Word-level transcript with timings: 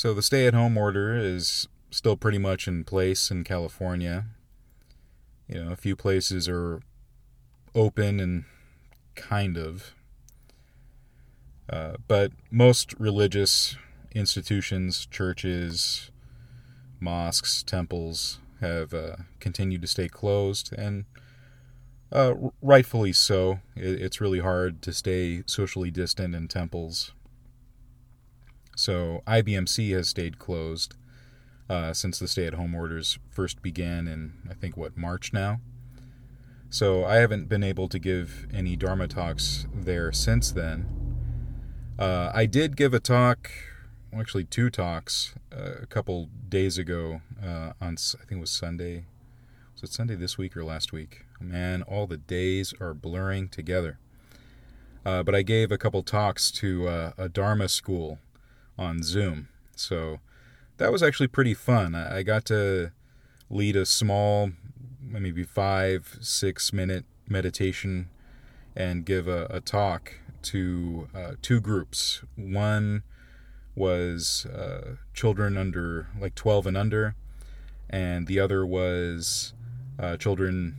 So 0.00 0.14
the 0.14 0.22
stay 0.22 0.46
at 0.46 0.54
home 0.54 0.78
order 0.78 1.14
is 1.14 1.68
still 1.90 2.16
pretty 2.16 2.38
much 2.38 2.66
in 2.66 2.84
place 2.84 3.30
in 3.30 3.44
California. 3.44 4.24
You 5.46 5.62
know, 5.62 5.72
a 5.72 5.76
few 5.76 5.94
places 5.94 6.48
are 6.48 6.80
open 7.74 8.18
and 8.18 8.44
kind 9.14 9.58
of. 9.58 9.92
Uh, 11.68 11.96
but 12.08 12.32
most 12.50 12.94
religious 12.98 13.76
institutions, 14.12 15.04
churches, 15.04 16.10
mosques, 16.98 17.62
temples 17.62 18.38
have 18.62 18.94
uh, 18.94 19.16
continued 19.38 19.82
to 19.82 19.86
stay 19.86 20.08
closed, 20.08 20.72
and 20.78 21.04
uh, 22.10 22.32
rightfully 22.62 23.12
so. 23.12 23.60
It, 23.76 24.00
it's 24.00 24.18
really 24.18 24.40
hard 24.40 24.80
to 24.80 24.94
stay 24.94 25.42
socially 25.44 25.90
distant 25.90 26.34
in 26.34 26.48
temples. 26.48 27.12
So 28.76 29.22
IBMC 29.26 29.92
has 29.94 30.08
stayed 30.08 30.38
closed 30.38 30.94
uh, 31.68 31.92
since 31.92 32.18
the 32.18 32.26
stay-at-home 32.26 32.74
orders 32.74 33.18
first 33.28 33.62
began 33.62 34.08
in 34.08 34.32
I 34.50 34.54
think 34.54 34.76
what 34.76 34.96
March 34.96 35.32
now. 35.32 35.60
So 36.68 37.04
I 37.04 37.16
haven't 37.16 37.48
been 37.48 37.64
able 37.64 37.88
to 37.88 37.98
give 37.98 38.46
any 38.52 38.76
Dharma 38.76 39.08
talks 39.08 39.66
there 39.74 40.12
since 40.12 40.52
then. 40.52 40.86
Uh, 41.98 42.30
I 42.32 42.46
did 42.46 42.76
give 42.76 42.94
a 42.94 43.00
talk, 43.00 43.50
well, 44.10 44.20
actually 44.20 44.44
two 44.44 44.70
talks, 44.70 45.34
uh, 45.52 45.82
a 45.82 45.86
couple 45.86 46.28
days 46.48 46.78
ago 46.78 47.22
uh, 47.44 47.72
on 47.80 47.96
I 48.14 48.24
think 48.24 48.38
it 48.38 48.40
was 48.40 48.50
Sunday. 48.52 49.04
Was 49.74 49.82
it 49.82 49.92
Sunday 49.92 50.14
this 50.14 50.38
week 50.38 50.56
or 50.56 50.64
last 50.64 50.92
week? 50.92 51.24
Man, 51.40 51.82
all 51.82 52.06
the 52.06 52.16
days 52.16 52.72
are 52.80 52.94
blurring 52.94 53.48
together. 53.48 53.98
Uh, 55.04 55.22
but 55.22 55.34
I 55.34 55.42
gave 55.42 55.72
a 55.72 55.78
couple 55.78 56.02
talks 56.02 56.50
to 56.52 56.86
uh, 56.88 57.12
a 57.18 57.28
Dharma 57.28 57.68
school 57.68 58.18
on 58.80 59.02
Zoom. 59.02 59.48
So 59.76 60.18
that 60.78 60.90
was 60.90 61.02
actually 61.02 61.28
pretty 61.28 61.54
fun. 61.54 61.94
I 61.94 62.22
got 62.22 62.46
to 62.46 62.90
lead 63.50 63.76
a 63.76 63.84
small, 63.84 64.50
maybe 65.00 65.44
five, 65.44 66.18
six 66.20 66.72
minute 66.72 67.04
meditation 67.28 68.08
and 68.74 69.04
give 69.04 69.28
a, 69.28 69.46
a 69.50 69.60
talk 69.60 70.14
to 70.42 71.08
uh, 71.14 71.32
two 71.42 71.60
groups. 71.60 72.22
One 72.34 73.02
was 73.76 74.46
uh, 74.46 74.96
children 75.12 75.56
under 75.56 76.08
like 76.18 76.34
12 76.34 76.66
and 76.68 76.76
under, 76.76 77.14
and 77.88 78.26
the 78.26 78.40
other 78.40 78.64
was 78.64 79.52
uh, 79.98 80.16
children 80.16 80.76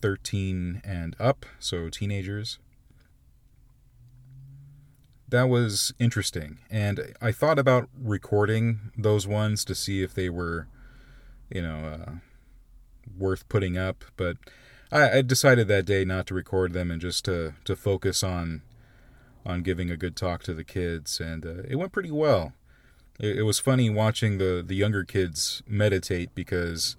13 0.00 0.82
and 0.84 1.16
up, 1.18 1.44
so 1.58 1.88
teenagers 1.88 2.58
that 5.28 5.48
was 5.48 5.92
interesting. 5.98 6.58
And 6.70 7.14
I 7.20 7.32
thought 7.32 7.58
about 7.58 7.88
recording 8.00 8.92
those 8.96 9.26
ones 9.26 9.64
to 9.64 9.74
see 9.74 10.02
if 10.02 10.14
they 10.14 10.28
were, 10.28 10.68
you 11.50 11.62
know, 11.62 11.76
uh, 11.76 12.10
worth 13.18 13.48
putting 13.48 13.76
up. 13.76 14.04
But 14.16 14.36
I, 14.92 15.18
I, 15.18 15.22
decided 15.22 15.68
that 15.68 15.84
day 15.84 16.04
not 16.04 16.26
to 16.28 16.34
record 16.34 16.72
them 16.72 16.90
and 16.90 17.00
just 17.00 17.24
to, 17.24 17.54
to 17.64 17.74
focus 17.74 18.22
on 18.22 18.62
on 19.44 19.62
giving 19.62 19.90
a 19.90 19.96
good 19.96 20.16
talk 20.16 20.42
to 20.42 20.52
the 20.52 20.64
kids. 20.64 21.20
And 21.20 21.46
uh, 21.46 21.62
it 21.68 21.76
went 21.76 21.92
pretty 21.92 22.10
well. 22.10 22.52
It, 23.20 23.38
it 23.38 23.42
was 23.42 23.60
funny 23.60 23.88
watching 23.88 24.38
the, 24.38 24.62
the 24.66 24.74
younger 24.74 25.04
kids 25.04 25.62
meditate 25.68 26.34
because, 26.34 26.96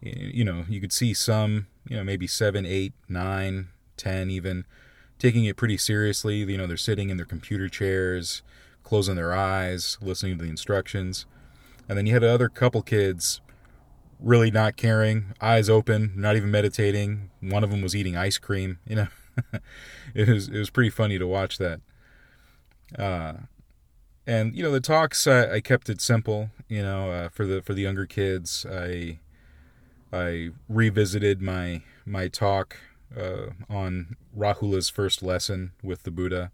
you 0.00 0.42
know, 0.42 0.64
you 0.68 0.80
could 0.80 0.92
see 0.92 1.12
some, 1.12 1.66
you 1.86 1.96
know, 1.96 2.04
maybe 2.04 2.26
seven, 2.26 2.64
eight, 2.64 2.94
nine, 3.08 3.68
ten 3.98 4.30
even 4.30 4.64
taking 5.22 5.44
it 5.44 5.56
pretty 5.56 5.76
seriously. 5.78 6.38
You 6.38 6.58
know, 6.58 6.66
they're 6.66 6.76
sitting 6.76 7.08
in 7.08 7.16
their 7.16 7.24
computer 7.24 7.68
chairs, 7.68 8.42
closing 8.82 9.14
their 9.14 9.32
eyes, 9.32 9.96
listening 10.02 10.36
to 10.38 10.44
the 10.44 10.50
instructions. 10.50 11.26
And 11.88 11.96
then 11.96 12.06
you 12.06 12.12
had 12.12 12.24
another 12.24 12.48
couple 12.48 12.82
kids 12.82 13.40
really 14.18 14.50
not 14.50 14.76
caring, 14.76 15.34
eyes 15.40 15.70
open, 15.70 16.12
not 16.16 16.34
even 16.34 16.50
meditating. 16.50 17.30
One 17.40 17.62
of 17.62 17.70
them 17.70 17.82
was 17.82 17.94
eating 17.94 18.16
ice 18.16 18.38
cream. 18.38 18.78
You 18.88 18.96
know, 18.96 19.06
it 20.14 20.28
was 20.28 20.48
it 20.48 20.58
was 20.58 20.68
pretty 20.68 20.90
funny 20.90 21.18
to 21.18 21.26
watch 21.26 21.56
that. 21.56 21.80
Uh, 22.98 23.32
and 24.26 24.54
you 24.54 24.62
know 24.62 24.70
the 24.70 24.78
talks 24.80 25.26
I, 25.26 25.54
I 25.54 25.60
kept 25.60 25.88
it 25.88 26.02
simple. 26.02 26.50
You 26.68 26.82
know, 26.82 27.10
uh, 27.10 27.28
for 27.30 27.46
the 27.46 27.62
for 27.62 27.72
the 27.72 27.80
younger 27.80 28.04
kids, 28.04 28.66
I 28.70 29.20
I 30.12 30.50
revisited 30.68 31.40
my 31.40 31.80
my 32.04 32.28
talk 32.28 32.76
uh, 33.16 33.50
on 33.68 34.16
Rahula's 34.36 34.88
first 34.88 35.22
lesson 35.22 35.72
with 35.82 36.02
the 36.04 36.10
Buddha, 36.10 36.50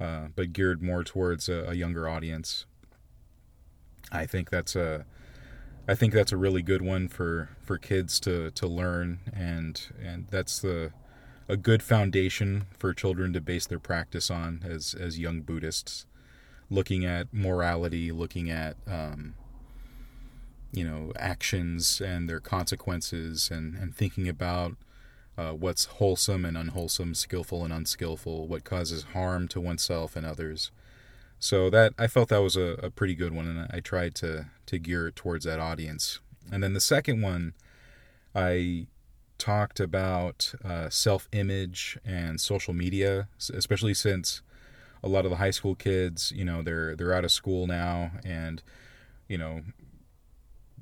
uh, 0.00 0.28
but 0.34 0.52
geared 0.52 0.82
more 0.82 1.04
towards 1.04 1.48
a, 1.48 1.66
a, 1.68 1.74
younger 1.74 2.08
audience. 2.08 2.66
I 4.12 4.26
think 4.26 4.50
that's 4.50 4.76
a, 4.76 5.04
I 5.88 5.94
think 5.94 6.12
that's 6.12 6.32
a 6.32 6.36
really 6.36 6.62
good 6.62 6.82
one 6.82 7.08
for, 7.08 7.50
for 7.62 7.78
kids 7.78 8.20
to, 8.20 8.50
to 8.52 8.66
learn, 8.66 9.20
and 9.32 9.80
and 10.02 10.26
that's 10.30 10.58
the, 10.58 10.92
a 11.48 11.56
good 11.56 11.82
foundation 11.82 12.66
for 12.78 12.92
children 12.92 13.32
to 13.32 13.40
base 13.40 13.66
their 13.66 13.78
practice 13.78 14.30
on 14.30 14.62
as 14.64 14.94
as 14.94 15.18
young 15.18 15.40
Buddhists, 15.40 16.06
looking 16.70 17.04
at 17.04 17.32
morality, 17.32 18.12
looking 18.12 18.50
at 18.50 18.76
um, 18.86 19.34
you 20.72 20.84
know 20.84 21.12
actions 21.18 22.00
and 22.00 22.28
their 22.28 22.40
consequences, 22.40 23.50
and 23.50 23.76
and 23.76 23.94
thinking 23.94 24.28
about 24.28 24.76
uh, 25.38 25.52
what's 25.52 25.84
wholesome 25.84 26.44
and 26.44 26.56
unwholesome, 26.56 27.14
skillful 27.14 27.64
and 27.64 27.72
unskillful, 27.72 28.48
what 28.48 28.64
causes 28.64 29.04
harm 29.12 29.48
to 29.48 29.60
oneself 29.60 30.16
and 30.16 30.24
others. 30.24 30.70
So 31.38 31.68
that 31.70 31.92
I 31.98 32.06
felt 32.06 32.30
that 32.30 32.42
was 32.42 32.56
a, 32.56 32.78
a 32.82 32.90
pretty 32.90 33.14
good 33.14 33.34
one, 33.34 33.46
and 33.46 33.70
I 33.70 33.80
tried 33.80 34.14
to 34.16 34.46
to 34.66 34.78
gear 34.78 35.08
it 35.08 35.16
towards 35.16 35.44
that 35.44 35.60
audience. 35.60 36.20
And 36.50 36.62
then 36.62 36.72
the 36.72 36.80
second 36.80 37.20
one, 37.20 37.52
I 38.34 38.86
talked 39.38 39.80
about 39.80 40.54
uh, 40.64 40.88
self-image 40.88 41.98
and 42.04 42.40
social 42.40 42.72
media, 42.72 43.28
especially 43.52 43.92
since 43.92 44.40
a 45.02 45.08
lot 45.08 45.24
of 45.24 45.30
the 45.30 45.36
high 45.36 45.50
school 45.50 45.74
kids, 45.74 46.32
you 46.34 46.44
know, 46.44 46.62
they're 46.62 46.96
they're 46.96 47.12
out 47.12 47.24
of 47.24 47.32
school 47.32 47.66
now, 47.66 48.12
and 48.24 48.62
you 49.28 49.36
know, 49.36 49.62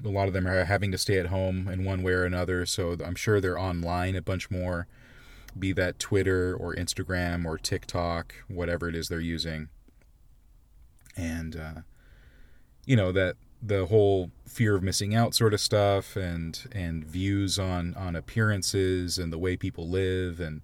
a 0.03 0.09
lot 0.09 0.29
of 0.29 0.35
them 0.35 0.47
are 0.47 0.65
having 0.65 0.91
to 0.93 0.99
stay 0.99 1.19
at 1.19 1.27
home 1.27 1.69
in 1.69 1.85
one 1.85 2.03
way 2.03 2.13
or 2.13 2.25
another, 2.25 2.67
so 2.67 2.97
I'm 3.05 3.15
sure 3.15 3.41
they're 3.41 3.59
online 3.59 4.17
a 4.17 4.23
bunch 4.23 4.51
more, 4.51 4.87
be 5.59 5.73
that 5.73 5.99
Twitter 5.99 6.55
or 6.55 6.75
Instagram 6.75 7.45
or 7.45 7.59
TikTok, 7.59 8.35
whatever 8.49 8.89
it 8.89 8.95
is 8.97 9.09
they're 9.09 9.21
using. 9.21 9.69
And, 11.17 11.57
uh, 11.57 11.81
you 12.87 12.97
know, 12.97 13.13
that 13.13 13.37
the 13.67 13.87
whole 13.87 14.31
fear 14.47 14.75
of 14.77 14.83
missing 14.83 15.15
out 15.15 15.35
sort 15.35 15.55
of 15.55 15.61
stuff 15.61 16.17
and 16.17 16.67
and 16.73 17.03
views 17.05 17.59
on 17.59 17.95
on 17.95 18.15
appearances 18.15 19.17
and 19.17 19.33
the 19.33 19.39
way 19.39 19.57
people 19.57 19.89
live 19.89 20.39
and 20.39 20.61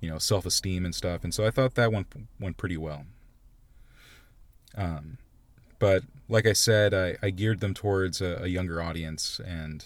you 0.00 0.10
know 0.10 0.18
self-esteem 0.18 0.84
and 0.84 0.94
stuff. 0.94 1.22
And 1.22 1.32
so 1.32 1.46
i 1.46 1.50
thought 1.50 1.76
that 1.76 1.92
went 1.92 2.08
went 2.40 2.56
pretty 2.56 2.76
well. 2.76 3.04
Um 4.76 5.18
but 5.78 6.02
like 6.30 6.46
I 6.46 6.52
said, 6.52 6.94
I, 6.94 7.16
I 7.20 7.30
geared 7.30 7.60
them 7.60 7.74
towards 7.74 8.20
a, 8.20 8.42
a 8.42 8.46
younger 8.46 8.80
audience, 8.80 9.40
and 9.44 9.84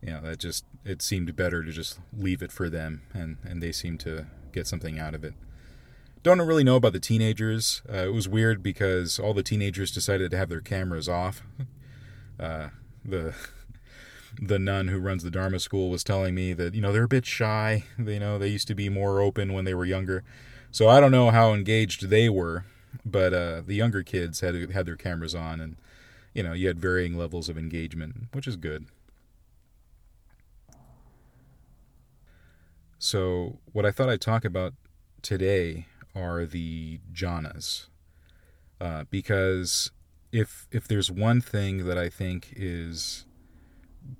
you 0.00 0.12
know 0.12 0.20
that 0.22 0.38
just 0.38 0.64
it 0.84 1.02
seemed 1.02 1.34
better 1.34 1.62
to 1.64 1.72
just 1.72 1.98
leave 2.16 2.42
it 2.42 2.52
for 2.52 2.70
them, 2.70 3.02
and 3.12 3.36
and 3.44 3.62
they 3.62 3.72
seemed 3.72 4.00
to 4.00 4.26
get 4.52 4.66
something 4.66 4.98
out 4.98 5.14
of 5.14 5.24
it. 5.24 5.34
Don't 6.22 6.40
really 6.40 6.64
know 6.64 6.76
about 6.76 6.92
the 6.92 7.00
teenagers. 7.00 7.82
Uh, 7.92 8.06
it 8.06 8.14
was 8.14 8.28
weird 8.28 8.62
because 8.62 9.18
all 9.18 9.34
the 9.34 9.42
teenagers 9.42 9.90
decided 9.90 10.30
to 10.30 10.36
have 10.36 10.48
their 10.48 10.62
cameras 10.62 11.08
off. 11.08 11.42
Uh, 12.38 12.68
the 13.02 13.34
the 14.42 14.58
nun 14.58 14.88
who 14.88 14.98
runs 14.98 15.22
the 15.22 15.30
Dharma 15.30 15.58
school 15.58 15.88
was 15.88 16.04
telling 16.04 16.34
me 16.34 16.52
that 16.52 16.74
you 16.74 16.82
know 16.82 16.92
they're 16.92 17.04
a 17.04 17.08
bit 17.08 17.24
shy. 17.24 17.84
They, 17.98 18.12
you 18.12 18.20
know 18.20 18.36
they 18.38 18.48
used 18.48 18.68
to 18.68 18.74
be 18.74 18.90
more 18.90 19.22
open 19.22 19.54
when 19.54 19.64
they 19.64 19.72
were 19.72 19.86
younger. 19.86 20.22
So 20.70 20.90
I 20.90 21.00
don't 21.00 21.12
know 21.12 21.30
how 21.30 21.54
engaged 21.54 22.10
they 22.10 22.28
were 22.28 22.66
but 23.04 23.32
uh, 23.32 23.62
the 23.66 23.74
younger 23.74 24.02
kids 24.02 24.40
had 24.40 24.70
had 24.72 24.86
their 24.86 24.96
cameras 24.96 25.34
on, 25.34 25.60
and 25.60 25.76
you 26.34 26.42
know 26.42 26.52
you 26.52 26.68
had 26.68 26.78
varying 26.78 27.16
levels 27.16 27.48
of 27.48 27.58
engagement, 27.58 28.28
which 28.32 28.46
is 28.46 28.56
good. 28.56 28.86
So 32.98 33.58
what 33.72 33.84
I 33.84 33.90
thought 33.90 34.08
I'd 34.08 34.20
talk 34.20 34.44
about 34.44 34.74
today 35.22 35.86
are 36.14 36.46
the 36.46 37.00
jhanas, 37.12 37.86
uh, 38.80 39.04
because 39.10 39.90
if 40.32 40.66
if 40.70 40.88
there's 40.88 41.10
one 41.10 41.40
thing 41.40 41.86
that 41.86 41.98
I 41.98 42.08
think 42.08 42.52
is 42.56 43.26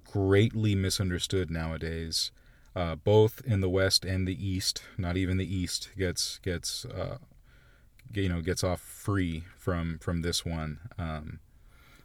greatly 0.04 0.74
misunderstood 0.74 1.50
nowadays, 1.50 2.32
uh, 2.74 2.94
both 2.96 3.42
in 3.46 3.60
the 3.60 3.68
West 3.68 4.04
and 4.04 4.26
the 4.26 4.46
East, 4.46 4.82
not 4.98 5.16
even 5.16 5.36
the 5.36 5.54
East 5.54 5.90
gets 5.96 6.38
gets 6.38 6.84
uh, 6.84 7.18
you 8.14 8.28
know 8.28 8.40
gets 8.40 8.64
off 8.64 8.80
free 8.80 9.44
from 9.58 9.98
from 9.98 10.22
this 10.22 10.44
one. 10.44 10.78
Um, 10.98 11.40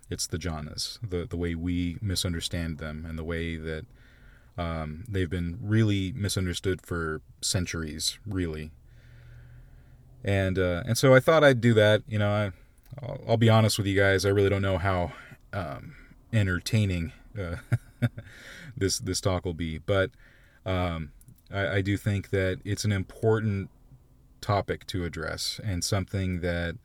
it's 0.10 0.28
the 0.28 0.38
jhanas, 0.38 1.00
the 1.08 1.26
the 1.26 1.38
way 1.38 1.56
we 1.56 1.98
misunderstand 2.02 2.78
them, 2.78 3.06
and 3.08 3.18
the 3.18 3.24
way 3.24 3.56
that 3.56 3.86
um, 4.58 5.06
they've 5.08 5.30
been 5.30 5.58
really 5.62 6.12
misunderstood 6.12 6.82
for 6.82 7.22
centuries, 7.42 8.20
really. 8.26 8.72
And 10.24 10.60
uh, 10.60 10.84
and 10.86 10.98
so 10.98 11.16
I 11.16 11.20
thought 11.20 11.44
I'd 11.44 11.62
do 11.62 11.74
that. 11.76 12.04
You 12.08 12.20
know, 12.20 12.30
I 12.30 12.52
I'll, 13.02 13.22
I'll, 13.30 13.38
be 13.38 13.50
honest 13.50 13.78
with 13.78 13.88
you 13.88 14.00
guys. 14.00 14.26
I 14.26 14.30
really 14.30 14.50
don't 14.50 14.62
know 14.62 14.78
how 14.78 15.14
um, 15.54 15.96
entertaining 16.34 17.14
uh, 17.40 17.56
this 18.78 19.00
this 19.00 19.22
talk 19.22 19.46
will 19.46 19.54
be, 19.54 19.78
but 19.80 20.12
um, 20.66 21.12
I, 21.52 21.68
I 21.78 21.82
do 21.82 21.98
think 21.98 22.30
that 22.30 22.60
it's 22.66 22.86
an 22.86 22.92
important 22.92 23.70
topic 24.42 24.86
to 24.88 25.06
address 25.06 25.60
and 25.64 25.84
something 25.84 26.42
that 26.42 26.76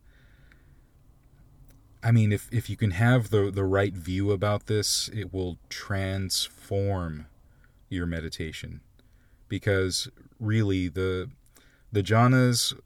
I 2.03 2.13
mean, 2.13 2.31
if, 2.31 2.49
if 2.53 2.71
you 2.71 2.77
can 2.77 2.93
have 2.93 3.31
the, 3.31 3.51
the 3.51 3.65
right 3.65 3.93
view 3.93 4.31
about 4.31 4.67
this, 4.67 5.09
it 5.09 5.33
will 5.33 5.59
transform 5.69 7.27
your 7.89 8.07
meditation. 8.07 8.81
Because 9.49 10.09
really, 10.39 10.87
the 10.87 11.31
the 11.91 12.03
jhanas, 12.03 12.79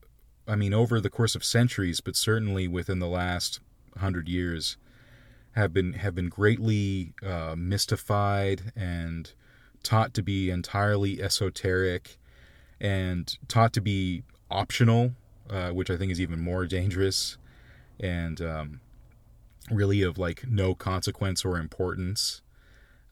I 0.48 0.56
mean, 0.56 0.72
over 0.72 1.00
the 1.00 1.10
course 1.10 1.34
of 1.34 1.44
centuries, 1.44 2.00
but 2.00 2.16
certainly 2.16 2.66
within 2.66 2.98
the 2.98 3.08
last 3.08 3.60
hundred 3.98 4.26
years, 4.26 4.78
have 5.52 5.74
been 5.74 5.94
have 5.94 6.14
been 6.14 6.28
greatly 6.28 7.12
uh, 7.22 7.54
mystified 7.58 8.72
and 8.74 9.32
taught 9.82 10.14
to 10.14 10.22
be 10.22 10.50
entirely 10.50 11.22
esoteric 11.22 12.18
and 12.80 13.36
taught 13.48 13.72
to 13.74 13.80
be 13.80 14.22
optional, 14.50 15.12
uh, 15.48 15.70
which 15.70 15.90
I 15.90 15.96
think 15.96 16.12
is 16.12 16.20
even 16.20 16.40
more 16.40 16.66
dangerous, 16.66 17.36
and 17.98 18.40
um, 18.40 18.80
really 19.70 20.02
of 20.02 20.18
like 20.18 20.44
no 20.48 20.74
consequence 20.74 21.44
or 21.44 21.58
importance. 21.58 22.42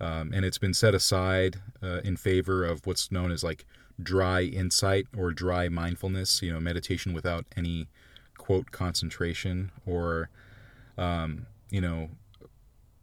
Um, 0.01 0.33
and 0.33 0.45
it's 0.45 0.59
been 0.59 0.75
set 0.75 0.95
aside 0.95 1.61
uh, 1.83 2.01
in 2.05 2.17
favor 2.17 2.65
of 2.65 2.87
what's 2.87 3.11
known 3.11 3.33
as 3.33 3.43
like 3.43 3.65
dry 4.01 4.43
insight 4.43 5.07
or 5.17 5.33
dry 5.33 5.69
mindfulness, 5.69 6.41
you 6.41 6.53
know, 6.53 6.61
meditation 6.61 7.13
without 7.13 7.47
any 7.57 7.89
quote 8.37 8.71
concentration 8.71 9.73
or, 9.85 10.31
um, 10.97 11.47
you 11.71 11.81
know, 11.81 12.11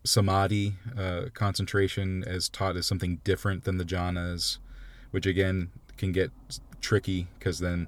samadhi 0.05 0.75
uh, 0.97 1.23
concentration 1.33 2.23
as 2.25 2.47
taught 2.47 2.77
as 2.77 2.85
something 2.85 3.19
different 3.23 3.65
than 3.65 3.77
the 3.77 3.83
jhanas, 3.83 4.59
which 5.11 5.25
again 5.25 5.71
can 5.97 6.11
get 6.11 6.31
tricky 6.79 7.27
because 7.37 7.59
then 7.59 7.87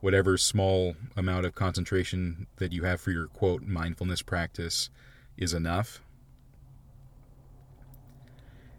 whatever 0.00 0.36
small 0.36 0.94
amount 1.16 1.44
of 1.44 1.54
concentration 1.54 2.46
that 2.56 2.72
you 2.72 2.84
have 2.84 3.00
for 3.00 3.10
your 3.10 3.26
quote 3.26 3.62
mindfulness 3.62 4.22
practice 4.22 4.90
is 5.36 5.52
enough. 5.52 6.00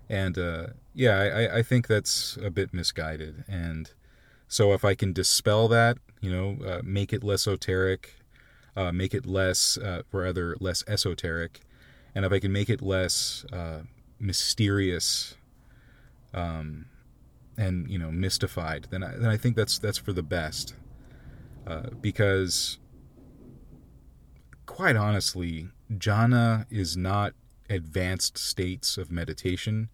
And 0.10 0.38
uh, 0.38 0.68
yeah, 0.94 1.18
I, 1.18 1.58
I 1.60 1.62
think 1.64 1.88
that's 1.88 2.38
a 2.44 2.50
bit 2.50 2.74
misguided. 2.74 3.44
And 3.48 3.92
so 4.48 4.74
if 4.74 4.84
I 4.84 4.96
can 4.96 5.14
dispel 5.14 5.68
that, 5.68 5.98
you 6.22 6.32
know, 6.32 6.58
uh, 6.66 6.82
make 6.84 7.14
it 7.14 7.24
less 7.24 7.48
esoteric, 7.48 8.16
uh, 8.76 8.92
make 8.92 9.14
it 9.14 9.26
less, 9.26 9.78
uh, 9.78 10.02
rather 10.12 10.56
less 10.60 10.84
esoteric, 10.88 11.60
and 12.16 12.26
if 12.26 12.32
I 12.32 12.40
can 12.40 12.52
make 12.52 12.70
it 12.70 12.82
less 12.82 13.46
uh, 13.54 13.82
mysterious, 14.20 15.36
um, 16.34 16.86
and 17.58 17.90
you 17.90 18.00
know, 18.00 18.12
mystified, 18.12 18.88
then 18.90 19.04
I, 19.04 19.12
then 19.16 19.30
I 19.30 19.38
think 19.38 19.56
that's 19.56 19.78
that's 19.80 19.98
for 19.98 20.14
the 20.14 20.24
best. 20.24 20.74
Uh, 21.70 21.92
because 22.02 22.80
quite 24.66 24.96
honestly, 24.96 25.68
jhana 25.94 26.66
is 26.72 26.98
not 26.98 27.34
advanced 27.70 28.40
states 28.40 28.98
of 28.98 29.12
meditation. 29.12 29.90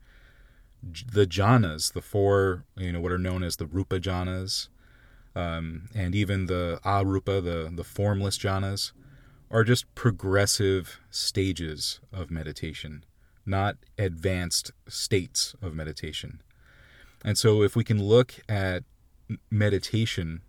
The 0.81 1.27
jhanas, 1.27 1.91
the 1.91 2.01
four, 2.01 2.63
you 2.77 2.93
know, 2.93 3.01
what 3.01 3.11
are 3.11 3.17
known 3.17 3.43
as 3.43 3.57
the 3.57 3.65
rupa 3.65 3.99
jhanas, 3.99 4.69
um, 5.35 5.89
and 5.93 6.15
even 6.15 6.45
the 6.45 6.79
arupa, 6.85 7.43
the, 7.43 7.69
the 7.73 7.83
formless 7.83 8.37
jhanas, 8.37 8.93
are 9.51 9.65
just 9.65 9.93
progressive 9.95 11.01
stages 11.09 11.99
of 12.13 12.31
meditation, 12.31 13.03
not 13.45 13.75
advanced 13.97 14.71
states 14.87 15.55
of 15.61 15.73
meditation. 15.73 16.41
And 17.25 17.37
so, 17.37 17.63
if 17.63 17.75
we 17.75 17.83
can 17.83 18.01
look 18.01 18.35
at 18.47 18.83
meditation 19.49 20.41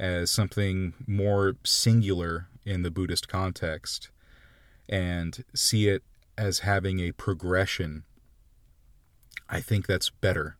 as 0.00 0.30
something 0.30 0.94
more 1.06 1.56
singular 1.62 2.48
in 2.64 2.80
the 2.82 2.90
Buddhist 2.90 3.28
context 3.28 4.08
and 4.88 5.44
see 5.54 5.88
it 5.88 6.02
as 6.38 6.60
having 6.60 7.00
a 7.00 7.12
progression, 7.12 8.04
I 9.48 9.60
think 9.60 9.86
that's 9.86 10.08
better. 10.08 10.56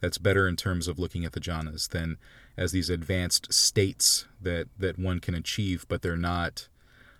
That's 0.00 0.18
better 0.18 0.46
in 0.46 0.54
terms 0.54 0.86
of 0.86 1.00
looking 1.00 1.24
at 1.24 1.32
the 1.32 1.40
jhanas 1.40 1.88
than 1.88 2.16
as 2.56 2.70
these 2.70 2.88
advanced 2.88 3.52
states 3.52 4.26
that, 4.40 4.68
that 4.78 5.00
one 5.00 5.18
can 5.18 5.34
achieve, 5.34 5.84
but 5.88 6.02
they're 6.02 6.16
not 6.16 6.68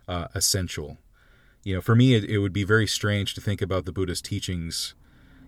uh, 0.07 0.29
essential. 0.37 0.99
You 1.65 1.75
know, 1.75 1.81
for 1.81 1.97
me, 1.97 2.15
it, 2.15 2.25
it 2.25 2.39
would 2.39 2.53
be 2.53 2.63
very 2.63 2.87
strange 2.87 3.35
to 3.35 3.41
think 3.41 3.61
about 3.61 3.87
the 3.87 3.93
Buddha's 3.93 4.23
teachings, 4.23 4.95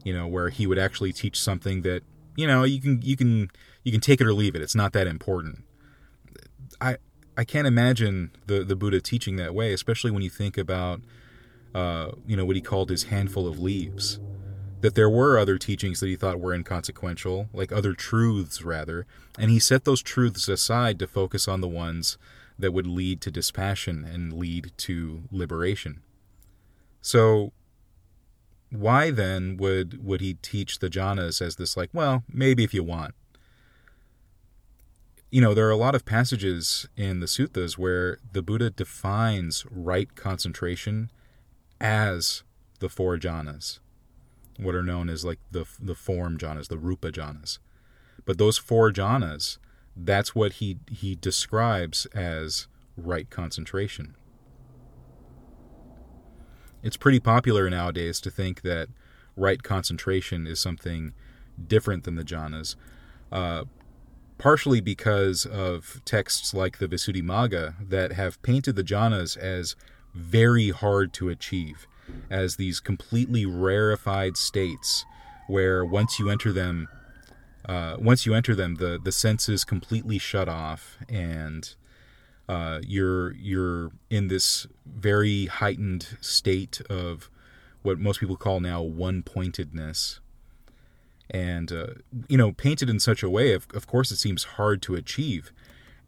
you 0.03 0.13
know, 0.13 0.27
where 0.27 0.49
he 0.49 0.67
would 0.67 0.81
actually 0.81 1.13
teach 1.13 1.41
something 1.41 1.83
that, 1.83 2.03
you 2.37 2.47
know, 2.47 2.65
you 2.65 2.81
can 2.81 3.01
you 3.03 3.17
can 3.17 3.51
you 3.85 3.93
can 3.93 4.01
take 4.01 4.21
it 4.21 4.27
or 4.27 4.35
leave 4.35 4.57
it. 4.57 4.63
It's 4.63 4.75
not 4.75 4.93
that 4.95 5.07
important. 5.07 5.65
I 6.81 6.97
I 7.37 7.45
can't 7.45 7.67
imagine 7.67 8.33
the 8.47 8.65
the 8.65 8.77
Buddha 8.77 9.01
teaching 9.01 9.37
that 9.37 9.55
way, 9.55 9.73
especially 9.73 10.11
when 10.11 10.23
you 10.23 10.31
think 10.31 10.59
about 10.59 11.01
uh, 11.75 12.13
you 12.27 12.37
know 12.37 12.45
what 12.45 12.57
he 12.57 12.63
called 12.63 12.91
his 12.91 13.05
handful 13.05 13.47
of 13.47 13.59
leaves. 13.59 14.19
That 14.81 14.95
there 14.95 15.11
were 15.11 15.39
other 15.39 15.59
teachings 15.59 15.99
that 16.01 16.07
he 16.07 16.15
thought 16.15 16.39
were 16.39 16.55
inconsequential, 16.55 17.49
like 17.53 17.73
other 17.73 17.95
truths 17.95 18.63
rather, 18.63 19.07
and 19.37 19.51
he 19.51 19.59
set 19.59 19.85
those 19.85 20.03
truths 20.03 20.49
aside 20.49 21.01
to 21.01 21.09
focus 21.09 21.49
on 21.49 21.61
the 21.61 21.69
ones 21.69 22.17
that 22.59 22.73
would 22.73 22.87
lead 22.87 23.21
to 23.23 23.31
dispassion 23.31 24.05
and 24.05 24.33
lead 24.33 24.73
to 24.77 25.23
liberation. 25.33 26.01
So 27.01 27.53
why 28.71 29.11
then 29.11 29.57
would 29.57 30.05
would 30.05 30.21
he 30.21 30.35
teach 30.35 30.79
the 30.79 30.91
jhanas 30.91 31.41
as 31.41 31.57
this 31.57 31.77
like, 31.77 31.91
well, 31.93 32.25
maybe 32.29 32.65
if 32.65 32.75
you 32.75 32.85
want 32.85 33.15
you 35.31 35.41
know, 35.41 35.53
there 35.53 35.67
are 35.67 35.73
a 35.73 35.77
lot 35.77 35.95
of 35.95 36.05
passages 36.05 36.89
in 36.97 37.21
the 37.21 37.27
suttas 37.27 37.77
where 37.77 38.19
the 38.33 38.43
Buddha 38.43 38.71
defines 38.71 39.67
right 39.71 40.15
concentration 40.15 41.11
as 41.81 42.43
the 42.81 42.89
four 42.89 43.17
jhanas, 43.19 43.79
what 44.59 44.75
are 44.75 44.83
known 44.83 45.09
as 45.09 45.25
like 45.25 45.39
the 45.51 45.67
the 45.79 45.95
form 45.95 46.39
jhanas, 46.39 46.69
the 46.69 46.79
rupa 46.79 47.13
jhanas. 47.13 47.59
But 48.25 48.39
those 48.39 48.59
four 48.59 48.91
jhanas, 48.91 49.59
that's 49.95 50.35
what 50.35 50.55
he 50.55 50.79
he 50.91 51.15
describes 51.15 52.07
as 52.07 52.67
right 52.97 53.29
concentration. 53.29 54.17
It's 56.83 56.97
pretty 56.97 57.21
popular 57.21 57.69
nowadays 57.69 58.21
to 58.21 58.31
think 58.31 58.63
that 58.63 58.89
right 59.37 59.63
concentration 59.63 60.47
is 60.47 60.59
something 60.59 61.13
different 61.67 62.05
than 62.05 62.15
the 62.15 62.25
jhanas. 62.25 62.77
Uh, 63.31 63.65
partially 64.39 64.81
because 64.81 65.45
of 65.45 66.01
texts 66.05 66.55
like 66.55 66.79
the 66.79 66.89
Visuddhimagga 66.89 67.75
that 67.89 68.13
have 68.13 68.41
painted 68.43 68.77
the 68.77 68.85
jhanas 68.85 69.37
as 69.37 69.77
very 70.15 70.71
hard 70.71 71.13
to 71.15 71.29
achieve, 71.29 71.87
as 72.31 72.57
these 72.57 72.81
completely 72.81 73.45
rarefied 73.45 74.37
states 74.37 75.05
where 75.49 75.85
once 75.85 76.19
you 76.19 76.31
enter 76.31 76.53
them, 76.53 76.89
uh, 77.69 77.97
once 77.99 78.25
you 78.25 78.35
enter 78.35 78.55
them, 78.55 78.77
the 78.77 78.99
the 79.03 79.13
senses 79.13 79.65
completely 79.65 80.19
shut 80.19 80.49
off, 80.49 80.97
and 81.09 81.75
uh, 82.49 82.81
you're 82.87 83.35
you're 83.35 83.91
in 84.09 84.29
this 84.29 84.67
very 84.87 85.47
heightened 85.47 86.17
state 86.21 86.81
of 86.89 87.29
what 87.83 87.99
most 87.99 88.21
people 88.21 88.37
call 88.37 88.61
now 88.61 88.83
one 88.83 89.23
pointedness 89.23 90.21
and 91.31 91.73
uh, 91.73 91.87
you 92.29 92.37
know 92.37 92.53
painted 92.53 92.89
in 92.89 93.01
such 93.01 93.23
a 93.23 93.31
way 93.31 93.53
of, 93.53 93.67
of 93.75 93.87
course 93.87 94.11
it 94.11 94.17
seems 94.17 94.45
hard 94.45 94.83
to 94.83 94.95
achieve. 94.95 95.53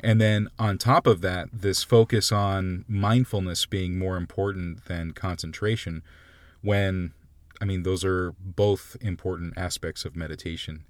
And 0.03 0.19
then 0.19 0.49
on 0.59 0.79
top 0.79 1.07
of 1.07 1.21
that 1.21 1.49
this 1.53 1.83
focus 1.83 2.33
on 2.33 2.85
mindfulness 2.89 3.67
being 3.67 3.99
more 3.99 4.17
important 4.17 4.87
than 4.87 5.13
concentration 5.13 6.03
when 6.63 7.13
i 7.61 7.65
mean 7.65 7.83
those 7.83 8.05
are 8.05 8.35
both 8.41 8.97
important 9.01 9.55
aspects 9.57 10.05
of 10.05 10.17
meditation. 10.17 10.85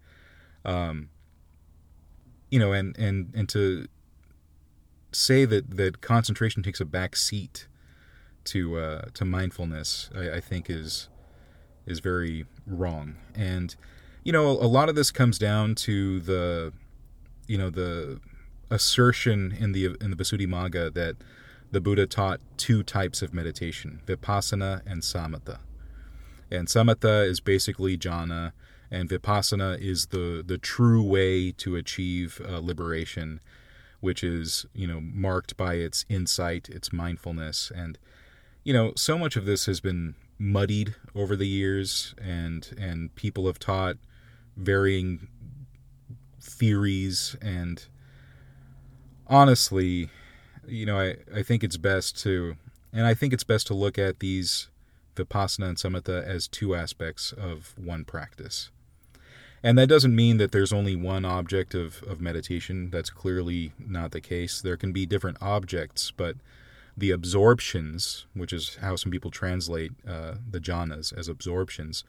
Um, 0.65 1.09
you 2.51 2.59
know 2.59 2.73
and 2.73 2.97
and 2.99 3.33
and 3.35 3.49
to 3.49 3.87
say 5.13 5.45
that 5.45 5.77
that 5.77 6.01
concentration 6.01 6.63
takes 6.63 6.81
a 6.81 6.85
back 6.85 7.17
seat 7.17 7.67
to 8.45 8.79
uh, 8.79 9.03
to 9.15 9.25
mindfulness 9.25 10.11
I, 10.15 10.37
I 10.37 10.41
think 10.41 10.71
is 10.71 11.09
is 11.87 12.01
very 12.01 12.47
wrong. 12.67 13.17
And 13.35 13.75
you 14.23 14.33
know, 14.33 14.49
a 14.49 14.69
lot 14.69 14.89
of 14.89 14.95
this 14.95 15.11
comes 15.11 15.39
down 15.39 15.75
to 15.77 16.21
the, 16.21 16.73
you 17.47 17.57
know, 17.57 17.71
the 17.71 18.21
assertion 18.71 19.57
in 19.59 19.73
the 19.73 19.97
in 20.01 20.11
the 20.11 20.17
Visuddhimagga 20.17 20.95
that 20.95 21.17
the 21.73 21.81
Buddha 21.81 22.07
taught 22.07 22.41
two 22.57 22.83
types 22.83 23.23
of 23.23 23.33
meditation: 23.35 24.01
vipassana 24.07 24.83
and 24.87 25.03
samatha. 25.03 25.59
And 26.51 26.69
samatha 26.69 27.27
is 27.27 27.41
basically 27.41 27.97
jhana, 27.97 28.53
and 28.91 29.09
vipassana 29.09 29.81
is 29.81 30.07
the 30.07 30.43
the 30.47 30.59
true 30.59 31.03
way 31.03 31.53
to 31.53 31.77
achieve 31.77 32.41
uh, 32.47 32.59
liberation, 32.59 33.41
which 34.01 34.23
is 34.23 34.67
you 34.75 34.87
know 34.87 35.01
marked 35.01 35.57
by 35.57 35.75
its 35.75 36.05
insight, 36.09 36.69
its 36.69 36.93
mindfulness, 36.93 37.73
and 37.75 37.99
you 38.65 38.73
know 38.73 38.93
so 38.97 39.17
much 39.17 39.37
of 39.37 39.47
this 39.47 39.67
has 39.67 39.81
been 39.81 40.15
muddied 40.39 40.95
over 41.15 41.37
the 41.37 41.47
years, 41.47 42.15
and 42.21 42.75
and 42.79 43.15
people 43.15 43.47
have 43.47 43.59
taught 43.59 43.97
varying 44.61 45.29
theories 46.41 47.37
and 47.41 47.87
honestly 49.27 50.11
you 50.67 50.85
know 50.87 50.99
I, 50.99 51.17
I 51.35 51.43
think 51.43 51.65
it's 51.65 51.77
best 51.77 52.21
to 52.23 52.57
and 52.93 53.07
i 53.07 53.15
think 53.15 53.33
it's 53.33 53.45
best 53.45 53.67
to 53.69 53.75
look 53.75 53.99
at 53.99 54.21
these 54.21 54.69
vipassana 55.17 55.69
and 55.69 55.77
samatha 55.77 56.23
as 56.23 56.49
two 56.49 56.75
aspects 56.75 57.33
of 57.33 57.75
one 57.79 58.05
practice 58.05 58.71
and 59.63 59.77
that 59.77 59.89
doesn't 59.89 60.15
mean 60.15 60.39
that 60.39 60.53
there's 60.53 60.73
only 60.73 60.97
one 60.97 61.25
object 61.25 61.75
of, 61.75 62.03
of 62.05 62.21
meditation. 62.21 62.89
That's 62.91 63.11
clearly 63.11 63.73
not 63.79 64.13
the 64.13 64.21
case. 64.21 64.61
There 64.61 64.77
can 64.77 64.93
be 64.93 65.05
different 65.05 65.37
objects, 65.41 66.11
but 66.11 66.37
the 66.97 67.11
absorptions, 67.11 68.27
which 68.35 68.53
is 68.53 68.77
how 68.81 68.97
some 68.97 69.13
people 69.13 69.31
translate 69.31 69.93
uh, 70.09 70.37
the 70.51 70.61
jhanas 70.61 71.17
as 71.17 71.29
absorptions, 71.29 72.05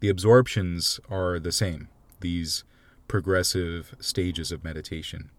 the 0.00 0.08
absorptions 0.08 0.98
are 1.10 1.38
the 1.38 1.52
same, 1.52 1.88
these 2.24 2.64
progressive 3.06 3.94
stages 4.00 4.50
of 4.50 4.64
meditation. 4.64 5.30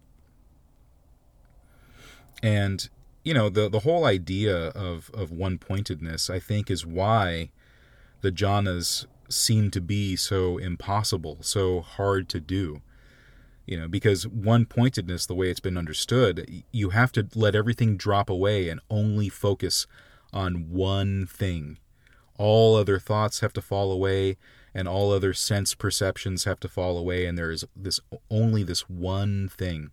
And, 2.44 2.88
you 3.24 3.34
know, 3.34 3.50
the, 3.50 3.68
the 3.70 3.80
whole 3.80 4.06
idea 4.06 4.68
of, 4.70 5.10
of 5.14 5.32
one 5.32 5.58
pointedness, 5.58 6.30
I 6.30 6.40
think, 6.40 6.70
is 6.70 6.86
why 6.86 7.50
the 8.22 8.32
jhanas 8.32 9.08
seem 9.30 9.72
to 9.72 9.82
be 9.82 10.16
so 10.16 10.58
impossible, 10.60 11.40
so 11.42 11.82
hard 11.82 12.30
to 12.30 12.40
do. 12.40 12.82
You 13.66 13.80
know, 13.80 13.88
because 13.88 14.28
one 14.28 14.66
pointedness, 14.66 15.26
the 15.26 15.34
way 15.34 15.50
it's 15.50 15.60
been 15.60 15.78
understood, 15.78 16.64
you 16.72 16.92
have 16.92 17.12
to 17.14 17.28
let 17.34 17.56
everything 17.56 17.98
drop 17.98 18.30
away 18.30 18.70
and 18.70 18.80
only 18.92 19.28
focus 19.28 19.88
on 20.32 20.70
one 20.70 21.26
thing. 21.26 21.80
All 22.38 22.76
other 22.76 23.00
thoughts 23.00 23.40
have 23.40 23.54
to 23.54 23.62
fall 23.62 23.92
away, 23.92 24.38
and 24.76 24.88
all 24.88 25.12
other 25.12 25.34
sense 25.34 25.74
perceptions 25.74 26.44
have 26.44 26.60
to 26.60 26.68
fall 26.68 26.98
away, 26.98 27.26
and 27.26 27.38
there 27.38 27.50
is 27.50 27.66
this 27.76 28.00
only 28.30 28.62
this 28.62 28.90
one 28.90 29.48
thing 29.48 29.90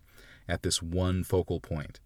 at 0.47 0.61
this 0.61 0.83
one 0.83 1.23
focal 1.23 1.59
point. 1.59 1.99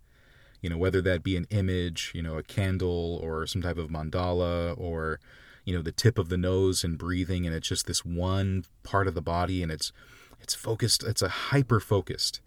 You 0.61 0.69
know, 0.69 0.77
whether 0.77 1.01
that 1.01 1.23
be 1.23 1.35
an 1.35 1.47
image, 1.49 2.11
you 2.15 2.21
know, 2.21 2.37
a 2.37 2.43
candle, 2.43 3.19
or 3.21 3.45
some 3.47 3.61
type 3.61 3.77
of 3.77 3.89
mandala, 3.89 4.79
or 4.79 5.19
you 5.65 5.75
know 5.75 5.81
the 5.81 5.91
tip 5.91 6.17
of 6.17 6.29
the 6.29 6.37
nose 6.37 6.85
and 6.85 6.97
breathing 6.97 7.45
and 7.45 7.53
it's 7.53 7.67
just 7.67 7.87
this 7.87 8.05
one 8.05 8.63
part 8.83 9.05
of 9.05 9.15
the 9.15 9.21
body 9.21 9.61
and 9.61 9.69
it's 9.69 9.91
it's 10.39 10.55
focused 10.55 11.03
it's 11.03 11.21
a 11.21 11.27
hyper 11.27 11.81
focused 11.81 12.39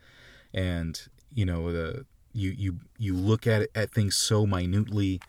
and 0.54 1.02
you 1.34 1.44
know 1.44 1.70
the 1.70 2.06
you 2.32 2.50
you 2.50 2.78
you 2.96 3.14
look 3.14 3.46
at 3.46 3.68
at 3.75 3.90
things 3.90 4.16
so 4.16 4.46
minutely 4.46 5.20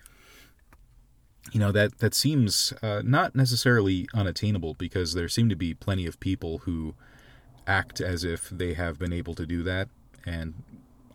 you 1.51 1.59
know 1.59 1.71
that 1.71 1.99
that 1.99 2.13
seems 2.13 2.73
uh, 2.81 3.01
not 3.03 3.35
necessarily 3.35 4.07
unattainable 4.13 4.75
because 4.75 5.13
there 5.13 5.27
seem 5.27 5.49
to 5.49 5.55
be 5.55 5.73
plenty 5.73 6.05
of 6.05 6.19
people 6.19 6.59
who 6.59 6.93
act 7.67 7.99
as 7.99 8.23
if 8.23 8.49
they 8.49 8.73
have 8.73 8.99
been 8.99 9.13
able 9.13 9.35
to 9.35 9.45
do 9.45 9.63
that. 9.63 9.89
And 10.25 10.63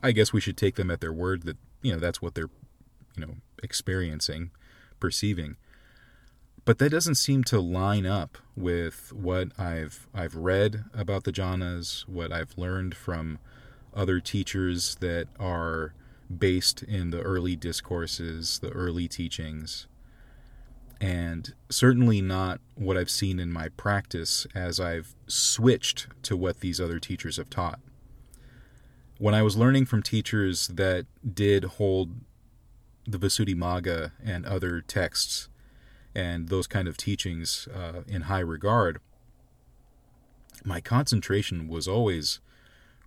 i 0.02 0.12
guess 0.12 0.32
we 0.32 0.40
should 0.40 0.56
take 0.56 0.74
them 0.74 0.90
at 0.90 1.00
their 1.00 1.12
word 1.12 1.44
that 1.44 1.56
you 1.82 1.92
know 1.92 1.98
that's 1.98 2.20
what 2.20 2.34
they're 2.34 2.50
you 3.16 3.26
know 3.26 3.34
experiencing 3.62 4.50
perceiving. 5.00 5.56
But 6.64 6.78
that 6.78 6.90
doesn't 6.90 7.14
seem 7.14 7.44
to 7.44 7.60
line 7.60 8.06
up 8.06 8.38
with 8.56 9.12
what 9.12 9.48
I've 9.58 10.08
I've 10.12 10.34
read 10.34 10.84
about 10.92 11.24
the 11.24 11.32
jhanas, 11.32 12.08
what 12.08 12.32
I've 12.32 12.58
learned 12.58 12.96
from 12.96 13.38
other 13.94 14.18
teachers 14.20 14.96
that 14.96 15.28
are 15.38 15.94
based 16.36 16.82
in 16.82 17.10
the 17.10 17.22
early 17.22 17.54
discourses, 17.54 18.58
the 18.58 18.70
early 18.70 19.06
teachings, 19.06 19.86
and 21.00 21.54
certainly 21.68 22.20
not 22.20 22.60
what 22.74 22.96
I've 22.96 23.10
seen 23.10 23.38
in 23.38 23.52
my 23.52 23.68
practice 23.68 24.46
as 24.54 24.80
I've 24.80 25.14
switched 25.26 26.06
to 26.22 26.36
what 26.36 26.60
these 26.60 26.80
other 26.80 26.98
teachers 26.98 27.36
have 27.36 27.50
taught. 27.50 27.80
When 29.18 29.34
I 29.34 29.42
was 29.42 29.56
learning 29.56 29.86
from 29.86 30.02
teachers 30.02 30.68
that 30.68 31.06
did 31.34 31.64
hold 31.64 32.12
the 33.06 33.18
Visuddhimagga 33.18 34.12
and 34.24 34.44
other 34.46 34.80
texts 34.80 35.48
and 36.14 36.48
those 36.48 36.66
kind 36.66 36.88
of 36.88 36.96
teachings 36.96 37.68
uh, 37.74 38.02
in 38.06 38.22
high 38.22 38.40
regard, 38.40 39.00
my 40.64 40.80
concentration 40.80 41.68
was 41.68 41.86
always 41.86 42.40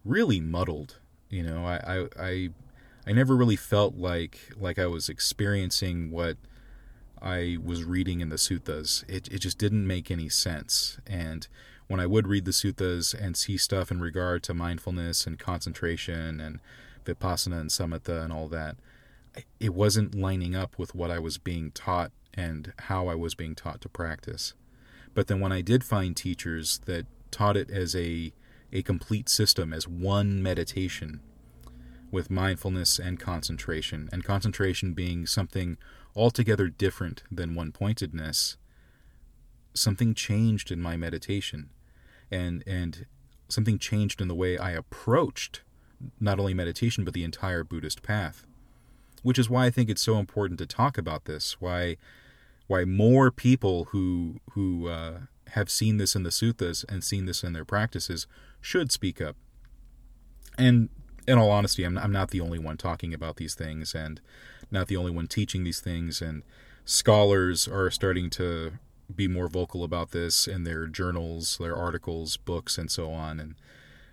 really 0.06 0.40
muddled. 0.40 1.00
You 1.30 1.44
know, 1.44 1.66
I, 1.66 1.78
I, 1.78 2.08
I, 2.20 2.50
I 3.06 3.12
never 3.12 3.36
really 3.36 3.56
felt 3.56 3.96
like 3.96 4.40
like 4.60 4.80
I 4.80 4.86
was 4.86 5.10
experiencing 5.10 6.12
what 6.12 6.38
I 7.22 7.58
was 7.64 7.84
reading 7.84 8.22
in 8.22 8.30
the 8.30 8.38
suttas. 8.38 9.04
It, 9.10 9.28
it 9.30 9.40
just 9.40 9.58
didn't 9.58 9.86
make 9.86 10.10
any 10.10 10.30
sense. 10.30 10.98
And 11.06 11.48
when 11.88 12.00
I 12.00 12.06
would 12.06 12.28
read 12.28 12.46
the 12.46 12.52
suttas 12.52 13.14
and 13.14 13.36
see 13.36 13.58
stuff 13.58 13.92
in 13.92 14.00
regard 14.00 14.44
to 14.44 14.54
mindfulness 14.54 15.26
and 15.26 15.40
concentration 15.40 16.40
and 16.40 16.60
vipassana 17.06 17.60
and 17.60 17.70
samatha 17.70 18.24
and 18.24 18.32
all 18.32 18.48
that, 18.50 18.78
it 19.60 19.74
wasn't 19.74 20.16
lining 20.16 20.56
up 20.56 20.78
with 20.78 20.96
what 20.96 21.12
I 21.12 21.20
was 21.20 21.38
being 21.38 21.72
taught 21.72 22.12
and 22.34 22.74
how 22.80 23.08
I 23.08 23.16
was 23.16 23.36
being 23.36 23.56
taught 23.56 23.82
to 23.82 23.90
practice. 23.90 24.54
But 25.14 25.28
then 25.28 25.40
when 25.40 25.52
I 25.52 25.62
did 25.62 25.84
find 25.84 26.16
teachers 26.16 26.80
that 26.86 27.06
taught 27.32 27.58
it 27.58 27.70
as 27.70 27.96
a, 27.96 28.32
a 28.72 28.82
complete 28.84 29.30
system, 29.30 29.74
as 29.74 29.88
one 29.88 30.42
meditation, 30.42 31.22
with 32.12 32.32
mindfulness 32.32 33.00
and 33.00 33.20
concentration, 33.20 34.10
and 34.12 34.24
concentration 34.24 34.94
being 34.94 35.26
something 35.26 35.78
altogether 36.20 36.68
different 36.68 37.24
than 37.32 37.56
one 37.56 37.72
pointedness, 37.72 38.58
something 39.74 40.14
changed 40.14 40.72
in 40.72 40.82
my 40.82 40.98
meditation. 40.98 41.70
And, 42.32 42.64
and 42.68 43.06
something 43.48 43.80
changed 43.80 44.22
in 44.22 44.28
the 44.28 44.36
way 44.36 44.58
I 44.58 44.72
approached 44.72 45.62
not 46.20 46.40
only 46.40 46.54
meditation, 46.54 47.04
but 47.04 47.14
the 47.14 47.24
entire 47.24 47.64
Buddhist 47.64 48.04
path. 48.04 48.46
Which 49.24 49.40
is 49.40 49.50
why 49.50 49.66
I 49.66 49.70
think 49.70 49.90
it's 49.90 50.02
so 50.02 50.18
important 50.18 50.60
to 50.60 50.66
talk 50.66 50.98
about 50.98 51.26
this, 51.26 51.60
why 51.60 51.98
why 52.68 52.86
more 52.86 53.32
people 53.32 53.86
who 53.86 54.40
who 54.52 54.88
uh, 54.88 55.22
have 55.50 55.70
seen 55.70 55.98
this 55.98 56.16
in 56.16 56.24
the 56.24 56.30
suttas 56.30 56.86
and 56.88 57.04
seen 57.04 57.26
this 57.26 57.44
in 57.44 57.54
their 57.54 57.66
practices 57.66 58.28
should 58.62 58.92
speak 58.92 59.20
up. 59.20 59.36
And 60.58 60.90
in 61.28 61.38
all 61.38 61.52
honesty, 61.52 61.84
I'm, 61.84 61.98
I'm 61.98 62.12
not 62.12 62.32
the 62.32 62.42
only 62.42 62.60
one 62.60 62.78
talking 62.78 63.14
about 63.14 63.38
these 63.38 63.56
things 63.56 63.94
and 63.94 64.22
not 64.72 64.88
the 64.88 64.98
only 64.98 65.12
one 65.12 65.28
teaching 65.28 65.64
these 65.64 65.82
things. 65.82 66.22
And 66.22 66.44
scholars 66.86 67.68
are 67.68 67.90
starting 67.90 68.30
to 68.32 68.74
be 69.14 69.28
more 69.28 69.48
vocal 69.48 69.84
about 69.84 70.12
this 70.12 70.48
in 70.48 70.64
their 70.64 70.86
journals, 70.88 71.58
their 71.60 71.76
articles, 71.76 72.38
books, 72.38 72.78
and 72.78 72.92
so 72.92 73.12
on, 73.12 73.40
and 73.40 73.56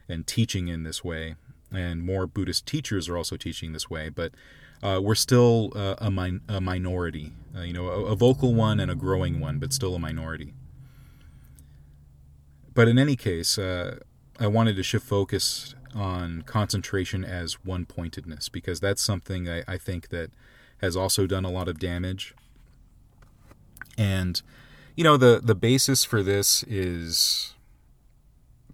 and 0.09 0.27
teaching 0.27 0.69
in 0.69 0.85
this 0.85 1.03
way. 1.03 1.35
And 1.73 2.05
more 2.05 2.27
Buddhist 2.27 2.65
teachers 2.65 3.09
are 3.09 3.17
also 3.17 3.37
teaching 3.37 3.73
this 3.73 3.91
way. 3.91 4.09
But 4.09 4.33
uh, 4.83 5.01
we're 5.03 5.15
still 5.15 5.73
uh, 5.75 5.97
a, 5.99 6.11
min- 6.11 6.43
a, 6.49 6.61
minority, 6.61 7.33
uh, 7.57 7.63
you 7.63 7.73
know, 7.73 7.89
a, 7.89 8.05
a, 8.05 8.15
vocal 8.15 8.55
one 8.55 8.79
and 8.79 8.91
a 8.91 8.95
growing 8.95 9.41
one, 9.41 9.59
but 9.59 9.73
still 9.73 9.95
a 9.95 9.99
minority. 9.99 10.53
But 12.75 12.89
in 12.89 12.99
any 12.99 13.17
case, 13.17 13.59
uh, 13.59 14.01
I 14.39 14.47
wanted 14.49 14.77
to 14.77 14.83
shift 14.83 15.07
focus 15.07 15.75
on 15.95 16.43
concentration 16.43 17.25
as 17.25 17.65
one 17.65 17.87
pointedness 17.87 18.49
because 18.49 18.81
that's 18.81 19.03
something 19.03 19.49
I, 19.49 19.63
I 19.67 19.79
think 19.79 20.09
that 20.09 20.31
has 20.79 20.97
also 20.97 21.27
done 21.27 21.45
a 21.45 21.51
lot 21.51 21.69
of 21.69 21.79
damage. 21.79 22.35
And, 23.97 24.43
you 24.95 25.05
know, 25.05 25.17
the, 25.17 25.41
the 25.43 25.55
basis 25.55 26.05
for 26.05 26.23
this 26.23 26.63
is 26.65 27.55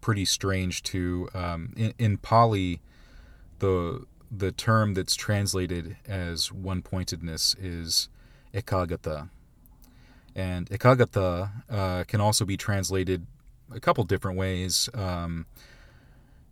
pretty 0.01 0.25
strange 0.25 0.83
too. 0.83 1.29
Um, 1.33 1.73
in, 1.77 1.95
in 1.99 2.17
Pali, 2.19 2.81
the 3.61 4.05
the 4.35 4.51
term 4.51 4.95
that's 4.95 5.15
translated 5.15 5.97
as 6.07 6.51
one 6.51 6.81
pointedness 6.81 7.55
is 7.61 8.09
ekaggata, 8.55 9.29
And 10.35 10.71
ekaggata 10.71 11.51
uh, 11.69 12.05
can 12.05 12.21
also 12.23 12.47
be 12.47 12.57
translated 12.57 13.27
a 13.71 13.79
couple 13.79 14.05
different 14.05 14.39
ways. 14.39 14.89
Um, 14.95 15.47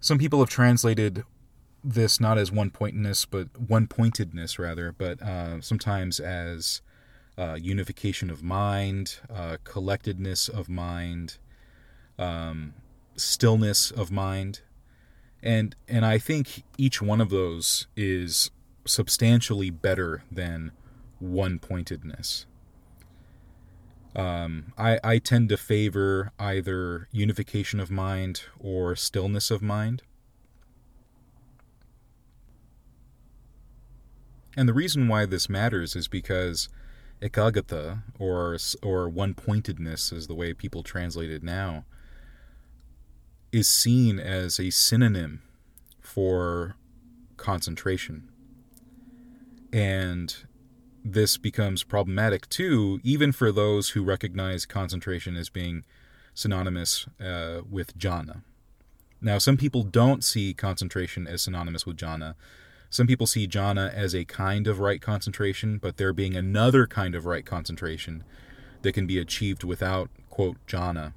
some 0.00 0.18
people 0.18 0.40
have 0.40 0.48
translated 0.48 1.24
this 1.82 2.20
not 2.20 2.38
as 2.38 2.52
one 2.52 2.70
pointedness, 2.70 3.24
but 3.24 3.48
one 3.58 3.86
pointedness 3.86 4.58
rather, 4.58 4.92
but 4.92 5.20
uh, 5.22 5.60
sometimes 5.60 6.20
as 6.20 6.82
uh, 7.38 7.56
unification 7.60 8.30
of 8.30 8.42
mind, 8.42 9.18
uh, 9.34 9.56
collectedness 9.64 10.48
of 10.48 10.68
mind, 10.68 11.38
um, 12.18 12.74
stillness 13.16 13.90
of 13.90 14.10
mind 14.10 14.60
and 15.42 15.74
and 15.88 16.04
I 16.04 16.18
think 16.18 16.64
each 16.76 17.00
one 17.00 17.20
of 17.20 17.30
those 17.30 17.86
is 17.96 18.50
substantially 18.84 19.70
better 19.70 20.22
than 20.30 20.72
one 21.18 21.58
pointedness. 21.58 22.46
Um, 24.16 24.72
I, 24.76 24.98
I 25.04 25.18
tend 25.18 25.48
to 25.50 25.56
favor 25.56 26.32
either 26.38 27.08
unification 27.12 27.78
of 27.78 27.90
mind 27.90 28.42
or 28.58 28.96
stillness 28.96 29.50
of 29.50 29.62
mind. 29.62 30.02
And 34.56 34.68
the 34.68 34.74
reason 34.74 35.06
why 35.06 35.26
this 35.26 35.48
matters 35.48 35.94
is 35.94 36.08
because 36.08 36.68
ekaggata, 37.22 38.02
or 38.18 38.58
or 38.82 39.08
one 39.08 39.34
pointedness, 39.34 40.12
is 40.12 40.26
the 40.26 40.34
way 40.34 40.54
people 40.54 40.82
translate 40.82 41.30
it 41.30 41.44
now, 41.44 41.84
is 43.52 43.68
seen 43.68 44.18
as 44.18 44.58
a 44.58 44.70
synonym 44.70 45.42
for 46.00 46.74
concentration. 47.36 48.28
And 49.72 50.34
this 51.04 51.36
becomes 51.36 51.82
problematic 51.82 52.48
too, 52.48 53.00
even 53.02 53.32
for 53.32 53.52
those 53.52 53.90
who 53.90 54.02
recognize 54.02 54.66
concentration 54.66 55.36
as 55.36 55.48
being 55.48 55.84
synonymous 56.34 57.06
uh, 57.20 57.60
with 57.68 57.96
jhana. 57.98 58.42
Now, 59.20 59.38
some 59.38 59.56
people 59.56 59.82
don't 59.82 60.24
see 60.24 60.54
concentration 60.54 61.26
as 61.26 61.42
synonymous 61.42 61.84
with 61.84 61.96
jhana. 61.96 62.34
Some 62.88 63.06
people 63.06 63.26
see 63.26 63.46
jhana 63.46 63.92
as 63.92 64.14
a 64.14 64.24
kind 64.24 64.66
of 64.66 64.80
right 64.80 65.00
concentration, 65.00 65.78
but 65.78 65.96
there 65.96 66.12
being 66.12 66.36
another 66.36 66.86
kind 66.86 67.14
of 67.14 67.26
right 67.26 67.44
concentration 67.44 68.24
that 68.82 68.92
can 68.92 69.06
be 69.06 69.18
achieved 69.18 69.62
without, 69.62 70.10
quote, 70.28 70.56
jhana. 70.66 71.12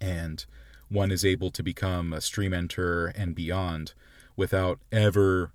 And 0.00 0.44
one 0.88 1.10
is 1.10 1.24
able 1.24 1.50
to 1.50 1.62
become 1.62 2.12
a 2.12 2.20
stream 2.20 2.52
enter 2.52 3.06
and 3.06 3.34
beyond 3.34 3.94
without 4.36 4.78
ever 4.92 5.52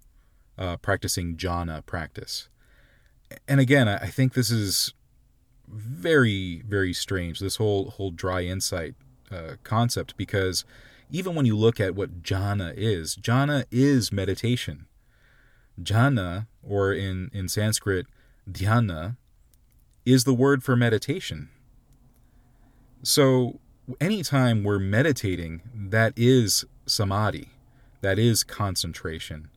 uh, 0.57 0.77
practicing 0.77 1.37
jhana 1.37 1.85
practice. 1.85 2.49
And 3.47 3.59
again, 3.59 3.87
I 3.87 4.07
think 4.07 4.33
this 4.33 4.51
is 4.51 4.93
very, 5.67 6.63
very 6.67 6.93
strange. 6.93 7.39
This 7.39 7.57
whole 7.57 7.91
whole 7.91 8.11
dry 8.11 8.43
insight 8.43 8.95
uh, 9.31 9.55
concept, 9.63 10.17
because 10.17 10.65
even 11.11 11.35
when 11.35 11.45
you 11.45 11.57
look 11.57 11.79
at 11.79 11.95
what 11.95 12.23
jhana 12.23 12.73
is, 12.75 13.15
jhana 13.15 13.65
is 13.71 14.11
meditation. 14.11 14.85
Jhana, 15.81 16.47
or 16.63 16.93
in 16.93 17.29
in 17.33 17.47
Sanskrit, 17.47 18.05
dhyana, 18.49 19.17
is 20.05 20.23
the 20.23 20.33
word 20.33 20.63
for 20.63 20.75
meditation. 20.75 21.49
So 23.03 23.59
anytime 24.01 24.63
we're 24.63 24.79
meditating, 24.79 25.61
that 25.73 26.13
is 26.15 26.65
samadhi, 26.85 27.49
that 28.01 28.19
is 28.19 28.43
concentration, 28.43 29.49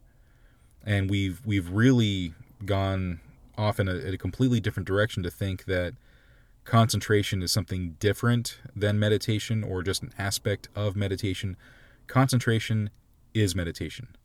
and 0.84 1.10
we've 1.10 1.40
we've 1.44 1.70
really 1.70 2.34
gone 2.64 3.20
off 3.56 3.78
in 3.78 3.88
a, 3.88 3.94
a 3.94 4.16
completely 4.16 4.60
different 4.60 4.86
direction 4.86 5.22
to 5.22 5.30
think 5.30 5.64
that 5.64 5.94
concentration 6.64 7.42
is 7.42 7.50
something 7.50 7.96
different 7.98 8.58
than 8.74 8.98
meditation 8.98 9.64
or 9.64 9.82
just 9.82 10.02
an 10.02 10.12
aspect 10.18 10.68
of 10.74 10.96
meditation. 10.96 11.56
Concentration 12.06 12.90
is 13.34 13.54
meditation. 13.54 14.16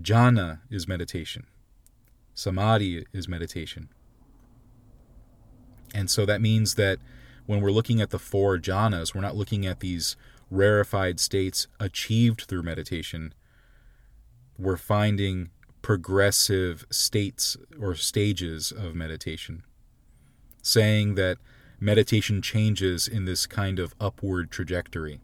Jhana 0.00 0.60
is 0.70 0.86
meditation. 0.88 1.46
Samadhi 2.34 3.06
is 3.12 3.28
meditation. 3.28 3.88
And 5.94 6.10
so 6.10 6.26
that 6.26 6.40
means 6.40 6.74
that 6.74 6.98
when 7.46 7.60
we're 7.60 7.70
looking 7.70 8.00
at 8.00 8.10
the 8.10 8.18
four 8.18 8.58
jhanas, 8.58 9.14
we're 9.14 9.20
not 9.20 9.36
looking 9.36 9.64
at 9.64 9.80
these 9.80 10.16
rarefied 10.50 11.20
states 11.20 11.68
achieved 11.78 12.42
through 12.42 12.62
meditation. 12.62 13.32
We're 14.58 14.76
finding 14.76 15.50
progressive 15.84 16.86
states 16.90 17.58
or 17.78 17.94
stages 17.94 18.72
of 18.72 18.94
meditation, 18.94 19.62
saying 20.62 21.14
that 21.14 21.36
meditation 21.78 22.40
changes 22.40 23.06
in 23.06 23.26
this 23.26 23.46
kind 23.46 23.78
of 23.78 23.94
upward 24.00 24.50
trajectory. 24.50 25.20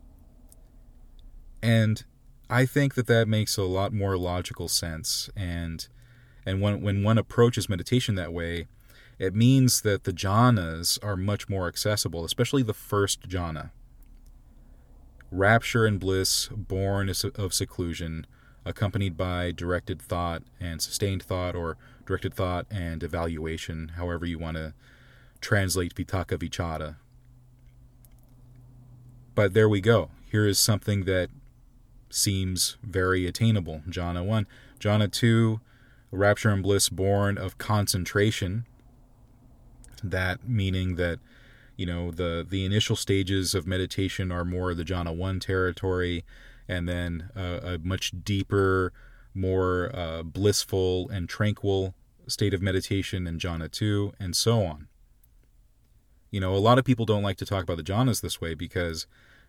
And 1.62 2.05
I 2.50 2.67
think 2.67 2.95
that 2.95 3.07
that 3.07 3.26
makes 3.26 3.57
a 3.57 3.62
lot 3.62 3.95
more 3.95 4.19
logical 4.19 4.69
sense. 4.69 5.31
And 5.35 5.88
and 6.45 6.61
when 6.61 6.83
when 6.83 7.02
one 7.02 7.17
approaches 7.17 7.71
meditation 7.71 8.14
that 8.17 8.35
way, 8.35 8.67
it 9.19 9.35
means 9.35 9.81
that 9.81 10.05
the 10.05 10.12
jhanas 10.12 10.99
are 11.03 11.16
much 11.16 11.49
more 11.49 11.68
accessible, 11.68 12.23
especially 12.23 12.62
the 12.62 12.75
first 12.75 13.31
jhana. 13.31 13.70
Rapture 15.31 15.87
and 15.87 15.99
bliss 15.99 16.49
born 16.49 17.09
of 17.09 17.55
seclusion, 17.55 18.27
accompanied 18.64 19.16
by 19.16 19.53
directed 19.53 20.01
thought 20.01 20.42
and 20.61 20.81
sustained 20.83 21.23
thought, 21.23 21.55
or 21.55 21.77
directed 22.07 22.35
thought 22.35 22.66
and 22.70 23.03
evaluation, 23.03 23.92
however 23.96 24.27
you 24.27 24.38
want 24.38 24.57
to 24.57 24.75
translate 25.40 25.94
Vitakka 25.94 26.38
Vichara. 26.38 26.96
But 29.35 29.55
there 29.55 29.68
we 29.68 29.81
go. 29.81 30.11
Here 30.31 30.46
is 30.46 30.59
something 30.59 31.05
that 31.05 31.31
seems 32.11 32.77
very 32.83 33.27
attainable. 33.27 33.83
Jhana 33.88 34.25
1. 34.25 34.46
Jhana 34.79 35.11
2, 35.11 35.61
rapture 36.11 36.51
and 36.51 36.62
bliss 36.62 36.88
born 36.88 37.38
of 37.38 37.59
concentration, 37.59 38.66
that 40.03 40.49
meaning 40.49 40.96
that 40.96 41.20
you 41.77 41.87
know 41.87 42.11
the 42.11 42.46
the 42.49 42.64
initial 42.64 42.96
stages 42.96 43.55
of 43.55 43.66
meditation 43.66 44.31
are 44.31 44.44
more 44.44 44.75
the 44.75 44.85
jhana 44.85 45.14
1 45.14 45.40
territory 45.40 46.25
and 46.70 46.88
then 46.88 47.30
a 47.35 47.78
much 47.83 48.12
deeper 48.24 48.92
more 49.35 49.90
uh, 49.92 50.22
blissful 50.22 51.09
and 51.11 51.28
tranquil 51.28 51.94
state 52.26 52.54
of 52.54 52.62
meditation 52.62 53.26
in 53.26 53.38
jhana 53.38 53.70
2 53.70 54.12
and 54.20 54.37
so 54.37 54.64
on. 54.64 54.87
You 56.30 56.40
know 56.40 56.54
a 56.54 56.59
lot 56.59 56.78
of 56.78 56.85
people 56.85 57.06
don't 57.06 57.24
like 57.24 57.37
to 57.38 57.46
talk 57.46 57.64
about 57.64 57.76
the 57.76 57.83
jhanas 57.83 58.22
this 58.22 58.40
way 58.40 58.54
because 58.54 59.06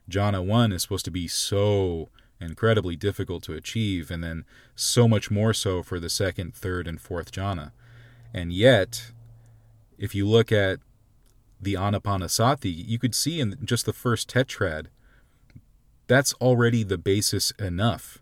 jhana 0.09 0.43
1 0.43 0.71
is 0.71 0.81
supposed 0.81 1.05
to 1.05 1.11
be 1.11 1.27
so 1.27 2.09
incredibly 2.39 2.95
difficult 2.95 3.43
to 3.43 3.53
achieve 3.53 4.09
and 4.09 4.23
then 4.23 4.43
so 4.75 5.07
much 5.07 5.29
more 5.29 5.53
so 5.53 5.83
for 5.83 5.99
the 5.99 6.09
second 6.09 6.55
third 6.55 6.87
and 6.87 6.99
fourth 6.99 7.31
jhana. 7.31 7.71
And 8.33 8.51
yet 8.51 9.11
if 9.99 10.15
you 10.15 10.27
look 10.27 10.51
at 10.51 10.79
the 11.61 11.75
Anapanasati, 11.75 12.73
you 12.87 12.97
could 12.97 13.13
see 13.13 13.39
in 13.39 13.55
just 13.63 13.85
the 13.85 13.93
first 13.93 14.27
tetrad, 14.27 14.87
that's 16.11 16.33
already 16.41 16.83
the 16.83 16.97
basis 16.97 17.51
enough 17.51 18.21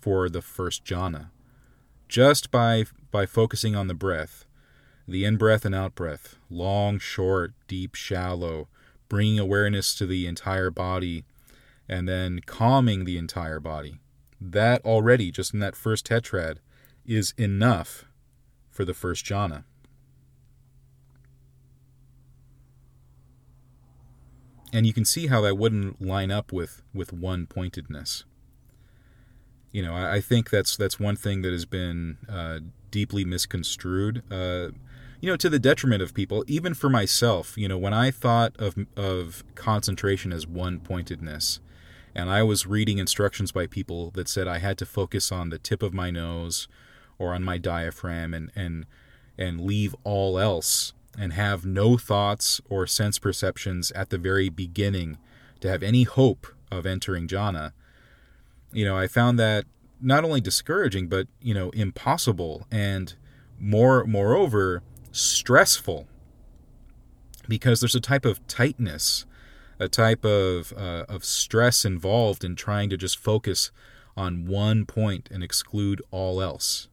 for 0.00 0.30
the 0.30 0.40
first 0.40 0.86
jhana. 0.86 1.28
Just 2.08 2.50
by 2.50 2.86
by 3.10 3.26
focusing 3.26 3.76
on 3.76 3.88
the 3.88 3.94
breath, 3.94 4.46
the 5.06 5.26
in 5.26 5.36
breath 5.36 5.66
and 5.66 5.74
out 5.74 5.94
breath, 5.94 6.36
long, 6.48 6.98
short, 6.98 7.52
deep, 7.68 7.94
shallow, 7.94 8.68
bringing 9.10 9.38
awareness 9.38 9.94
to 9.96 10.06
the 10.06 10.26
entire 10.26 10.70
body, 10.70 11.24
and 11.86 12.08
then 12.08 12.40
calming 12.46 13.04
the 13.04 13.18
entire 13.18 13.60
body. 13.60 14.00
That 14.40 14.82
already, 14.82 15.30
just 15.30 15.52
in 15.52 15.60
that 15.60 15.76
first 15.76 16.06
tetrad, 16.06 16.56
is 17.04 17.34
enough 17.36 18.06
for 18.70 18.86
the 18.86 18.94
first 18.94 19.26
jhana. 19.26 19.64
And 24.72 24.86
you 24.86 24.92
can 24.92 25.04
see 25.04 25.28
how 25.28 25.40
that 25.42 25.56
wouldn't 25.56 26.00
line 26.00 26.30
up 26.30 26.52
with 26.52 26.82
with 26.92 27.12
one 27.12 27.46
pointedness. 27.46 28.24
You 29.72 29.82
know, 29.82 29.94
I, 29.94 30.16
I 30.16 30.20
think 30.20 30.50
that's 30.50 30.76
that's 30.76 30.98
one 30.98 31.16
thing 31.16 31.42
that 31.42 31.52
has 31.52 31.64
been 31.64 32.18
uh, 32.28 32.60
deeply 32.90 33.24
misconstrued. 33.24 34.22
Uh, 34.30 34.68
you 35.20 35.30
know, 35.30 35.36
to 35.36 35.48
the 35.48 35.58
detriment 35.58 36.02
of 36.02 36.14
people, 36.14 36.44
even 36.46 36.74
for 36.74 36.88
myself. 36.88 37.56
You 37.56 37.68
know, 37.68 37.78
when 37.78 37.94
I 37.94 38.10
thought 38.10 38.54
of 38.58 38.76
of 38.96 39.44
concentration 39.54 40.32
as 40.32 40.46
one 40.46 40.80
pointedness, 40.80 41.60
and 42.14 42.30
I 42.30 42.42
was 42.42 42.66
reading 42.66 42.98
instructions 42.98 43.52
by 43.52 43.66
people 43.66 44.10
that 44.12 44.28
said 44.28 44.48
I 44.48 44.58
had 44.58 44.78
to 44.78 44.86
focus 44.86 45.30
on 45.30 45.50
the 45.50 45.58
tip 45.58 45.82
of 45.82 45.92
my 45.92 46.10
nose 46.10 46.68
or 47.18 47.34
on 47.34 47.42
my 47.42 47.58
diaphragm 47.58 48.34
and 48.34 48.50
and 48.56 48.86
and 49.38 49.60
leave 49.60 49.94
all 50.04 50.38
else 50.38 50.92
and 51.18 51.32
have 51.32 51.64
no 51.64 51.96
thoughts 51.96 52.60
or 52.68 52.86
sense 52.86 53.18
perceptions 53.18 53.90
at 53.92 54.10
the 54.10 54.18
very 54.18 54.48
beginning 54.48 55.18
to 55.60 55.68
have 55.68 55.82
any 55.82 56.02
hope 56.02 56.46
of 56.70 56.86
entering 56.86 57.26
jhana, 57.26 57.72
you 58.72 58.84
know, 58.84 58.96
I 58.96 59.06
found 59.06 59.38
that 59.38 59.64
not 60.00 60.24
only 60.24 60.40
discouraging, 60.40 61.08
but, 61.08 61.28
you 61.40 61.54
know, 61.54 61.70
impossible 61.70 62.66
and 62.70 63.14
more, 63.58 64.04
moreover, 64.04 64.82
stressful 65.12 66.06
because 67.48 67.80
there's 67.80 67.94
a 67.94 68.00
type 68.00 68.24
of 68.24 68.46
tightness, 68.46 69.24
a 69.78 69.88
type 69.88 70.24
of, 70.24 70.72
uh, 70.76 71.04
of 71.08 71.24
stress 71.24 71.84
involved 71.84 72.44
in 72.44 72.56
trying 72.56 72.90
to 72.90 72.96
just 72.96 73.16
focus 73.16 73.70
on 74.16 74.46
one 74.46 74.84
point 74.84 75.28
and 75.30 75.42
exclude 75.42 76.02
all 76.10 76.42
else. 76.42 76.88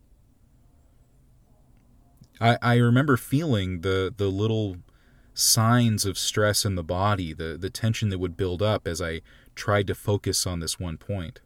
I, 2.43 2.57
I 2.61 2.75
remember 2.75 3.15
feeling 3.15 3.81
the 3.81 4.13
the 4.15 4.27
little 4.27 4.77
signs 5.33 6.05
of 6.05 6.17
stress 6.17 6.65
in 6.65 6.75
the 6.75 6.83
body, 6.83 7.33
the, 7.33 7.57
the 7.57 7.69
tension 7.69 8.09
that 8.09 8.19
would 8.19 8.37
build 8.37 8.61
up 8.61 8.87
as 8.87 9.01
I 9.01 9.21
tried 9.55 9.87
to 9.87 9.95
focus 9.95 10.45
on 10.45 10.59
this 10.59 10.79
one 10.79 10.97
point. 10.97 11.39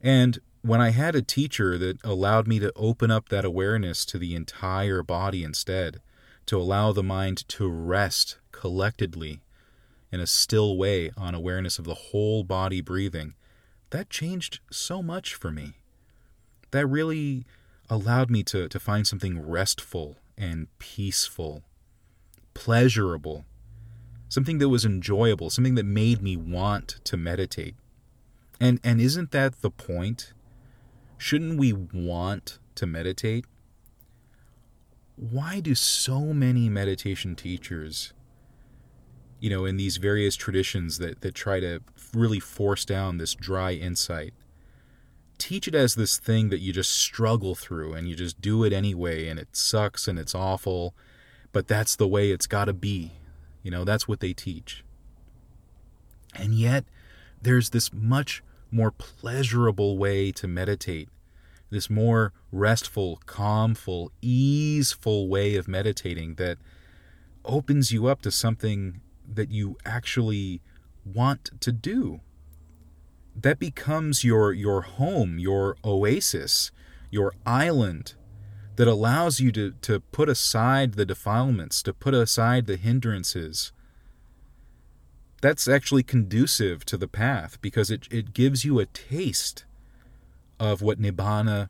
And 0.00 0.38
when 0.60 0.80
I 0.80 0.90
had 0.90 1.16
a 1.16 1.22
teacher 1.22 1.76
that 1.78 1.98
allowed 2.04 2.46
me 2.46 2.60
to 2.60 2.72
open 2.76 3.10
up 3.10 3.30
that 3.30 3.44
awareness 3.44 4.04
to 4.06 4.18
the 4.18 4.36
entire 4.36 5.02
body 5.02 5.42
instead, 5.42 6.00
to 6.46 6.56
allow 6.56 6.92
the 6.92 7.02
mind 7.02 7.48
to 7.48 7.68
rest 7.68 8.38
collectedly 8.52 9.40
in 10.12 10.20
a 10.20 10.26
still 10.26 10.76
way 10.76 11.10
on 11.16 11.34
awareness 11.34 11.80
of 11.80 11.84
the 11.84 11.94
whole 11.94 12.44
body 12.44 12.80
breathing, 12.80 13.34
that 13.90 14.10
changed 14.10 14.60
so 14.70 15.02
much 15.02 15.34
for 15.34 15.50
me. 15.50 15.72
That 16.70 16.86
really 16.86 17.44
allowed 17.88 18.30
me 18.30 18.42
to, 18.44 18.68
to 18.68 18.80
find 18.80 19.06
something 19.06 19.46
restful 19.46 20.16
and 20.36 20.66
peaceful, 20.78 21.62
pleasurable, 22.54 23.44
something 24.28 24.58
that 24.58 24.68
was 24.68 24.84
enjoyable, 24.84 25.50
something 25.50 25.74
that 25.74 25.84
made 25.84 26.22
me 26.22 26.36
want 26.36 27.00
to 27.04 27.16
meditate. 27.16 27.74
And 28.60 28.80
and 28.84 29.00
isn't 29.00 29.32
that 29.32 29.60
the 29.60 29.70
point? 29.70 30.32
Shouldn't 31.18 31.58
we 31.58 31.72
want 31.72 32.58
to 32.76 32.86
meditate? 32.86 33.44
Why 35.16 35.60
do 35.60 35.74
so 35.74 36.32
many 36.32 36.68
meditation 36.68 37.36
teachers 37.36 38.12
you 39.42 39.50
know, 39.50 39.64
in 39.64 39.76
these 39.76 39.96
various 39.96 40.36
traditions 40.36 40.98
that, 40.98 41.20
that 41.22 41.34
try 41.34 41.58
to 41.58 41.80
really 42.14 42.38
force 42.38 42.84
down 42.84 43.18
this 43.18 43.34
dry 43.34 43.72
insight. 43.72 44.32
Teach 45.42 45.66
it 45.66 45.74
as 45.74 45.96
this 45.96 46.18
thing 46.18 46.50
that 46.50 46.60
you 46.60 46.72
just 46.72 46.92
struggle 46.92 47.56
through 47.56 47.94
and 47.94 48.08
you 48.08 48.14
just 48.14 48.40
do 48.40 48.62
it 48.62 48.72
anyway 48.72 49.26
and 49.26 49.40
it 49.40 49.56
sucks 49.56 50.06
and 50.06 50.16
it's 50.16 50.36
awful, 50.36 50.94
but 51.50 51.66
that's 51.66 51.96
the 51.96 52.06
way 52.06 52.30
it's 52.30 52.46
got 52.46 52.66
to 52.66 52.72
be. 52.72 53.10
You 53.64 53.72
know, 53.72 53.82
that's 53.84 54.06
what 54.06 54.20
they 54.20 54.34
teach. 54.34 54.84
And 56.32 56.54
yet, 56.54 56.84
there's 57.42 57.70
this 57.70 57.92
much 57.92 58.44
more 58.70 58.92
pleasurable 58.92 59.98
way 59.98 60.30
to 60.30 60.46
meditate, 60.46 61.08
this 61.70 61.90
more 61.90 62.32
restful, 62.52 63.18
calmful, 63.26 64.12
easeful 64.22 65.28
way 65.28 65.56
of 65.56 65.66
meditating 65.66 66.36
that 66.36 66.58
opens 67.44 67.90
you 67.90 68.06
up 68.06 68.22
to 68.22 68.30
something 68.30 69.00
that 69.28 69.50
you 69.50 69.76
actually 69.84 70.60
want 71.04 71.50
to 71.58 71.72
do. 71.72 72.20
That 73.34 73.58
becomes 73.58 74.24
your 74.24 74.52
your 74.52 74.82
home, 74.82 75.38
your 75.38 75.76
oasis, 75.84 76.70
your 77.10 77.32
island 77.46 78.14
that 78.76 78.88
allows 78.88 79.40
you 79.40 79.52
to, 79.52 79.72
to 79.82 80.00
put 80.00 80.28
aside 80.28 80.94
the 80.94 81.04
defilements, 81.04 81.82
to 81.82 81.92
put 81.92 82.14
aside 82.14 82.66
the 82.66 82.76
hindrances. 82.76 83.72
That's 85.40 85.68
actually 85.68 86.02
conducive 86.02 86.84
to 86.86 86.96
the 86.96 87.08
path 87.08 87.60
because 87.60 87.90
it, 87.90 88.08
it 88.10 88.32
gives 88.32 88.64
you 88.64 88.78
a 88.78 88.86
taste 88.86 89.64
of 90.58 90.80
what 90.80 91.00
Nibbana 91.00 91.68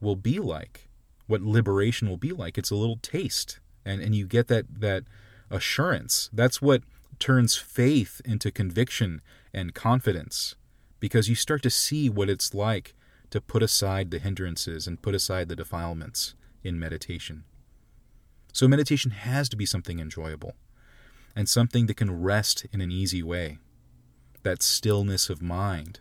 will 0.00 0.16
be 0.16 0.38
like, 0.38 0.88
what 1.26 1.42
liberation 1.42 2.08
will 2.08 2.16
be 2.16 2.32
like. 2.32 2.56
It's 2.56 2.70
a 2.70 2.76
little 2.76 2.98
taste. 3.02 3.60
And, 3.84 4.00
and 4.00 4.14
you 4.14 4.26
get 4.26 4.48
that, 4.48 4.80
that 4.80 5.04
assurance. 5.50 6.30
That's 6.32 6.62
what 6.62 6.82
turns 7.18 7.56
faith 7.56 8.20
into 8.24 8.50
conviction 8.50 9.20
and 9.52 9.74
confidence 9.74 10.54
because 11.00 11.28
you 11.28 11.34
start 11.34 11.62
to 11.62 11.70
see 11.70 12.08
what 12.08 12.28
it's 12.28 12.54
like 12.54 12.94
to 13.30 13.40
put 13.40 13.62
aside 13.62 14.10
the 14.10 14.18
hindrances 14.18 14.86
and 14.86 15.02
put 15.02 15.14
aside 15.14 15.48
the 15.48 15.56
defilements 15.56 16.34
in 16.62 16.78
meditation. 16.78 17.44
So, 18.52 18.66
meditation 18.66 19.10
has 19.12 19.48
to 19.50 19.56
be 19.56 19.66
something 19.66 20.00
enjoyable 20.00 20.54
and 21.36 21.48
something 21.48 21.86
that 21.86 21.96
can 21.96 22.22
rest 22.22 22.66
in 22.72 22.80
an 22.80 22.90
easy 22.90 23.22
way. 23.22 23.58
That 24.42 24.62
stillness 24.62 25.28
of 25.28 25.42
mind. 25.42 26.00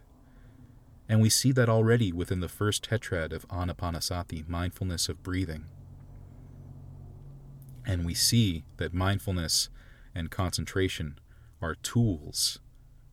And 1.09 1.21
we 1.21 1.29
see 1.29 1.51
that 1.53 1.69
already 1.69 2.11
within 2.11 2.39
the 2.39 2.49
first 2.49 2.89
tetrad 2.89 3.31
of 3.33 3.47
Anapanasati, 3.49 4.47
mindfulness 4.47 5.09
of 5.09 5.23
breathing. 5.23 5.65
And 7.85 8.05
we 8.05 8.13
see 8.13 8.63
that 8.77 8.93
mindfulness 8.93 9.69
and 10.13 10.31
concentration 10.31 11.19
are 11.61 11.75
tools, 11.75 12.59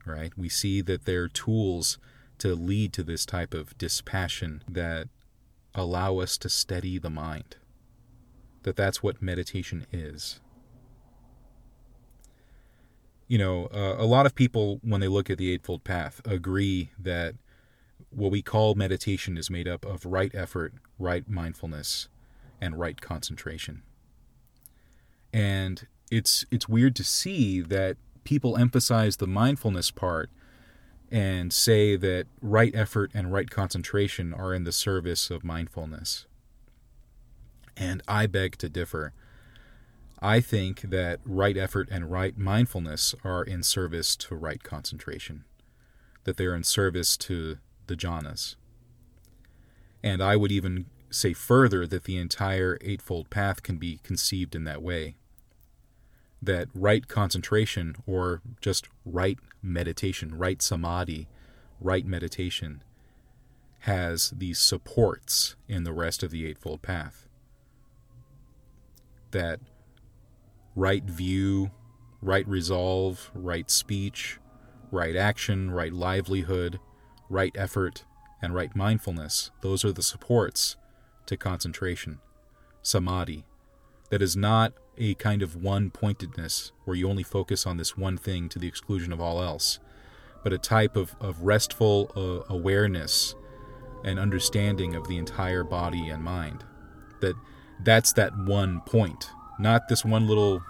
right? 0.06 0.32
We 0.36 0.48
see 0.48 0.80
that 0.82 1.04
they're 1.04 1.28
tools 1.28 1.98
to 2.38 2.54
lead 2.54 2.92
to 2.94 3.02
this 3.02 3.24
type 3.24 3.54
of 3.54 3.76
dispassion 3.78 4.62
that 4.68 5.08
allow 5.74 6.18
us 6.18 6.36
to 6.38 6.48
steady 6.48 6.98
the 6.98 7.10
mind. 7.10 7.56
That 8.62 8.76
that's 8.76 9.02
what 9.02 9.22
meditation 9.22 9.86
is. 9.92 10.40
You 13.28 13.38
know, 13.38 13.66
uh, 13.66 13.96
a 13.98 14.06
lot 14.06 14.26
of 14.26 14.34
people, 14.34 14.80
when 14.82 15.00
they 15.00 15.08
look 15.08 15.30
at 15.30 15.38
the 15.38 15.50
Eightfold 15.52 15.84
Path, 15.84 16.20
agree 16.24 16.90
that 16.98 17.34
what 18.10 18.30
we 18.30 18.42
call 18.42 18.74
meditation 18.74 19.36
is 19.36 19.50
made 19.50 19.66
up 19.66 19.84
of 19.84 20.04
right 20.04 20.34
effort, 20.34 20.74
right 20.98 21.28
mindfulness, 21.28 22.08
and 22.60 22.78
right 22.78 23.00
concentration 23.00 23.82
and 25.34 25.88
it's 26.12 26.46
it's 26.52 26.68
weird 26.68 26.94
to 26.94 27.04
see 27.04 27.60
that 27.60 27.96
people 28.24 28.56
emphasize 28.56 29.16
the 29.16 29.26
mindfulness 29.26 29.90
part 29.90 30.30
and 31.10 31.52
say 31.52 31.96
that 31.96 32.26
right 32.40 32.74
effort 32.74 33.10
and 33.14 33.32
right 33.32 33.50
concentration 33.50 34.34
are 34.34 34.52
in 34.52 34.64
the 34.64 34.72
service 34.72 35.30
of 35.30 35.44
mindfulness. 35.44 36.26
And 37.76 38.02
I 38.08 38.26
beg 38.26 38.58
to 38.58 38.68
differ. 38.68 39.12
I 40.20 40.40
think 40.40 40.82
that 40.82 41.20
right 41.24 41.56
effort 41.56 41.88
and 41.90 42.10
right 42.10 42.36
mindfulness 42.36 43.14
are 43.22 43.44
in 43.44 43.62
service 43.62 44.16
to 44.16 44.34
right 44.34 44.62
concentration, 44.62 45.44
that 46.24 46.36
they're 46.36 46.54
in 46.54 46.64
service 46.64 47.16
to 47.18 47.58
the 47.86 47.94
jhanas. 47.94 48.56
And 50.02 50.22
I 50.22 50.36
would 50.36 50.50
even 50.50 50.86
say 51.10 51.32
further 51.32 51.86
that 51.86 52.04
the 52.04 52.16
entire 52.16 52.78
Eightfold 52.80 53.30
Path 53.30 53.62
can 53.62 53.76
be 53.76 54.00
conceived 54.02 54.54
in 54.54 54.64
that 54.64 54.82
way 54.82 55.14
that 56.44 56.68
right 56.74 57.06
concentration 57.08 57.96
or 58.06 58.42
just 58.60 58.88
right 59.04 59.38
meditation, 59.62 60.36
right 60.36 60.60
samadhi, 60.60 61.28
right 61.80 62.06
meditation 62.06 62.82
has 63.80 64.30
these 64.30 64.58
supports 64.58 65.56
in 65.68 65.84
the 65.84 65.92
rest 65.92 66.22
of 66.22 66.30
the 66.30 66.46
Eightfold 66.46 66.82
Path. 66.82 67.28
That 69.30 69.60
right 70.74 71.04
view, 71.04 71.70
right 72.22 72.46
resolve, 72.48 73.30
right 73.34 73.70
speech, 73.70 74.38
right 74.90 75.16
action, 75.16 75.70
right 75.70 75.92
livelihood, 75.92 76.80
right 77.28 77.52
effort, 77.56 78.04
and 78.40 78.54
right 78.54 78.74
mindfulness, 78.74 79.50
those 79.60 79.84
are 79.84 79.92
the 79.92 80.02
supports 80.02 80.76
to 81.26 81.36
concentration, 81.36 82.20
samadhi. 82.82 83.44
That 84.10 84.22
is 84.22 84.36
not 84.36 84.72
a 84.98 85.14
kind 85.14 85.42
of 85.42 85.56
one 85.56 85.90
pointedness 85.90 86.72
where 86.84 86.96
you 86.96 87.08
only 87.08 87.22
focus 87.22 87.66
on 87.66 87.76
this 87.76 87.96
one 87.96 88.16
thing 88.16 88.48
to 88.48 88.58
the 88.58 88.68
exclusion 88.68 89.12
of 89.12 89.20
all 89.20 89.42
else, 89.42 89.78
but 90.42 90.52
a 90.52 90.58
type 90.58 90.96
of, 90.96 91.16
of 91.20 91.42
restful 91.42 92.12
uh, 92.16 92.52
awareness 92.52 93.34
and 94.04 94.18
understanding 94.18 94.94
of 94.94 95.08
the 95.08 95.16
entire 95.16 95.64
body 95.64 96.08
and 96.08 96.22
mind. 96.22 96.64
That 97.20 97.34
that's 97.82 98.12
that 98.12 98.36
one 98.36 98.80
point, 98.82 99.30
not 99.58 99.88
this 99.88 100.04
one 100.04 100.26
little 100.26 100.62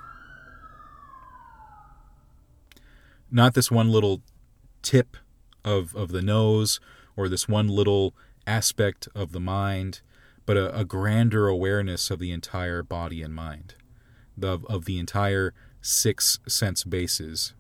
not 3.31 3.55
this 3.55 3.71
one 3.71 3.89
little 3.89 4.23
tip 4.83 5.17
of, 5.65 5.95
of 5.97 6.13
the 6.13 6.23
nose 6.23 6.79
or 7.17 7.29
this 7.29 7.49
one 7.49 7.67
little 7.67 8.15
aspect 8.47 9.09
of 9.15 9.33
the 9.33 9.41
mind, 9.41 10.03
but 10.47 10.57
a, 10.57 10.79
a 10.79 10.85
grander 10.85 11.49
awareness 11.49 12.11
of 12.11 12.21
the 12.21 12.31
entire 12.31 12.83
body 12.83 13.23
and 13.23 13.35
mind 13.35 13.75
of, 14.40 14.64
of 14.66 14.85
the 14.85 14.99
entire 14.99 15.53
six 15.81 16.38
sense 16.47 16.85
bases. 16.85 17.55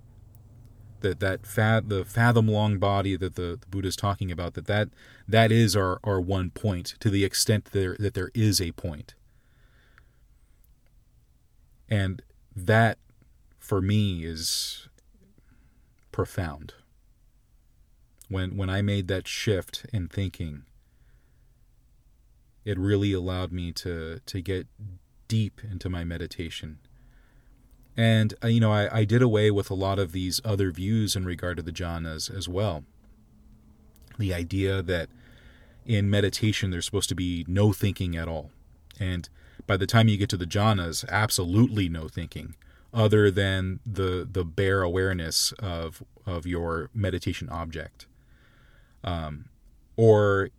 That 1.00 1.20
that 1.20 1.46
fat 1.46 1.90
the 1.90 2.04
fathom 2.04 2.48
long 2.48 2.78
body 2.78 3.14
that 3.16 3.34
the, 3.34 3.58
the 3.60 3.66
Buddha 3.68 3.88
is 3.88 3.96
talking 3.96 4.32
about 4.32 4.54
that 4.54 4.66
that 4.66 4.88
that 5.28 5.52
is 5.52 5.76
our, 5.76 6.00
our 6.02 6.18
one 6.18 6.50
point 6.50 6.94
to 7.00 7.10
the 7.10 7.24
extent 7.24 7.66
there 7.72 7.94
that 7.98 8.14
there 8.14 8.30
is 8.34 8.60
a 8.60 8.72
point. 8.72 9.14
And 11.90 12.22
that 12.56 12.98
for 13.58 13.82
me 13.82 14.24
is 14.24 14.88
profound. 16.10 16.72
When 18.30 18.56
when 18.56 18.70
I 18.70 18.80
made 18.80 19.06
that 19.08 19.28
shift 19.28 19.84
in 19.92 20.08
thinking 20.08 20.62
it 22.64 22.78
really 22.78 23.12
allowed 23.12 23.52
me 23.52 23.72
to 23.72 24.20
to 24.24 24.40
get 24.40 24.66
deep 25.34 25.60
into 25.68 25.88
my 25.88 26.04
meditation. 26.04 26.78
And, 27.96 28.34
uh, 28.42 28.46
you 28.46 28.60
know, 28.60 28.72
I, 28.72 29.00
I 29.00 29.04
did 29.04 29.20
away 29.20 29.50
with 29.50 29.68
a 29.68 29.80
lot 29.86 29.98
of 29.98 30.12
these 30.12 30.40
other 30.44 30.70
views 30.70 31.16
in 31.16 31.24
regard 31.24 31.56
to 31.56 31.62
the 31.64 31.72
jhanas 31.72 32.32
as 32.32 32.48
well. 32.48 32.84
The 34.16 34.32
idea 34.32 34.80
that 34.82 35.08
in 35.84 36.08
meditation 36.08 36.70
there's 36.70 36.84
supposed 36.84 37.08
to 37.08 37.16
be 37.16 37.44
no 37.48 37.72
thinking 37.72 38.16
at 38.16 38.28
all. 38.28 38.50
And 39.00 39.28
by 39.66 39.76
the 39.76 39.88
time 39.88 40.06
you 40.06 40.16
get 40.16 40.28
to 40.30 40.36
the 40.36 40.52
jhanas, 40.56 41.04
absolutely 41.08 41.88
no 41.88 42.06
thinking 42.06 42.54
other 42.92 43.28
than 43.28 43.80
the 43.84 44.28
the 44.30 44.44
bare 44.44 44.82
awareness 44.82 45.52
of 45.58 46.04
of 46.24 46.46
your 46.46 46.90
meditation 46.94 47.48
object. 47.48 48.06
Um, 49.02 49.46
or 49.96 50.50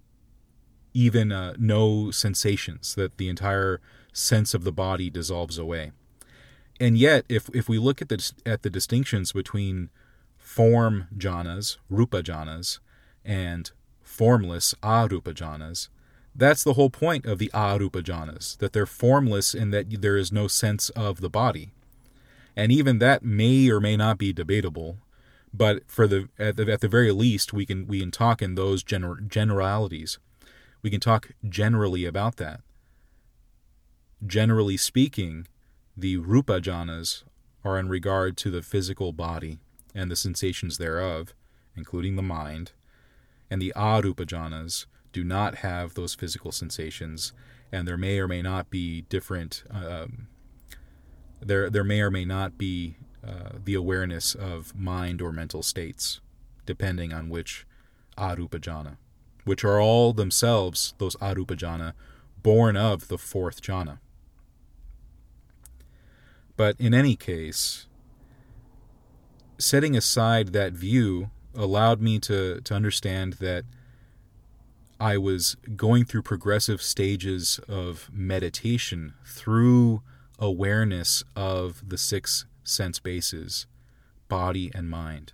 even 0.94 1.32
uh, 1.32 1.54
no 1.58 2.12
sensations, 2.12 2.96
that 2.96 3.18
the 3.18 3.30
entire 3.30 3.82
sense 4.16 4.54
of 4.54 4.64
the 4.64 4.72
body 4.72 5.10
dissolves 5.10 5.58
away. 5.58 5.92
And 6.80 6.98
yet, 6.98 7.26
if, 7.30 7.50
if 7.54 7.70
we 7.70 7.78
look 7.78 8.02
at 8.02 8.10
the, 8.10 8.32
at 8.46 8.64
the 8.64 8.70
distinctions 8.70 9.32
between 9.32 9.90
form 10.38 11.08
jhanas, 11.18 11.78
rupa 11.90 12.24
jhanas, 12.24 12.80
and 13.24 13.72
formless 14.02 14.74
arupa 14.82 15.34
jhanas, 15.34 15.90
That's 16.38 16.64
the 16.66 16.74
whole 16.74 16.90
point 16.90 17.26
of 17.26 17.40
the 17.40 17.50
arupa 17.54 18.04
jhanas, 18.04 18.58
that 18.58 18.74
they're 18.74 18.86
formless 18.86 19.56
in 19.56 19.72
that 19.72 20.02
there 20.02 20.18
is 20.18 20.32
no 20.32 20.48
sense 20.48 20.90
of 20.92 21.22
the 21.22 21.30
body. 21.30 21.72
And 22.58 22.72
even 22.72 23.00
that 23.00 23.24
may 23.24 23.70
or 23.70 23.80
may 23.80 23.96
not 23.96 24.18
be 24.18 24.34
debatable, 24.34 24.98
but 25.54 25.84
for 25.88 26.08
the 26.08 26.28
at 26.38 26.58
the, 26.58 26.70
at 26.72 26.82
the 26.82 26.90
very 26.90 27.12
least 27.12 27.54
we 27.54 27.66
can 27.66 27.88
we 27.88 28.02
can 28.02 28.12
talk 28.12 28.42
in 28.42 28.56
those 28.56 28.84
gener- 28.84 29.26
generalities. 29.28 30.20
We 30.82 30.90
can 30.90 31.00
talk 31.00 31.32
generally 31.48 32.06
about 32.06 32.36
that. 32.38 32.60
Generally 34.26 34.78
speaking, 34.78 35.48
the 35.96 36.18
rupa 36.18 36.62
jhanas 36.62 37.24
are 37.64 37.80
in 37.80 37.90
regard 37.90 38.38
to 38.38 38.52
the 38.52 38.62
physical 38.62 39.12
body 39.12 39.60
and 39.94 40.12
the 40.12 40.16
sensations 40.16 40.78
thereof, 40.78 41.34
including 41.76 42.16
the 42.16 42.22
mind, 42.22 42.72
and 43.50 43.62
the 43.62 43.74
arupa 43.76 44.26
jhanas 44.26 44.86
do 45.12 45.24
not 45.24 45.56
have 45.56 45.94
those 45.94 46.16
physical 46.16 46.52
sensations, 46.52 47.34
and 47.72 47.88
there 47.88 47.98
may 47.98 48.20
or 48.20 48.28
may 48.28 48.42
not 48.42 48.70
be 48.70 49.02
different. 49.04 49.64
Um, 49.70 50.28
there, 51.42 51.70
there 51.70 51.84
may 51.84 52.02
or 52.02 52.12
may 52.12 52.26
not 52.26 52.58
be 52.58 52.98
uh, 53.26 53.58
the 53.64 53.76
awareness 53.76 54.36
of 54.36 54.76
mind 54.76 55.22
or 55.22 55.32
mental 55.32 55.64
states, 55.64 56.20
depending 56.66 57.14
on 57.14 57.30
which 57.30 57.66
arupa 58.18 58.60
jhana, 58.60 58.98
which 59.44 59.64
are 59.64 59.80
all 59.80 60.14
themselves 60.14 60.94
those 60.98 61.16
arupa 61.18 61.56
jhana, 61.56 61.94
born 62.42 62.76
of 62.78 63.08
the 63.08 63.18
fourth 63.18 63.62
jhana. 63.62 64.00
But 66.58 66.80
in 66.80 66.94
any 66.94 67.16
case, 67.16 67.88
setting 69.58 69.96
aside 69.96 70.50
that 70.50 70.74
view 70.74 71.30
allowed 71.54 72.02
me 72.02 72.20
to, 72.20 72.62
to 72.62 72.74
understand 72.74 73.34
that 73.34 73.66
I 75.00 75.18
was 75.18 75.58
going 75.76 76.06
through 76.06 76.22
progressive 76.22 76.82
stages 76.82 77.60
of 77.68 78.10
meditation 78.14 79.14
through 79.26 80.02
awareness 80.40 81.24
of 81.36 81.88
the 81.88 81.98
six 81.98 82.46
sense 82.64 83.00
bases 83.00 83.68
body 84.28 84.72
and 84.74 84.90
mind. 84.90 85.34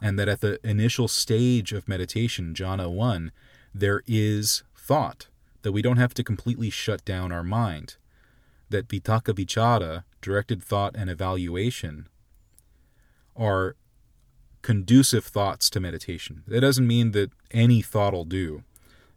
And 0.00 0.18
that 0.18 0.28
at 0.28 0.40
the 0.40 0.60
initial 0.62 1.08
stage 1.08 1.72
of 1.72 1.88
meditation, 1.88 2.54
jhana 2.54 2.90
1, 2.90 3.32
there 3.74 4.02
is 4.06 4.62
thought, 4.76 5.28
that 5.62 5.72
we 5.72 5.82
don't 5.82 5.96
have 5.96 6.14
to 6.14 6.22
completely 6.22 6.70
shut 6.70 7.04
down 7.04 7.32
our 7.32 7.42
mind. 7.42 7.96
That 8.68 8.88
vitakka 8.88 9.34
vichara, 9.34 10.04
directed 10.20 10.62
thought 10.62 10.94
and 10.96 11.10
evaluation, 11.10 12.08
are 13.36 13.76
conducive 14.62 15.24
thoughts 15.24 15.70
to 15.70 15.80
meditation. 15.80 16.42
That 16.48 16.60
doesn't 16.60 16.86
mean 16.86 17.12
that 17.12 17.30
any 17.50 17.82
thought 17.82 18.12
will 18.12 18.24
do. 18.24 18.64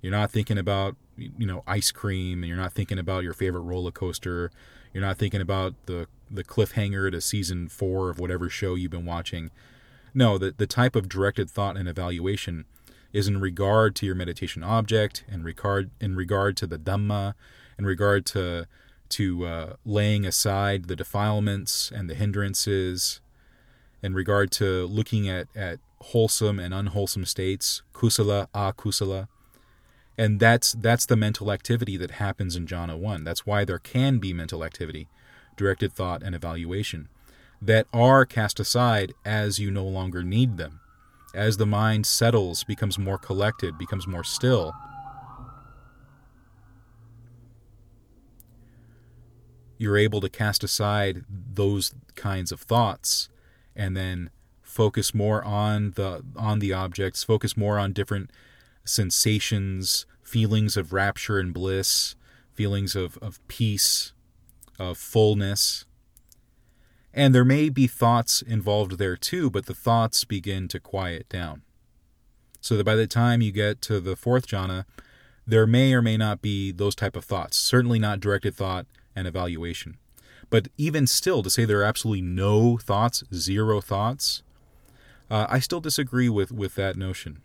You're 0.01 0.11
not 0.11 0.31
thinking 0.31 0.57
about, 0.57 0.95
you 1.17 1.45
know, 1.45 1.63
ice 1.65 1.91
cream, 1.91 2.43
and 2.43 2.47
you're 2.47 2.57
not 2.57 2.73
thinking 2.73 2.99
about 2.99 3.23
your 3.23 3.33
favorite 3.33 3.61
roller 3.61 3.91
coaster. 3.91 4.51
You're 4.93 5.03
not 5.03 5.17
thinking 5.17 5.41
about 5.41 5.73
the 5.85 6.07
the 6.31 6.43
cliffhanger 6.43 7.11
to 7.11 7.19
season 7.21 7.67
four 7.67 8.09
of 8.09 8.19
whatever 8.19 8.49
show 8.49 8.75
you've 8.75 8.91
been 8.91 9.05
watching. 9.05 9.49
No, 10.13 10.37
the, 10.37 10.53
the 10.55 10.67
type 10.67 10.95
of 10.95 11.09
directed 11.09 11.49
thought 11.49 11.77
and 11.77 11.89
evaluation 11.89 12.65
is 13.11 13.27
in 13.27 13.39
regard 13.39 13.95
to 13.95 14.05
your 14.05 14.15
meditation 14.15 14.63
object, 14.63 15.23
in 15.27 15.43
regard 15.43 15.89
in 15.99 16.15
regard 16.15 16.55
to 16.57 16.67
the 16.67 16.77
Dhamma, 16.77 17.33
in 17.77 17.85
regard 17.85 18.25
to 18.27 18.67
to 19.09 19.45
uh, 19.45 19.73
laying 19.85 20.25
aside 20.25 20.85
the 20.85 20.95
defilements 20.95 21.91
and 21.93 22.09
the 22.09 22.15
hindrances, 22.15 23.21
in 24.01 24.13
regard 24.13 24.51
to 24.51 24.85
looking 24.85 25.27
at, 25.27 25.47
at 25.55 25.79
wholesome 26.01 26.59
and 26.59 26.73
unwholesome 26.73 27.25
states, 27.25 27.81
kusala, 27.93 28.47
akusala. 28.53 29.27
And 30.17 30.39
that's 30.39 30.73
that's 30.73 31.05
the 31.05 31.15
mental 31.15 31.51
activity 31.51 31.95
that 31.97 32.11
happens 32.11 32.55
in 32.55 32.65
jhana 32.65 32.97
1. 32.97 33.23
That's 33.23 33.45
why 33.45 33.63
there 33.65 33.79
can 33.79 34.19
be 34.19 34.33
mental 34.33 34.63
activity, 34.63 35.07
directed 35.55 35.93
thought 35.93 36.23
and 36.23 36.35
evaluation 36.35 37.09
that 37.61 37.87
are 37.93 38.25
cast 38.25 38.59
aside 38.59 39.13
as 39.25 39.59
you 39.59 39.71
no 39.71 39.85
longer 39.85 40.23
need 40.23 40.57
them. 40.57 40.79
As 41.35 41.57
the 41.57 41.65
mind 41.65 42.05
settles, 42.05 42.63
becomes 42.63 42.97
more 42.97 43.17
collected, 43.17 43.77
becomes 43.77 44.07
more 44.07 44.23
still, 44.23 44.73
you're 49.79 49.97
able 49.97 50.21
to 50.21 50.29
cast 50.29 50.63
aside 50.63 51.23
those 51.27 51.95
kinds 52.15 52.51
of 52.51 52.59
thoughts 52.59 53.29
and 53.75 53.97
then 53.97 54.29
focus 54.61 55.15
more 55.15 55.43
on 55.43 55.91
the 55.91 56.23
on 56.35 56.59
the 56.59 56.71
objects 56.71 57.23
focus 57.23 57.57
more 57.57 57.79
on 57.79 57.91
different 57.91 58.29
sensations 58.85 60.05
feelings 60.21 60.77
of 60.77 60.93
rapture 60.93 61.39
and 61.39 61.53
bliss 61.53 62.15
feelings 62.53 62.95
of, 62.95 63.17
of 63.17 63.39
peace 63.47 64.11
of 64.77 64.97
fullness. 64.97 65.85
And 67.13 67.33
there 67.33 67.45
may 67.45 67.69
be 67.69 67.87
thoughts 67.87 68.41
involved 68.41 68.97
there 68.97 69.15
too 69.15 69.49
but 69.49 69.65
the 69.65 69.73
thoughts 69.73 70.25
begin 70.25 70.67
to 70.67 70.79
quiet 70.79 71.27
down. 71.29 71.63
So 72.61 72.75
that 72.75 72.83
by 72.83 72.95
the 72.95 73.07
time 73.07 73.41
you 73.41 73.51
get 73.51 73.81
to 73.83 73.99
the 73.99 74.15
fourth 74.15 74.45
jhana 74.47 74.85
there 75.47 75.65
may 75.65 75.93
or 75.93 76.01
may 76.01 76.17
not 76.17 76.41
be 76.43 76.71
those 76.71 76.93
type 76.93 77.15
of 77.15 77.25
thoughts. 77.25 77.57
Certainly 77.57 77.99
not 77.99 78.19
directed 78.19 78.53
thought 78.55 78.85
and 79.15 79.27
evaluation 79.27 79.97
but 80.49 80.67
even 80.77 81.05
still, 81.05 81.43
to 81.43 81.49
say 81.49 81.65
there 81.65 81.81
are 81.81 81.85
absolutely 81.85 82.21
no 82.21 82.77
thoughts, 82.77 83.23
zero 83.33 83.81
thoughts, 83.81 84.41
uh, 85.29 85.45
I 85.47 85.59
still 85.59 85.79
disagree 85.79 86.29
with, 86.29 86.51
with 86.51 86.75
that 86.75 86.95
notion. 86.95 87.41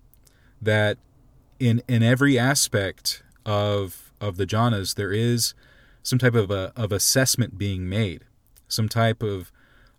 That 0.61 0.97
in 1.59 1.83
in 1.87 2.03
every 2.03 2.39
aspect 2.39 3.23
of 3.45 4.13
of 4.21 4.37
the 4.37 4.47
jhanas, 4.47 4.95
there 4.95 5.13
is 5.13 5.53
some 6.03 6.19
type 6.19 6.35
of 6.35 6.51
a, 6.51 6.73
of 6.75 6.93
assessment 6.93 7.59
being 7.59 7.89
made, 7.89 8.25
some 8.69 8.89
type 8.89 9.23
of 9.23 9.53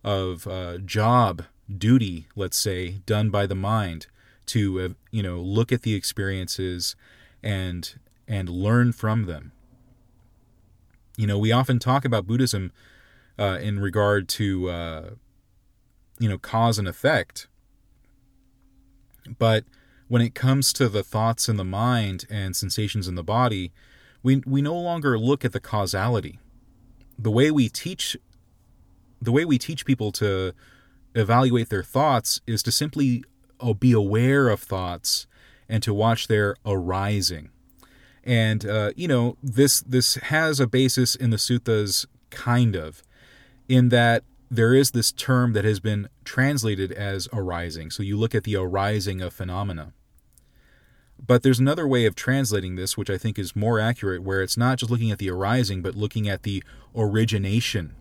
of 0.03 0.47
uh, 0.47 0.79
job 0.79 1.43
duty, 1.77 2.27
let's 2.35 2.57
say, 2.57 3.01
done 3.05 3.29
by 3.29 3.45
the 3.45 3.55
mind 3.55 4.07
to 4.47 4.81
uh, 4.81 4.89
you 5.11 5.21
know 5.21 5.39
look 5.39 5.71
at 5.71 5.83
the 5.83 5.93
experiences 5.93 6.95
and 7.43 7.99
and 8.27 8.49
learn 8.49 8.91
from 8.91 9.25
them. 9.25 9.51
You 11.17 11.27
know, 11.27 11.37
we 11.37 11.51
often 11.51 11.79
talk 11.79 12.05
about 12.05 12.27
Buddhism 12.27 12.71
uh, 13.39 13.59
in 13.61 13.79
regard 13.79 14.27
to 14.29 14.69
uh, 14.69 15.09
you 16.19 16.29
know 16.29 16.37
cause 16.37 16.77
and 16.77 16.87
effect. 16.87 17.47
But 19.37 19.65
when 20.07 20.21
it 20.21 20.35
comes 20.35 20.71
to 20.73 20.87
the 20.87 21.03
thoughts 21.03 21.49
in 21.49 21.57
the 21.57 21.63
mind 21.65 22.25
and 22.29 22.55
sensations 22.55 23.07
in 23.07 23.15
the 23.15 23.23
body, 23.23 23.71
we 24.23 24.41
we 24.45 24.61
no 24.61 24.75
longer 24.75 25.17
look 25.17 25.43
at 25.45 25.51
the 25.51 25.59
causality. 25.59 26.39
The 27.17 27.31
way 27.31 27.51
we 27.51 27.69
teach 27.69 28.17
the 29.21 29.31
way 29.31 29.45
we 29.45 29.57
teach 29.57 29.85
people 29.85 30.11
to 30.13 30.53
evaluate 31.15 31.69
their 31.69 31.83
thoughts 31.83 32.41
is 32.45 32.61
to 32.63 32.71
simply 32.71 33.23
uh, 33.59 33.73
be 33.73 33.93
aware 33.93 34.49
of 34.49 34.59
thoughts 34.59 35.27
and 35.67 35.81
to 35.81 35.93
watch 35.93 36.27
their 36.27 36.55
arising. 36.65 37.49
And 38.25 38.65
uh, 38.65 38.91
you 38.95 39.07
know 39.07 39.37
this 39.43 39.81
this 39.81 40.15
has 40.15 40.59
a 40.59 40.67
basis 40.67 41.15
in 41.15 41.29
the 41.29 41.37
suttas, 41.37 42.05
kind 42.31 42.75
of 42.75 43.03
in 43.67 43.89
that 43.89 44.23
there 44.49 44.73
is 44.73 44.91
this 44.91 45.11
term 45.11 45.53
that 45.53 45.65
has 45.65 45.79
been 45.79 46.09
translated 46.23 46.91
as 46.91 47.27
arising. 47.33 47.91
So 47.91 48.03
you 48.03 48.17
look 48.17 48.35
at 48.35 48.43
the 48.43 48.55
arising 48.55 49.21
of 49.21 49.33
phenomena. 49.33 49.93
But 51.25 51.43
there's 51.43 51.59
another 51.59 51.87
way 51.87 52.05
of 52.05 52.15
translating 52.15 52.75
this, 52.75 52.97
which 52.97 53.09
I 53.09 53.17
think 53.17 53.39
is 53.39 53.55
more 53.55 53.79
accurate, 53.79 54.21
where 54.21 54.41
it's 54.41 54.57
not 54.57 54.79
just 54.79 54.91
looking 54.91 55.11
at 55.11 55.17
the 55.17 55.29
arising, 55.29 55.81
but 55.81 55.95
looking 55.95 56.27
at 56.27 56.43
the 56.43 56.63
origination 56.95 57.95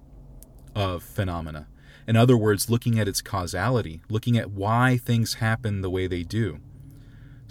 of 0.75 1.03
phenomena. 1.03 1.69
In 2.07 2.17
other 2.17 2.37
words, 2.37 2.69
looking 2.69 2.99
at 2.99 3.09
its 3.09 3.23
causality, 3.23 4.03
looking 4.11 4.37
at 4.37 4.51
why 4.51 4.99
things 4.99 5.35
happen 5.35 5.81
the 5.81 5.91
way 5.91 6.07
they 6.07 6.23
do. 6.23 6.61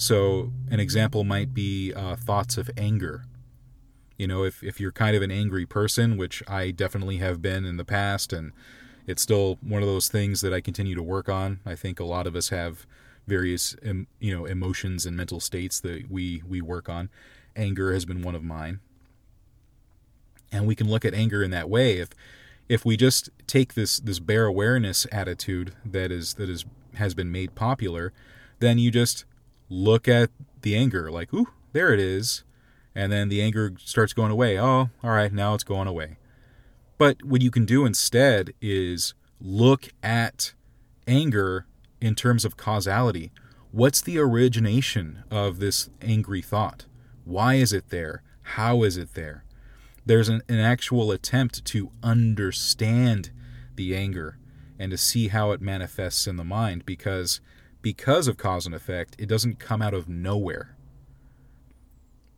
So, 0.03 0.51
an 0.69 0.79
example 0.79 1.23
might 1.23 1.53
be 1.53 1.93
uh, 1.93 2.15
thoughts 2.15 2.57
of 2.57 2.69
anger 2.77 3.23
you 4.17 4.27
know, 4.27 4.43
if, 4.43 4.63
if 4.63 4.79
you're 4.79 4.91
kind 4.91 5.15
of 5.15 5.21
an 5.21 5.31
angry 5.31 5.65
person, 5.65 6.17
which 6.17 6.43
I 6.47 6.71
definitely 6.71 7.17
have 7.17 7.41
been 7.41 7.65
in 7.65 7.77
the 7.77 7.85
past, 7.85 8.31
and 8.31 8.51
it's 9.07 9.21
still 9.21 9.57
one 9.61 9.81
of 9.81 9.87
those 9.87 10.07
things 10.07 10.41
that 10.41 10.53
I 10.53 10.61
continue 10.61 10.95
to 10.95 11.03
work 11.03 11.29
on. 11.29 11.59
I 11.65 11.75
think 11.75 11.99
a 11.99 12.05
lot 12.05 12.27
of 12.27 12.35
us 12.35 12.49
have 12.49 12.85
various, 13.27 13.75
you 13.83 14.33
know, 14.33 14.45
emotions 14.45 15.05
and 15.05 15.17
mental 15.17 15.39
states 15.39 15.79
that 15.81 16.09
we, 16.09 16.43
we 16.47 16.61
work 16.61 16.89
on. 16.89 17.09
Anger 17.55 17.93
has 17.93 18.05
been 18.05 18.21
one 18.21 18.35
of 18.35 18.43
mine. 18.43 18.79
And 20.51 20.67
we 20.67 20.75
can 20.75 20.87
look 20.87 21.03
at 21.03 21.13
anger 21.13 21.43
in 21.43 21.51
that 21.51 21.69
way. 21.69 21.97
If 21.97 22.09
if 22.69 22.85
we 22.85 22.95
just 22.95 23.29
take 23.45 23.73
this 23.73 23.99
this 23.99 24.19
bare 24.19 24.45
awareness 24.45 25.05
attitude 25.11 25.73
that 25.83 26.11
is 26.11 26.35
that 26.35 26.47
is 26.47 26.63
has 26.95 27.15
been 27.15 27.31
made 27.31 27.55
popular, 27.55 28.13
then 28.59 28.77
you 28.77 28.91
just 28.91 29.25
look 29.73 30.07
at 30.07 30.29
the 30.61 30.75
anger 30.75 31.11
like, 31.11 31.33
ooh, 31.33 31.47
there 31.73 31.93
it 31.93 31.99
is 31.99 32.43
and 32.95 33.11
then 33.11 33.29
the 33.29 33.41
anger 33.41 33.73
starts 33.79 34.13
going 34.13 34.31
away. 34.31 34.59
Oh, 34.59 34.89
all 35.03 35.11
right, 35.11 35.31
now 35.31 35.53
it's 35.53 35.63
going 35.63 35.87
away. 35.87 36.17
But 36.97 37.23
what 37.23 37.41
you 37.41 37.51
can 37.51 37.65
do 37.65 37.85
instead 37.85 38.53
is 38.61 39.13
look 39.41 39.89
at 40.01 40.53
anger 41.07 41.65
in 41.99 42.15
terms 42.15 42.45
of 42.45 42.57
causality. 42.57 43.31
What's 43.71 44.01
the 44.01 44.19
origination 44.19 45.23
of 45.31 45.59
this 45.59 45.89
angry 46.01 46.41
thought? 46.41 46.85
Why 47.25 47.55
is 47.55 47.73
it 47.73 47.89
there? 47.89 48.21
How 48.41 48.83
is 48.83 48.97
it 48.97 49.15
there? 49.15 49.43
There's 50.05 50.29
an, 50.29 50.41
an 50.47 50.59
actual 50.59 51.11
attempt 51.11 51.65
to 51.65 51.91
understand 52.03 53.31
the 53.75 53.95
anger 53.95 54.37
and 54.77 54.91
to 54.91 54.97
see 54.97 55.29
how 55.29 55.51
it 55.51 55.61
manifests 55.61 56.27
in 56.27 56.35
the 56.35 56.43
mind 56.43 56.85
because 56.85 57.41
because 57.83 58.27
of 58.27 58.37
cause 58.37 58.65
and 58.65 58.73
effect, 58.73 59.15
it 59.19 59.27
doesn't 59.27 59.59
come 59.59 59.81
out 59.81 59.93
of 59.93 60.09
nowhere. 60.09 60.75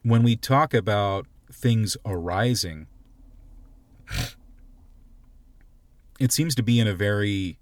When 0.04 0.24
we 0.24 0.36
talk 0.36 0.74
about 0.74 1.28
things 1.50 1.96
arising, 2.04 2.88
it 6.20 6.32
seems 6.34 6.56
to 6.56 6.64
be 6.64 6.80
in 6.80 6.88
a 6.88 6.96
very 6.96 7.60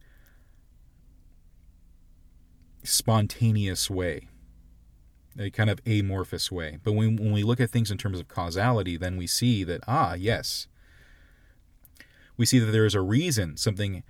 spontaneous 2.83 3.89
way, 3.89 4.29
a 5.37 5.49
kind 5.49 5.69
of 5.69 5.79
amorphous 5.85 6.51
way. 6.51 6.79
But 6.83 6.93
when, 6.93 7.17
when 7.17 7.33
we 7.33 7.43
look 7.43 7.59
at 7.59 7.69
things 7.69 7.91
in 7.91 7.97
terms 7.97 8.19
of 8.19 8.29
causality, 8.29 8.95
then 8.95 9.17
we 9.17 9.27
see 9.27 9.65
that, 9.65 9.81
ah, 9.87 10.13
yes, 10.13 10.67
we 12.37 12.45
see 12.45 12.59
that 12.59 12.71
there 12.71 12.85
is 12.85 12.95
a 12.95 13.01
reason 13.01 13.57
something 13.57 14.03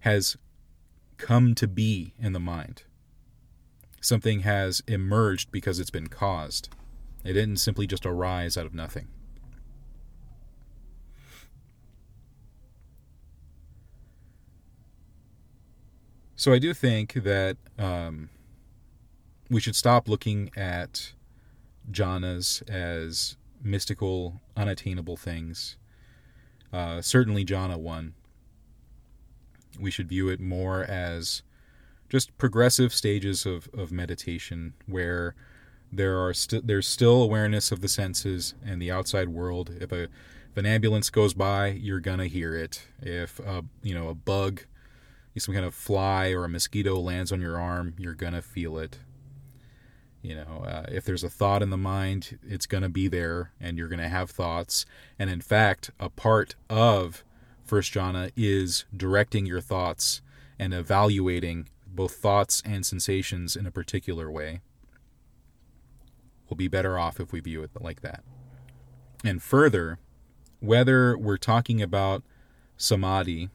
has 0.00 0.36
come 1.16 1.54
to 1.54 1.68
be 1.68 2.14
in 2.18 2.32
the 2.32 2.40
mind. 2.40 2.82
Something 4.00 4.40
has 4.40 4.82
emerged 4.86 5.52
because 5.52 5.78
it's 5.78 5.90
been 5.90 6.08
caused. 6.08 6.70
It 7.24 7.34
didn't 7.34 7.58
simply 7.58 7.86
just 7.86 8.06
arise 8.06 8.56
out 8.56 8.66
of 8.66 8.74
nothing. 8.74 9.08
So 16.34 16.54
I 16.54 16.58
do 16.58 16.72
think 16.72 17.12
that 17.12 17.58
um, 17.78 18.30
we 19.50 19.60
should 19.60 19.76
stop 19.76 20.08
looking 20.08 20.50
at 20.56 21.12
jhanas 21.92 22.66
as 22.70 23.36
mystical, 23.62 24.40
unattainable 24.56 25.18
things. 25.18 25.76
Uh, 26.72 27.02
certainly, 27.02 27.44
jhana 27.44 27.76
1. 27.76 28.14
We 29.78 29.90
should 29.90 30.08
view 30.08 30.30
it 30.30 30.40
more 30.40 30.82
as 30.82 31.42
just 32.10 32.36
progressive 32.36 32.92
stages 32.92 33.46
of, 33.46 33.70
of 33.72 33.90
meditation 33.90 34.74
where 34.86 35.34
there 35.90 36.22
are 36.22 36.34
st- 36.34 36.66
there's 36.66 36.86
still 36.86 37.22
awareness 37.22 37.72
of 37.72 37.80
the 37.80 37.88
senses 37.88 38.54
and 38.64 38.82
the 38.82 38.90
outside 38.90 39.30
world. 39.30 39.74
If 39.80 39.90
a 39.92 40.02
if 40.02 40.56
an 40.56 40.66
ambulance 40.66 41.10
goes 41.10 41.32
by, 41.32 41.68
you're 41.68 42.00
gonna 42.00 42.26
hear 42.26 42.54
it. 42.54 42.86
If 43.00 43.38
a, 43.38 43.64
you 43.82 43.94
know 43.94 44.08
a 44.08 44.14
bug 44.14 44.62
some 45.38 45.54
kind 45.54 45.66
of 45.66 45.74
fly 45.74 46.32
or 46.32 46.44
a 46.44 46.48
mosquito 46.48 46.98
lands 46.98 47.32
on 47.32 47.40
your 47.40 47.58
arm, 47.58 47.94
you're 47.98 48.14
gonna 48.14 48.42
feel 48.42 48.78
it. 48.78 48.98
You 50.22 50.34
know, 50.34 50.64
uh, 50.66 50.84
if 50.88 51.04
there's 51.04 51.24
a 51.24 51.30
thought 51.30 51.62
in 51.62 51.70
the 51.70 51.78
mind, 51.78 52.38
it's 52.46 52.66
gonna 52.66 52.88
be 52.88 53.08
there, 53.08 53.52
and 53.58 53.78
you're 53.78 53.88
gonna 53.88 54.08
have 54.08 54.30
thoughts. 54.30 54.84
And 55.18 55.30
in 55.30 55.40
fact, 55.40 55.90
a 55.98 56.10
part 56.10 56.56
of 56.68 57.24
first 57.64 57.94
jhana 57.94 58.32
is 58.36 58.84
directing 58.94 59.46
your 59.46 59.60
thoughts 59.60 60.20
and 60.58 60.74
evaluating 60.74 61.68
both 61.94 62.14
thoughts 62.14 62.62
and 62.64 62.84
sensations 62.84 63.56
in 63.56 63.66
a 63.66 63.70
particular 63.70 64.30
way. 64.30 64.60
We'll 66.48 66.56
be 66.56 66.68
better 66.68 66.98
off 66.98 67.20
if 67.20 67.32
we 67.32 67.40
view 67.40 67.62
it 67.62 67.70
like 67.80 68.00
that. 68.02 68.24
And 69.24 69.42
further, 69.42 69.98
whether 70.60 71.16
we're 71.16 71.36
talking 71.36 71.80
about 71.80 72.22
samadhi 72.76 73.50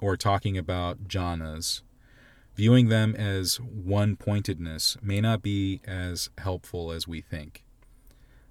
or 0.00 0.16
talking 0.16 0.56
about 0.56 1.08
jhanas, 1.08 1.82
viewing 2.54 2.88
them 2.88 3.14
as 3.14 3.56
one 3.60 4.16
pointedness 4.16 4.96
may 5.02 5.20
not 5.20 5.42
be 5.42 5.80
as 5.86 6.30
helpful 6.38 6.92
as 6.92 7.08
we 7.08 7.20
think. 7.20 7.64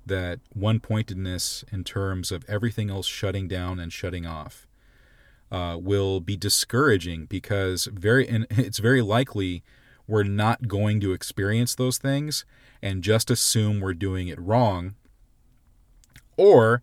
That 0.05 0.39
one 0.53 0.79
pointedness, 0.79 1.63
in 1.71 1.83
terms 1.83 2.31
of 2.31 2.43
everything 2.47 2.89
else 2.89 3.05
shutting 3.05 3.47
down 3.47 3.79
and 3.79 3.93
shutting 3.93 4.25
off, 4.25 4.67
uh, 5.51 5.77
will 5.79 6.19
be 6.19 6.37
discouraging 6.37 7.25
because 7.25 7.85
very 7.85 8.27
and 8.27 8.47
it's 8.51 8.79
very 8.79 9.01
likely 9.01 9.63
we're 10.07 10.23
not 10.23 10.67
going 10.67 10.99
to 10.99 11.13
experience 11.13 11.75
those 11.75 11.97
things 11.97 12.45
and 12.81 13.03
just 13.03 13.29
assume 13.29 13.79
we're 13.79 13.93
doing 13.93 14.27
it 14.27 14.39
wrong, 14.39 14.95
or 16.35 16.81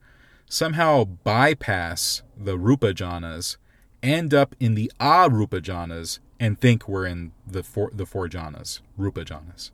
somehow 0.49 1.05
bypass 1.05 2.23
the 2.37 2.57
rupa 2.57 2.95
jhanas 2.95 3.57
end 4.03 4.33
up 4.33 4.55
in 4.61 4.75
the 4.75 4.91
arupa 5.01 5.61
jhanas 5.61 6.21
and 6.41 6.61
think 6.61 6.89
we're 6.89 7.05
in 7.05 7.33
the 7.47 7.63
four, 7.63 7.91
the 7.93 8.07
four 8.07 8.29
jhanas, 8.29 8.81
rupa 8.97 9.25
jhanas, 9.25 9.71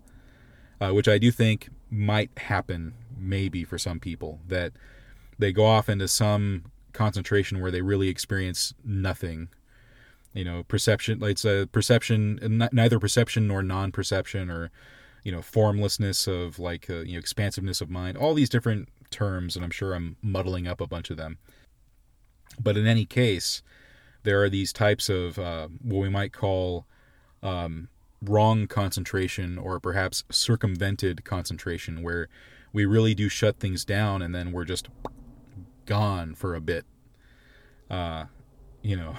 uh, 0.80 0.90
which 0.90 1.08
I 1.08 1.18
do 1.18 1.30
think 1.30 1.68
might 1.90 2.30
happen 2.36 2.94
maybe 3.16 3.64
for 3.64 3.78
some 3.78 4.00
people 4.00 4.40
that 4.48 4.72
they 5.38 5.52
go 5.52 5.64
off 5.64 5.88
into 5.88 6.08
some 6.08 6.64
concentration 6.94 7.60
where 7.60 7.70
they 7.70 7.82
really 7.82 8.08
experience 8.08 8.72
nothing. 8.84 9.48
You 10.32 10.44
know, 10.44 10.62
perception. 10.64 11.20
Like 11.20 11.32
it's 11.32 11.44
a 11.44 11.68
perception, 11.70 12.38
neither 12.72 12.98
perception 12.98 13.46
nor 13.46 13.62
non-perception, 13.62 14.50
or 14.50 14.70
you 15.22 15.30
know, 15.30 15.42
formlessness 15.42 16.26
of 16.26 16.58
like 16.58 16.90
uh, 16.90 17.00
you 17.00 17.12
know, 17.12 17.18
expansiveness 17.18 17.80
of 17.80 17.90
mind. 17.90 18.16
All 18.16 18.34
these 18.34 18.48
different 18.48 18.88
terms, 19.10 19.54
and 19.54 19.64
I'm 19.64 19.70
sure 19.70 19.94
I'm 19.94 20.16
muddling 20.22 20.66
up 20.66 20.80
a 20.80 20.86
bunch 20.86 21.10
of 21.10 21.16
them. 21.16 21.38
But 22.60 22.76
in 22.76 22.86
any 22.86 23.04
case, 23.04 23.62
there 24.24 24.42
are 24.42 24.48
these 24.48 24.72
types 24.72 25.08
of 25.08 25.38
uh, 25.38 25.68
what 25.82 26.00
we 26.00 26.08
might 26.08 26.32
call 26.32 26.86
um, 27.42 27.88
wrong 28.20 28.66
concentration 28.66 29.56
or 29.58 29.78
perhaps 29.78 30.24
circumvented 30.30 31.24
concentration, 31.24 32.02
where 32.02 32.28
we 32.72 32.84
really 32.84 33.14
do 33.14 33.28
shut 33.28 33.60
things 33.60 33.84
down 33.84 34.20
and 34.20 34.34
then 34.34 34.50
we're 34.50 34.64
just 34.64 34.88
gone 35.86 36.34
for 36.34 36.54
a 36.54 36.60
bit. 36.60 36.84
Uh, 37.90 38.24
you 38.82 38.96
know, 38.96 39.14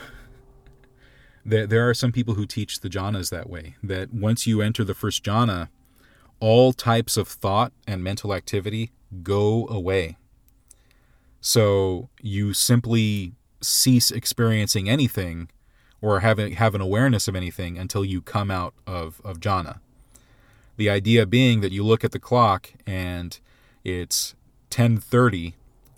there, 1.45 1.67
there 1.67 1.89
are 1.89 1.93
some 1.93 2.11
people 2.11 2.35
who 2.35 2.45
teach 2.45 2.79
the 2.79 2.89
jhanas 2.89 3.29
that 3.29 3.49
way, 3.49 3.75
that 3.83 4.13
once 4.13 4.47
you 4.47 4.61
enter 4.61 4.83
the 4.83 4.93
first 4.93 5.23
jhana, 5.23 5.69
all 6.39 6.73
types 6.73 7.17
of 7.17 7.27
thought 7.27 7.71
and 7.87 8.03
mental 8.03 8.33
activity 8.33 8.91
go 9.23 9.67
away. 9.67 10.17
So 11.41 12.09
you 12.21 12.53
simply 12.53 13.33
cease 13.61 14.11
experiencing 14.11 14.89
anything 14.89 15.49
or 16.01 16.19
having 16.19 16.53
have 16.53 16.75
an 16.75 16.81
awareness 16.81 17.27
of 17.27 17.35
anything 17.35 17.77
until 17.77 18.03
you 18.03 18.21
come 18.21 18.51
out 18.51 18.73
of, 18.85 19.21
of 19.23 19.39
jhana. 19.39 19.79
The 20.77 20.89
idea 20.89 21.25
being 21.25 21.61
that 21.61 21.71
you 21.71 21.83
look 21.83 22.03
at 22.03 22.11
the 22.11 22.19
clock 22.19 22.73
and 22.85 23.39
it's 23.83 24.35
10:30 24.69 25.53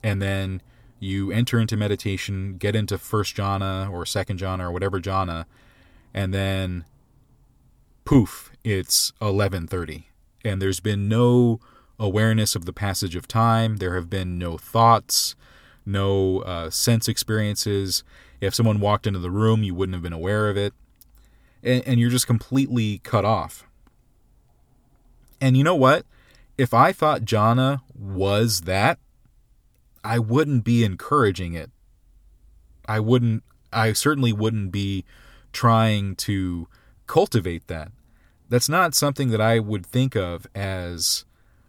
and 0.07 0.21
then 0.21 0.61
you 1.01 1.33
enter 1.33 1.59
into 1.59 1.75
meditation, 1.75 2.55
get 2.57 2.77
into 2.77 2.97
first 2.97 3.35
jhana 3.35 3.91
or 3.91 4.05
second 4.05 4.39
jhana 4.39 4.61
or 4.61 4.71
whatever 4.71 5.01
jhana, 5.01 5.43
and 6.13 6.33
then 6.33 6.85
poof, 8.05 8.51
it's 8.63 9.11
11:30 9.21 10.05
and 10.45 10.61
there's 10.61 10.79
been 10.79 11.09
no 11.09 11.59
awareness 11.99 12.55
of 12.55 12.63
the 12.63 12.71
passage 12.71 13.17
of 13.17 13.27
time, 13.27 13.77
there 13.77 13.95
have 13.95 14.09
been 14.09 14.37
no 14.37 14.57
thoughts, 14.57 15.35
no 15.85 16.39
uh, 16.39 16.69
sense 16.69 17.09
experiences. 17.09 18.05
If 18.39 18.55
someone 18.55 18.79
walked 18.79 19.07
into 19.07 19.19
the 19.19 19.31
room, 19.31 19.61
you 19.61 19.75
wouldn't 19.75 19.95
have 19.95 20.03
been 20.03 20.13
aware 20.13 20.49
of 20.49 20.55
it. 20.55 20.73
And, 21.61 21.85
and 21.85 21.99
you're 21.99 22.11
just 22.11 22.27
completely 22.27 22.99
cut 22.99 23.25
off. 23.25 23.65
And 25.41 25.57
you 25.57 25.65
know 25.65 25.75
what? 25.75 26.05
If 26.57 26.73
I 26.73 26.93
thought 26.93 27.23
jhana 27.23 27.81
was 27.93 28.61
that, 28.61 28.99
I 30.03 30.19
wouldn't 30.19 30.63
be 30.63 30.83
encouraging 30.83 31.53
it. 31.53 31.71
I 32.87 32.99
wouldn't, 32.99 33.43
I 33.71 33.93
certainly 33.93 34.33
wouldn't 34.33 34.71
be 34.71 35.05
trying 35.51 36.15
to 36.17 36.67
cultivate 37.05 37.67
that. 37.67 37.91
That's 38.49 38.69
not 38.69 38.95
something 38.95 39.29
that 39.29 39.41
I 39.41 39.59
would 39.59 39.85
think 39.85 40.15
of 40.15 40.47
as 40.55 41.25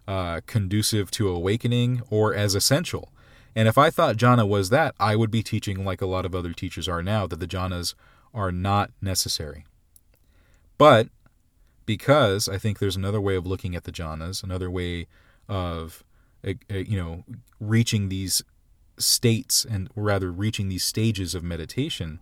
uh, 0.07 0.41
conducive 0.45 1.11
to 1.11 1.29
awakening 1.29 2.01
or 2.09 2.33
as 2.33 2.55
essential. 2.55 3.11
And 3.55 3.67
if 3.67 3.77
I 3.77 3.89
thought 3.89 4.17
jhana 4.17 4.47
was 4.47 4.69
that, 4.69 4.95
I 4.99 5.15
would 5.15 5.31
be 5.31 5.43
teaching 5.43 5.83
like 5.83 6.01
a 6.01 6.05
lot 6.05 6.25
of 6.25 6.33
other 6.33 6.53
teachers 6.53 6.87
are 6.87 7.03
now 7.03 7.27
that 7.27 7.39
the 7.39 7.47
jhanas 7.47 7.95
are 8.33 8.51
not 8.51 8.91
necessary. 9.01 9.65
But 10.77 11.09
because 11.85 12.47
I 12.47 12.57
think 12.57 12.79
there's 12.79 12.95
another 12.95 13.19
way 13.19 13.35
of 13.35 13.45
looking 13.45 13.75
at 13.75 13.83
the 13.83 13.91
jhanas, 13.91 14.43
another 14.43 14.69
way 14.69 15.07
of 15.47 16.03
Eh, 16.43 16.53
eh, 16.69 16.83
you 16.87 16.97
know 16.97 17.23
reaching 17.59 18.07
these 18.07 18.41
states 18.97 19.65
and 19.69 19.89
rather 19.95 20.31
reaching 20.31 20.69
these 20.69 20.83
stages 20.83 21.35
of 21.35 21.43
meditation, 21.43 22.19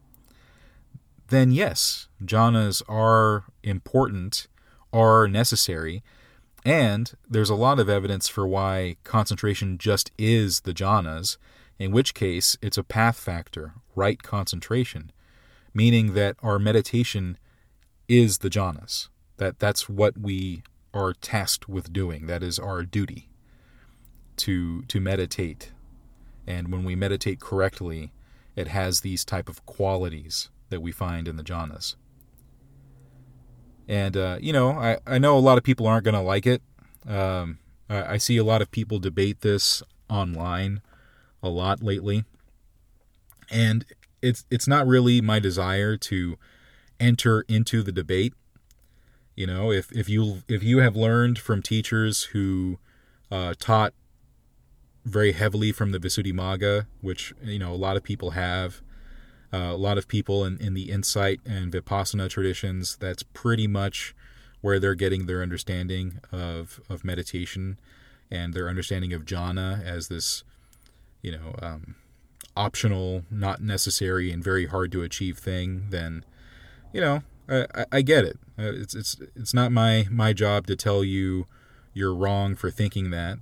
then 1.28 1.51
yes, 1.51 2.07
jhanas 2.24 2.82
are 2.88 3.45
important, 3.63 4.47
are 4.91 5.28
necessary, 5.28 6.03
and 6.65 7.13
there's 7.30 7.49
a 7.49 7.55
lot 7.55 7.80
of 7.80 7.89
evidence 7.89 8.28
for 8.28 8.47
why 8.47 8.97
concentration 9.03 9.78
just 9.78 10.11
is 10.18 10.61
the 10.61 10.74
jhanas, 10.74 11.38
in 11.78 11.91
which 11.91 12.13
case 12.13 12.57
it's 12.61 12.78
a 12.78 12.84
path 12.84 13.20
factor, 13.20 13.74
right 13.95 14.24
concentration, 14.24 15.11
meaning 15.74 16.13
that 16.13 16.36
our 16.41 16.57
meditation 16.57 17.38
is 18.07 18.39
the 18.39 18.49
jhanas. 18.49 19.09
That 19.38 19.59
that's 19.59 19.88
what 19.88 20.18
we 20.18 20.63
are 20.91 21.13
tasked 21.13 21.70
with 21.70 21.93
doing. 21.93 22.26
That 22.26 22.41
is 22.41 22.57
our 22.57 22.82
duty. 22.82 23.30
To 24.38 24.83
to 24.83 24.99
meditate, 24.99 25.71
and 26.45 26.71
when 26.71 26.83
we 26.83 26.95
meditate 26.95 27.39
correctly, 27.39 28.11
it 28.55 28.67
has 28.69 29.01
these 29.01 29.25
type 29.25 29.49
of 29.49 29.65
qualities 29.65 30.49
that 30.69 30.81
we 30.81 30.91
find 30.91 31.27
in 31.27 31.38
the 31.38 31.43
jhanas. 31.43 31.95
And 33.88 34.17
uh, 34.17 34.38
you 34.41 34.51
know, 34.53 34.71
I 34.71 34.97
I 35.05 35.17
know 35.17 35.38
a 35.38 35.39
lot 35.39 35.57
of 35.57 35.63
people 35.63 35.88
aren't 35.88 36.03
going 36.03 36.15
to 36.15 36.21
like 36.21 36.45
it. 36.45 36.61
Um, 37.07 37.59
I, 37.89 38.13
I 38.13 38.17
see 38.17 38.38
a 38.38 38.43
lot 38.43 38.61
of 38.61 38.71
people 38.71 38.99
debate 38.99 39.41
this 39.41 39.81
online 40.09 40.81
a 41.41 41.49
lot 41.49 41.81
lately, 41.81 42.25
and 43.49 43.85
it's 44.21 44.45
it's 44.49 44.67
not 44.67 44.88
really 44.88 45.21
my 45.21 45.39
desire 45.39 45.95
to 45.97 46.38
enter 46.99 47.45
into 47.47 47.83
the 47.83 47.91
debate. 47.91 48.33
You 49.35 49.47
know, 49.47 49.71
if 49.71 49.91
if 49.91 50.09
you 50.09 50.43
if 50.47 50.63
you 50.63 50.79
have 50.79 50.95
learned 50.95 51.39
from 51.39 51.61
teachers 51.61 52.23
who 52.23 52.79
uh, 53.31 53.53
taught 53.59 53.93
very 55.08 55.32
heavily 55.32 55.72
from 55.72 55.91
the 55.91 55.99
Visuddhimagga, 55.99 56.86
which 57.01 57.34
you 57.41 57.60
know 57.60 57.74
a 57.74 57.76
lot 57.76 57.97
of 57.97 58.03
people 58.03 58.32
have, 58.32 58.82
uh, 59.53 59.58
a 59.58 59.78
lot 59.78 59.97
of 59.97 60.08
people 60.08 60.43
in, 60.45 60.58
in 60.60 60.74
the 60.74 60.91
insight 60.91 61.39
and 61.45 61.72
vipassana 61.72 62.30
traditions, 62.30 62.97
that's 62.97 63.24
pretty 63.24 63.68
much 63.68 64.14
where 64.62 64.80
they're 64.80 64.95
getting 64.95 65.26
their 65.26 65.41
understanding 65.41 66.20
of, 66.32 66.82
of 66.89 67.05
meditation 67.05 67.80
and 68.30 68.53
their 68.53 68.68
understanding 68.68 69.14
of 69.14 69.24
jhana 69.24 69.84
as 69.86 70.08
this, 70.08 70.43
you 71.22 71.32
know, 71.32 71.55
um, 71.62 71.95
optional, 72.55 73.24
not 73.30 73.62
necessary, 73.62 74.32
and 74.32 74.43
very 74.43 74.66
hard 74.66 74.91
to 74.91 75.03
achieve 75.03 75.38
thing, 75.38 75.86
then, 75.91 76.26
you 76.91 76.99
know, 76.99 77.22
I, 77.47 77.86
I 77.91 78.01
get 78.01 78.26
it. 78.26 78.38
Uh, 78.60 78.74
it's 78.74 78.93
it's 78.93 79.16
it's 79.36 79.53
not 79.53 79.72
my 79.72 80.05
my 80.12 80.34
job 80.34 80.68
to 80.68 80.76
tell 80.76 81.03
you 81.03 81.45
you're 81.93 82.14
wrong 82.14 82.55
for 82.55 82.70
thinking 82.70 83.12
that. 83.12 83.38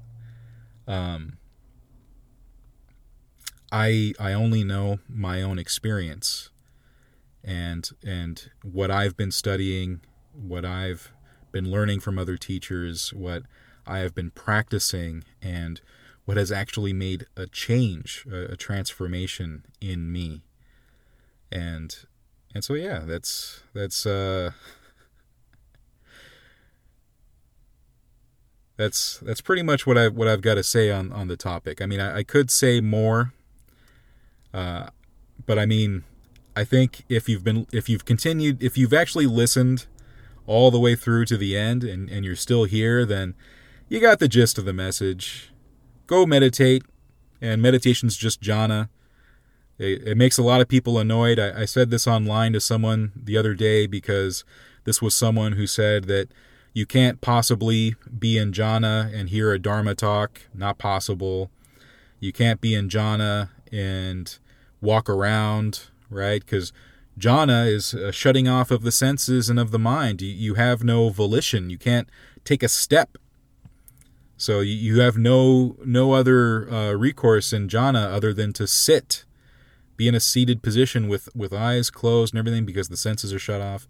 Um, 0.87 1.37
I 3.71 4.13
I 4.19 4.33
only 4.33 4.63
know 4.63 4.99
my 5.09 5.41
own 5.41 5.59
experience 5.59 6.49
and 7.43 7.89
and 8.03 8.49
what 8.63 8.91
I've 8.91 9.15
been 9.15 9.31
studying, 9.31 10.01
what 10.33 10.65
I've 10.65 11.11
been 11.51 11.69
learning 11.69 11.99
from 11.99 12.17
other 12.17 12.37
teachers, 12.37 13.13
what 13.13 13.43
I 13.87 13.99
have 13.99 14.15
been 14.15 14.31
practicing 14.31 15.23
and 15.41 15.79
what 16.25 16.37
has 16.37 16.51
actually 16.51 16.91
made 16.91 17.27
a 17.37 17.45
change, 17.45 18.25
a, 18.31 18.53
a 18.53 18.55
transformation 18.55 19.63
in 19.79 20.11
me. 20.11 20.43
And 21.51 21.95
and 22.53 22.63
so 22.63 22.73
yeah, 22.73 22.99
that's 23.05 23.61
that's 23.73 24.05
uh 24.05 24.51
that's 28.77 29.19
that's 29.19 29.41
pretty 29.41 29.61
much 29.61 29.85
what 29.85 29.97
I 29.97 30.07
what 30.07 30.27
I've 30.27 30.41
got 30.41 30.55
to 30.55 30.63
say 30.63 30.91
on 30.91 31.11
on 31.11 31.27
the 31.27 31.37
topic. 31.37 31.81
I 31.81 31.85
mean, 31.85 31.99
I, 31.99 32.17
I 32.17 32.23
could 32.23 32.49
say 32.49 32.81
more, 32.81 33.33
uh, 34.55 34.87
but 35.45 35.59
I 35.59 35.65
mean, 35.65 36.05
I 36.55 36.63
think 36.63 37.03
if 37.09 37.27
you've 37.27 37.43
been 37.43 37.67
if 37.73 37.89
you've 37.89 38.05
continued 38.05 38.63
if 38.63 38.77
you've 38.77 38.93
actually 38.93 39.25
listened 39.25 39.85
all 40.47 40.71
the 40.71 40.79
way 40.79 40.95
through 40.95 41.25
to 41.25 41.37
the 41.37 41.57
end 41.57 41.83
and, 41.83 42.09
and 42.09 42.23
you're 42.23 42.37
still 42.37 42.63
here, 42.63 43.05
then 43.05 43.35
you 43.89 43.99
got 43.99 44.19
the 44.19 44.29
gist 44.29 44.57
of 44.57 44.63
the 44.63 44.71
message. 44.71 45.51
Go 46.07 46.25
meditate, 46.25 46.83
and 47.41 47.61
meditation's 47.61 48.15
just 48.15 48.41
jhana. 48.41 48.87
It, 49.77 50.07
it 50.07 50.17
makes 50.17 50.37
a 50.37 50.43
lot 50.43 50.61
of 50.61 50.69
people 50.69 50.97
annoyed. 50.99 51.37
I, 51.37 51.63
I 51.63 51.65
said 51.65 51.89
this 51.89 52.07
online 52.07 52.53
to 52.53 52.61
someone 52.61 53.11
the 53.13 53.37
other 53.37 53.55
day 53.55 53.87
because 53.87 54.45
this 54.85 55.01
was 55.01 55.13
someone 55.13 55.53
who 55.53 55.67
said 55.67 56.05
that 56.05 56.29
you 56.73 56.85
can't 56.85 57.19
possibly 57.19 57.95
be 58.17 58.37
in 58.37 58.53
jhana 58.53 59.13
and 59.13 59.27
hear 59.27 59.51
a 59.51 59.59
dharma 59.59 59.95
talk. 59.95 60.43
Not 60.53 60.77
possible. 60.77 61.51
You 62.21 62.31
can't 62.31 62.61
be 62.61 62.73
in 62.73 62.87
jhana 62.87 63.49
and 63.69 64.37
walk 64.85 65.09
around, 65.09 65.87
right? 66.09 66.41
Because 66.41 66.71
jhana 67.19 67.67
is 67.67 67.93
a 67.93 68.11
shutting 68.11 68.47
off 68.47 68.71
of 68.71 68.83
the 68.83 68.91
senses 68.91 69.49
and 69.49 69.59
of 69.59 69.71
the 69.71 69.79
mind. 69.79 70.21
You, 70.21 70.29
you 70.29 70.53
have 70.55 70.83
no 70.83 71.09
volition. 71.09 71.69
You 71.69 71.77
can't 71.77 72.09
take 72.43 72.63
a 72.63 72.69
step. 72.69 73.17
So 74.37 74.59
you, 74.59 74.73
you 74.73 74.99
have 75.01 75.17
no 75.17 75.77
no 75.85 76.13
other 76.13 76.69
uh, 76.71 76.91
recourse 76.93 77.53
in 77.53 77.67
jhana 77.67 78.13
other 78.13 78.33
than 78.33 78.53
to 78.53 78.67
sit, 78.67 79.25
be 79.97 80.07
in 80.07 80.15
a 80.15 80.19
seated 80.19 80.61
position 80.61 81.07
with 81.07 81.29
with 81.35 81.53
eyes 81.53 81.89
closed 81.89 82.33
and 82.33 82.39
everything 82.39 82.65
because 82.65 82.89
the 82.89 82.97
senses 82.97 83.33
are 83.33 83.39
shut 83.39 83.61
off. 83.61 83.87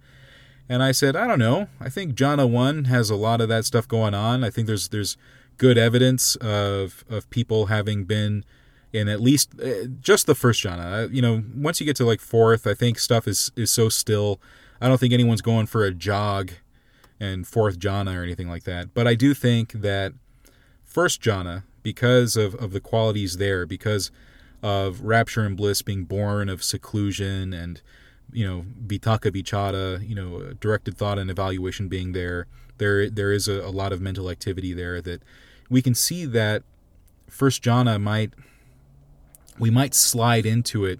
And 0.67 0.81
I 0.81 0.91
said, 0.93 1.15
I 1.15 1.27
don't 1.27 1.39
know. 1.39 1.67
I 1.79 1.89
think 1.89 2.15
jhana 2.15 2.49
one 2.49 2.85
has 2.85 3.09
a 3.09 3.15
lot 3.15 3.41
of 3.41 3.49
that 3.49 3.65
stuff 3.65 3.87
going 3.87 4.13
on. 4.13 4.43
I 4.43 4.49
think 4.49 4.67
there's 4.67 4.89
there's 4.89 5.17
good 5.57 5.77
evidence 5.77 6.35
of 6.37 7.03
of 7.09 7.29
people 7.29 7.67
having 7.67 8.03
been 8.03 8.45
in 8.95 9.09
at 9.09 9.21
least 9.21 9.59
uh, 9.61 9.85
just 9.99 10.25
the 10.25 10.35
first 10.35 10.63
jhana. 10.63 11.13
You 11.13 11.21
know, 11.21 11.43
once 11.55 11.79
you 11.79 11.85
get 11.85 11.95
to 11.97 12.05
like 12.05 12.21
fourth, 12.21 12.65
I 12.65 12.73
think 12.73 12.97
stuff 12.97 13.27
is 13.27 13.51
is 13.55 13.69
so 13.69 13.89
still. 13.89 14.39
I 14.81 14.87
don't 14.87 14.97
think 14.97 15.13
anyone's 15.13 15.41
going 15.41 15.67
for 15.67 15.83
a 15.83 15.91
jog 15.91 16.51
and 17.19 17.47
fourth 17.47 17.79
jhana 17.79 18.17
or 18.17 18.23
anything 18.23 18.49
like 18.49 18.63
that. 18.63 18.93
But 18.93 19.07
I 19.07 19.15
do 19.15 19.33
think 19.33 19.73
that 19.73 20.13
first 20.83 21.21
jhana, 21.21 21.63
because 21.83 22.35
of, 22.35 22.55
of 22.55 22.71
the 22.71 22.79
qualities 22.79 23.37
there, 23.37 23.65
because 23.65 24.11
of 24.63 25.01
rapture 25.01 25.41
and 25.41 25.55
bliss 25.55 25.81
being 25.81 26.05
born 26.05 26.49
of 26.49 26.63
seclusion 26.63 27.53
and 27.53 27.81
you 28.31 28.45
know 28.45 28.65
vitakka 28.85 29.31
vichara, 29.31 30.07
you 30.07 30.15
know 30.15 30.53
directed 30.59 30.97
thought 30.97 31.19
and 31.19 31.29
evaluation 31.29 31.87
being 31.87 32.13
there, 32.13 32.47
there 32.77 33.09
there 33.09 33.31
is 33.31 33.47
a, 33.47 33.61
a 33.61 33.71
lot 33.71 33.91
of 33.93 34.01
mental 34.01 34.29
activity 34.29 34.73
there 34.73 35.01
that 35.01 35.21
we 35.69 35.81
can 35.81 35.95
see 35.95 36.25
that 36.25 36.63
first 37.29 37.63
jhana 37.63 38.01
might 38.01 38.31
we 39.59 39.69
might 39.69 39.93
slide 39.93 40.45
into 40.45 40.85
it 40.85 40.99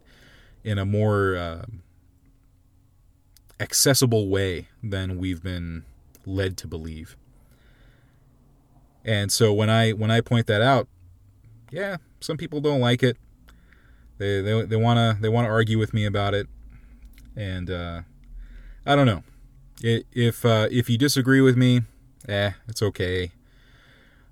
in 0.64 0.78
a 0.78 0.86
more 0.86 1.36
uh, 1.36 1.66
accessible 3.60 4.28
way 4.30 4.68
than 4.84 5.18
we've 5.18 5.44
been 5.44 5.84
led 6.26 6.58
to 6.58 6.68
believe. 6.68 7.16
And 9.04 9.32
so 9.32 9.54
when 9.54 9.70
I 9.70 9.92
when 9.92 10.10
I 10.10 10.22
point 10.22 10.48
that 10.48 10.62
out, 10.62 10.88
yeah, 11.72 11.98
some 12.20 12.38
people 12.38 12.60
don't 12.60 12.80
like 12.80 13.04
it. 13.04 13.18
They 14.18 14.42
they 14.42 14.64
they 14.64 14.76
wanna 14.76 15.18
they 15.22 15.30
wanna 15.30 15.50
argue 15.50 15.78
with 15.78 15.94
me 15.94 16.06
about 16.06 16.34
it, 16.34 16.48
and 17.36 17.70
uh, 17.70 18.02
I 18.86 18.96
don't 18.96 19.06
know. 19.06 19.24
If 19.82 20.46
uh, 20.46 20.68
if 20.72 20.90
you 20.90 20.98
disagree 20.98 21.42
with 21.42 21.58
me, 21.58 21.82
eh, 22.28 22.52
it's 22.68 22.82
okay. 22.82 23.32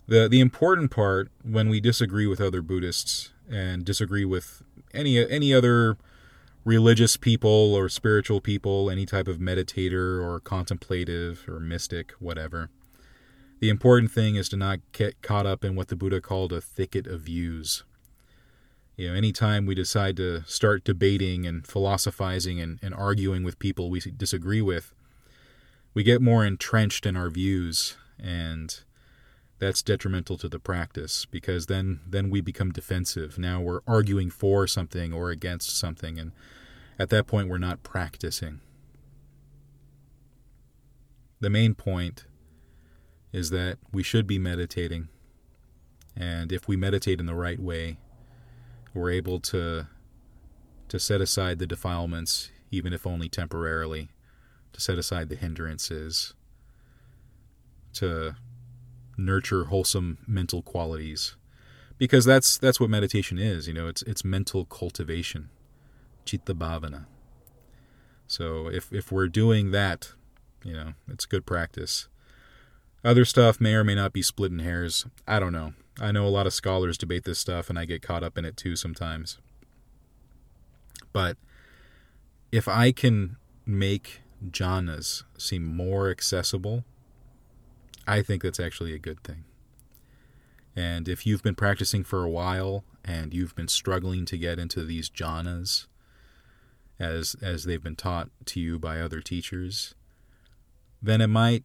the 0.08 0.28
The 0.28 0.40
important 0.40 0.90
part 0.90 1.30
when 1.44 1.70
we 1.70 1.80
disagree 1.80 2.26
with 2.26 2.42
other 2.42 2.62
Buddhists 2.62 3.33
and 3.50 3.86
disagree 3.86 4.26
with 4.26 4.62
any 4.94 5.18
any 5.30 5.54
other 5.54 5.98
religious 6.66 7.18
people 7.18 7.74
or 7.76 7.90
spiritual 7.90 8.40
people, 8.40 8.90
any 8.90 9.06
type 9.06 9.28
of 9.28 9.38
meditator 9.38 10.24
or 10.24 10.40
contemplative 10.40 11.46
or 11.48 11.60
mystic, 11.60 12.12
whatever. 12.20 12.70
The 13.60 13.70
important 13.70 14.12
thing 14.12 14.36
is 14.36 14.50
to 14.50 14.58
not 14.58 14.80
get 14.92 15.22
caught 15.22 15.46
up 15.46 15.64
in 15.64 15.76
what 15.76 15.88
the 15.88 15.96
Buddha 15.96 16.22
called 16.22 16.52
a 16.52 16.62
thicket 16.62 17.08
of 17.08 17.22
views. 17.22 17.84
You 18.96 19.10
know, 19.10 19.16
anytime 19.16 19.66
we 19.66 19.74
decide 19.74 20.18
to 20.18 20.44
start 20.46 20.84
debating 20.84 21.46
and 21.46 21.66
philosophizing 21.66 22.60
and, 22.60 22.80
and 22.82 22.94
arguing 22.94 23.44
with 23.44 23.60
people 23.60 23.90
we 23.90 24.00
disagree 24.00 24.62
with, 24.62 24.94
we 25.94 26.04
get 26.04 26.22
more 26.22 26.46
entrenched 26.46 27.06
in 27.06 27.16
our 27.16 27.30
views 27.30 27.98
and 28.20 28.82
that's 29.60 29.82
detrimental 29.82 30.38
to 30.38 30.50
the 30.50 30.60
practice 30.60 31.26
because 31.26 31.68
then 31.68 32.02
then 32.08 32.30
we 32.30 32.42
become 32.42 32.72
defensive. 32.72 33.38
Now 33.38 33.62
we're 33.62 33.82
arguing 33.88 34.30
for 34.30 34.68
something 34.68 35.14
or 35.14 35.30
against 35.30 35.78
something 35.78 36.20
and 36.20 36.32
at 37.00 37.10
that 37.10 37.28
point 37.28 37.50
we're 37.50 37.58
not 37.58 37.84
practicing. 37.84 38.60
The 41.40 41.50
main 41.50 41.76
point 41.76 42.26
is 43.32 43.50
that 43.50 43.78
we 43.92 44.04
should 44.04 44.28
be 44.28 44.40
meditating. 44.40 45.10
And 46.16 46.52
if 46.52 46.68
we 46.68 46.76
meditate 46.76 47.20
in 47.20 47.26
the 47.26 47.36
right 47.36 47.60
way, 47.60 47.98
we're 48.94 49.10
able 49.12 49.40
to 49.40 49.88
to 50.90 51.00
set 51.00 51.22
aside 51.22 51.60
the 51.60 51.66
defilements 51.66 52.52
even 52.74 52.92
if 52.92 53.06
only 53.06 53.30
temporarily, 53.30 54.10
to 54.74 54.82
set 54.82 54.98
aside 54.98 55.30
the 55.30 55.36
hindrances, 55.36 56.34
to 57.94 58.36
nurture 59.18 59.66
wholesome 59.66 60.18
mental 60.28 60.62
qualities. 60.62 61.36
Because 61.98 62.26
that's 62.26 62.58
that's 62.58 62.80
what 62.80 62.90
meditation 62.90 63.38
is 63.38 63.68
you 63.68 63.74
know 63.74 63.88
it's 63.88 64.02
it's 64.04 64.26
mental 64.26 64.66
cultivation 64.66 65.50
chitta 66.26 66.54
bhavana. 66.56 67.06
So 68.28 68.68
if 68.68 68.92
if 68.92 69.12
we're 69.12 69.28
doing 69.28 69.72
that 69.72 70.14
you 70.64 70.74
know 70.74 70.94
it's 71.08 71.26
good 71.26 71.46
practice. 71.46 72.08
Other 73.06 73.26
stuff 73.26 73.60
may 73.60 73.74
or 73.74 73.84
may 73.84 73.96
not 73.96 74.14
be 74.14 74.22
splitting 74.22 74.60
hairs. 74.60 75.06
I 75.28 75.40
don't 75.40 75.52
know. 75.52 75.74
I 76.00 76.14
know 76.14 76.26
a 76.26 76.30
lot 76.30 76.48
of 76.48 76.54
scholars 76.54 76.98
debate 76.98 77.26
this 77.26 77.38
stuff 77.38 77.70
and 77.70 77.78
i 77.78 77.86
get 77.86 78.02
caught 78.02 78.24
up 78.24 78.38
in 78.38 78.46
it 78.46 78.58
too 78.58 78.76
sometimes. 78.76 79.38
But 81.12 81.38
if 82.52 82.68
i 82.68 82.92
can 82.92 83.38
make 83.66 84.22
jhanas 84.52 85.24
seem 85.38 85.66
more 85.66 86.10
accessible 86.10 86.84
I 88.08 88.22
think 88.22 88.44
that's 88.44 88.60
actually 88.60 88.94
a 88.94 89.00
good 89.00 89.24
thing. 89.24 89.46
And 90.76 91.08
if 91.08 91.26
you've 91.26 91.44
been 91.44 91.56
practicing 91.56 92.04
for 92.04 92.24
a 92.24 92.30
while 92.30 92.84
and 93.06 93.34
you've 93.34 93.56
been 93.56 93.68
struggling 93.68 94.26
to 94.26 94.38
get 94.38 94.60
into 94.60 94.84
these 94.84 95.10
jhanas 95.10 95.86
as 97.00 97.36
as 97.42 97.64
they've 97.64 97.84
been 97.84 97.96
taught 97.96 98.30
to 98.46 98.60
you 98.60 98.80
by 98.80 99.00
other 99.00 99.20
teachers, 99.20 99.96
then 101.02 101.22
it 101.22 101.28
might 101.28 101.64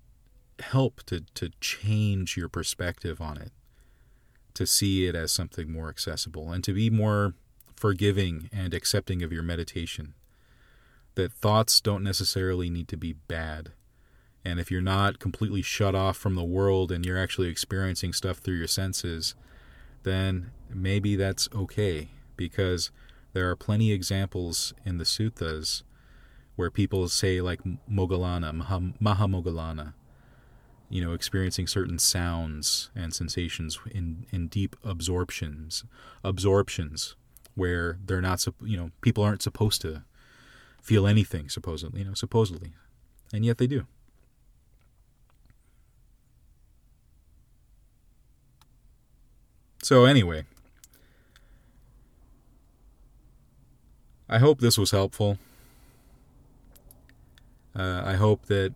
help 0.61 1.03
to, 1.05 1.21
to 1.35 1.51
change 1.61 2.37
your 2.37 2.49
perspective 2.49 3.21
on 3.21 3.39
it, 3.39 3.53
to 4.55 4.67
see 4.67 5.07
it 5.07 5.15
as 5.15 5.33
something 5.33 5.71
more 5.71 5.89
accessible, 5.89 6.51
and 6.51 6.65
to 6.65 6.73
be 6.73 6.91
more 6.91 7.35
forgiving 7.77 8.51
and 8.53 8.75
accepting 8.75 9.23
of 9.23 9.33
your 9.33 9.43
meditation. 9.43 10.15
That 11.15 11.33
thoughts 11.33 11.81
don't 11.81 12.05
necessarily 12.05 12.71
need 12.71 12.89
to 12.89 12.97
be 12.97 13.13
bad. 13.13 13.73
And 14.45 14.59
if 14.59 14.71
you're 14.71 14.81
not 14.81 15.19
completely 15.19 15.63
shut 15.63 15.95
off 15.95 16.17
from 16.17 16.35
the 16.35 16.45
world 16.45 16.91
and 16.91 17.05
you're 17.05 17.19
actually 17.19 17.49
experiencing 17.49 18.13
stuff 18.13 18.39
through 18.39 18.57
your 18.57 18.69
senses, 18.69 19.35
then 20.05 20.51
maybe 20.71 21.17
that's 21.17 21.49
okay 21.55 22.09
because 22.37 22.91
there 23.33 23.51
are 23.51 23.57
plenty 23.57 23.93
of 23.93 23.97
examples 23.97 24.73
in 24.85 24.99
the 24.99 25.05
suttas 25.05 25.83
where 26.57 26.71
people 26.71 27.09
say 27.09 27.41
like 27.41 27.61
Moggallana, 27.91 28.53
Maha, 29.01 29.95
you 30.91 31.05
know, 31.05 31.13
experiencing 31.13 31.67
certain 31.67 31.99
sounds 31.99 32.91
and 32.95 33.13
sensations 33.13 33.79
in, 33.91 34.27
in 34.31 34.49
deep 34.49 34.75
absorptions, 34.83 35.85
absorptions 36.25 37.15
where 37.55 37.99
they're 38.05 38.23
not, 38.23 38.45
you 38.63 38.77
know, 38.77 38.91
people 39.03 39.23
aren't 39.23 39.43
supposed 39.43 39.83
to 39.83 40.05
feel 40.83 41.07
anything, 41.07 41.49
supposedly, 41.49 42.01
you 42.01 42.07
know, 42.07 42.15
supposedly, 42.15 42.73
and 43.33 43.45
yet 43.45 43.59
they 43.59 43.67
do. 43.67 43.87
So 49.89 50.05
anyway, 50.05 50.45
I 54.29 54.37
hope 54.37 54.61
this 54.61 54.77
was 54.77 54.91
helpful. 54.91 55.39
Uh, 57.75 58.03
I 58.05 58.17
hope 58.17 58.45
that 58.49 58.75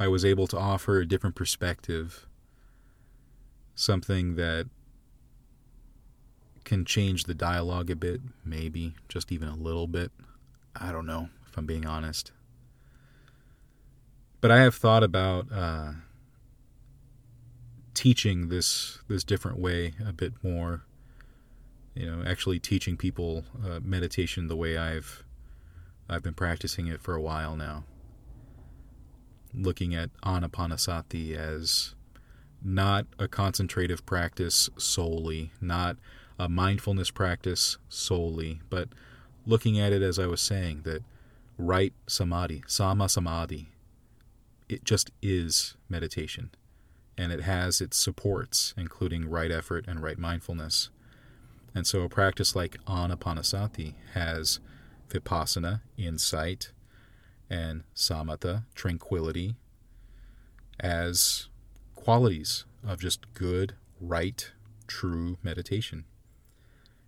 I 0.00 0.08
was 0.08 0.24
able 0.24 0.46
to 0.46 0.56
offer 0.56 1.00
a 1.00 1.06
different 1.06 1.36
perspective, 1.36 2.26
something 3.74 4.36
that 4.36 4.70
can 6.64 6.86
change 6.86 7.24
the 7.24 7.34
dialogue 7.34 7.90
a 7.90 7.96
bit, 7.96 8.22
maybe 8.42 8.94
just 9.10 9.30
even 9.30 9.48
a 9.48 9.54
little 9.54 9.86
bit. 9.86 10.12
I 10.74 10.92
don't 10.92 11.04
know, 11.04 11.28
if 11.46 11.58
I'm 11.58 11.66
being 11.66 11.84
honest. 11.84 12.32
But 14.40 14.50
I 14.50 14.62
have 14.62 14.76
thought 14.76 15.02
about 15.02 15.52
uh, 15.52 15.90
teaching 17.98 18.48
this 18.48 19.00
this 19.08 19.24
different 19.24 19.58
way 19.58 19.94
a 20.06 20.12
bit 20.12 20.32
more. 20.42 20.84
You 21.94 22.06
know, 22.06 22.22
actually 22.24 22.60
teaching 22.60 22.96
people 22.96 23.44
uh, 23.64 23.80
meditation 23.82 24.46
the 24.46 24.56
way 24.56 24.78
I've 24.78 25.24
I've 26.08 26.22
been 26.22 26.34
practicing 26.34 26.86
it 26.86 27.00
for 27.00 27.14
a 27.14 27.20
while 27.20 27.56
now 27.56 27.84
looking 29.54 29.94
at 29.94 30.10
anapanasati 30.22 31.34
as 31.34 31.94
not 32.62 33.06
a 33.18 33.28
concentrative 33.28 34.04
practice 34.04 34.68
solely, 34.76 35.52
not 35.60 35.96
a 36.38 36.48
mindfulness 36.48 37.10
practice 37.10 37.78
solely, 37.88 38.60
but 38.70 38.88
looking 39.46 39.78
at 39.78 39.92
it 39.92 40.02
as 40.02 40.18
I 40.18 40.26
was 40.26 40.40
saying, 40.40 40.82
that 40.84 41.02
right 41.56 41.92
samadhi, 42.06 42.62
samma 42.66 43.10
samadhi, 43.10 43.68
it 44.68 44.84
just 44.84 45.10
is 45.22 45.76
meditation. 45.88 46.50
And 47.18 47.32
it 47.32 47.40
has 47.40 47.80
its 47.80 47.98
supports, 47.98 48.72
including 48.76 49.28
right 49.28 49.50
effort 49.50 49.84
and 49.86 50.00
right 50.02 50.18
mindfulness. 50.18 50.88
And 51.74 51.86
so 51.86 52.02
a 52.02 52.08
practice 52.08 52.56
like 52.56 52.78
anapanasati 52.86 53.94
has 54.14 54.60
vipassana, 55.10 55.80
insight, 55.96 56.72
and 57.50 57.82
samatha, 57.94 58.64
tranquility, 58.74 59.56
as 60.78 61.48
qualities 61.96 62.64
of 62.86 63.00
just 63.00 63.32
good, 63.34 63.74
right, 64.00 64.52
true 64.86 65.38
meditation. 65.42 66.04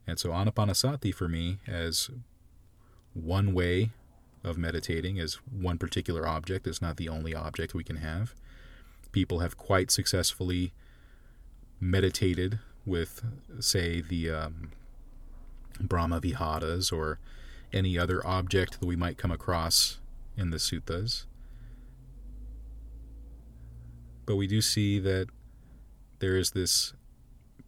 And 0.07 0.19
so 0.19 0.31
anapanasati 0.31 1.15
for 1.15 1.29
me 1.29 1.59
as 1.67 2.11
one 3.15 3.55
way 3.55 3.91
of 4.43 4.59
meditating 4.59 5.19
as 5.21 5.35
one 5.35 5.79
particular 5.79 6.27
object 6.27 6.67
is 6.67 6.83
not 6.83 6.97
the 6.97 7.09
only 7.09 7.35
object 7.35 7.75
we 7.75 7.85
can 7.85 7.97
have. 7.97 8.35
People 9.13 9.41
have 9.41 9.57
quite 9.57 9.91
successfully 9.91 10.73
meditated 11.81 12.59
with, 12.87 13.25
say, 13.59 14.01
the 14.01 14.31
um, 14.31 14.71
Brahma 15.81 16.21
Viharas 16.21 16.93
or 16.93 17.19
any 17.73 17.99
other 17.99 18.25
object 18.27 18.81
that 18.81 18.87
we 18.87 18.97
might 18.97 19.19
come 19.19 19.31
across 19.31 19.99
in 20.37 20.51
the 20.51 20.59
suttas. 20.59 21.27
But 24.27 24.37
we 24.37 24.47
do 24.47 24.61
see 24.61 24.99
that 25.01 25.27
there 26.21 26.37
is 26.37 26.53
this 26.53 26.93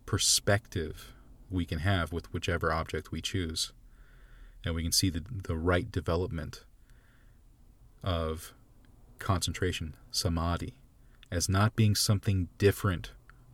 perspective 0.06 1.12
we 1.50 1.64
can 1.64 1.80
have 1.80 2.12
with 2.12 2.32
whichever 2.32 2.72
object 2.72 3.10
we 3.10 3.20
choose. 3.20 3.72
And 4.64 4.74
we 4.74 4.82
can 4.82 4.92
see 4.92 5.10
the, 5.10 5.24
the 5.44 5.56
right 5.56 5.90
development 5.90 6.64
of 8.02 8.52
concentration, 9.18 9.94
samadhi, 10.10 10.74
as 11.32 11.48
not 11.48 11.74
being 11.74 11.94
something 11.94 12.48
different 12.58 13.10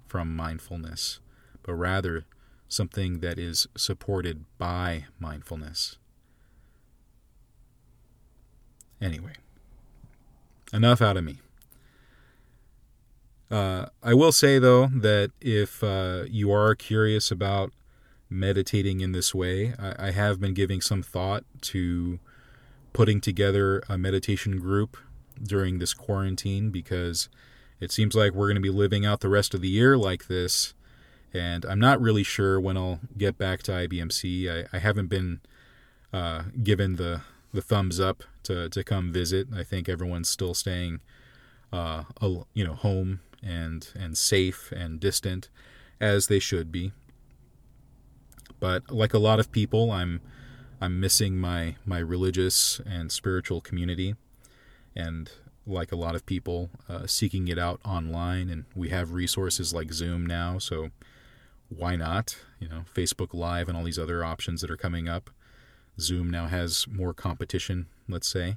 from 0.08 0.34
mindfulness, 0.34 1.20
but 1.62 1.74
rather 1.74 2.26
something 2.66 3.20
that 3.20 3.38
is 3.38 3.68
supported 3.76 4.44
by 4.58 5.06
mindfulness. 5.20 5.96
Anyway, 9.00 9.34
enough 10.72 11.00
out 11.00 11.16
of 11.16 11.22
me. 11.22 11.38
Uh, 13.50 13.86
I 14.02 14.12
will 14.12 14.32
say, 14.32 14.58
though, 14.58 14.88
that 14.88 15.30
if 15.40 15.82
uh, 15.82 16.24
you 16.28 16.52
are 16.52 16.74
curious 16.74 17.30
about 17.30 17.72
meditating 18.28 19.00
in 19.00 19.12
this 19.12 19.34
way, 19.34 19.72
I, 19.78 20.08
I, 20.08 20.10
have 20.10 20.38
been 20.38 20.52
giving 20.52 20.82
some 20.82 21.02
thought 21.02 21.44
to 21.62 22.18
putting 22.92 23.22
together 23.22 23.82
a 23.88 23.96
meditation 23.96 24.58
group 24.58 24.98
during 25.42 25.78
this 25.78 25.94
quarantine 25.94 26.68
because 26.68 27.30
it 27.80 27.92
seems 27.92 28.14
like 28.14 28.32
we're 28.32 28.46
going 28.46 28.56
to 28.56 28.60
be 28.60 28.70
living 28.70 29.06
out 29.06 29.20
the 29.20 29.28
rest 29.28 29.54
of 29.54 29.60
the 29.60 29.68
year 29.68 29.96
like 29.96 30.26
this. 30.26 30.74
And 31.32 31.64
I'm 31.66 31.78
not 31.78 32.00
really 32.00 32.22
sure 32.22 32.58
when 32.58 32.76
I'll 32.76 33.00
get 33.16 33.36
back 33.36 33.62
to 33.64 33.72
IBMC. 33.72 34.66
I, 34.72 34.76
I 34.76 34.80
haven't 34.80 35.08
been 35.08 35.40
uh, 36.12 36.44
given 36.62 36.96
the 36.96 37.22
the 37.52 37.62
thumbs 37.62 37.98
up 37.98 38.24
to, 38.42 38.68
to 38.68 38.84
come 38.84 39.12
visit. 39.12 39.48
I 39.54 39.64
think 39.64 39.88
everyone's 39.88 40.28
still 40.28 40.54
staying, 40.54 41.00
uh, 41.72 42.04
you 42.52 42.64
know, 42.64 42.74
home 42.74 43.20
and 43.42 43.88
and 43.98 44.18
safe 44.18 44.72
and 44.72 45.00
distant, 45.00 45.48
as 46.00 46.26
they 46.26 46.38
should 46.38 46.70
be. 46.70 46.92
But 48.60 48.90
like 48.90 49.14
a 49.14 49.18
lot 49.18 49.40
of 49.40 49.52
people, 49.52 49.90
I'm 49.90 50.20
I'm 50.80 51.00
missing 51.00 51.38
my 51.38 51.76
my 51.84 51.98
religious 51.98 52.80
and 52.86 53.10
spiritual 53.10 53.60
community, 53.60 54.14
and 54.94 55.30
like 55.68 55.92
a 55.92 55.96
lot 55.96 56.14
of 56.14 56.26
people, 56.26 56.70
uh, 56.88 57.06
seeking 57.06 57.48
it 57.48 57.58
out 57.58 57.80
online. 57.84 58.48
And 58.48 58.64
we 58.74 58.88
have 58.88 59.12
resources 59.12 59.72
like 59.72 59.92
Zoom 59.92 60.24
now, 60.26 60.58
so 60.58 60.90
why 61.68 61.96
not? 61.96 62.36
You 62.58 62.68
know, 62.68 62.84
Facebook 62.92 63.34
Live 63.34 63.68
and 63.68 63.76
all 63.76 63.84
these 63.84 63.98
other 63.98 64.24
options 64.24 64.60
that 64.62 64.70
are 64.70 64.76
coming 64.76 65.08
up. 65.08 65.30
Zoom 66.00 66.30
now 66.30 66.46
has 66.46 66.86
more 66.88 67.12
competition, 67.12 67.86
let's 68.08 68.28
say. 68.28 68.56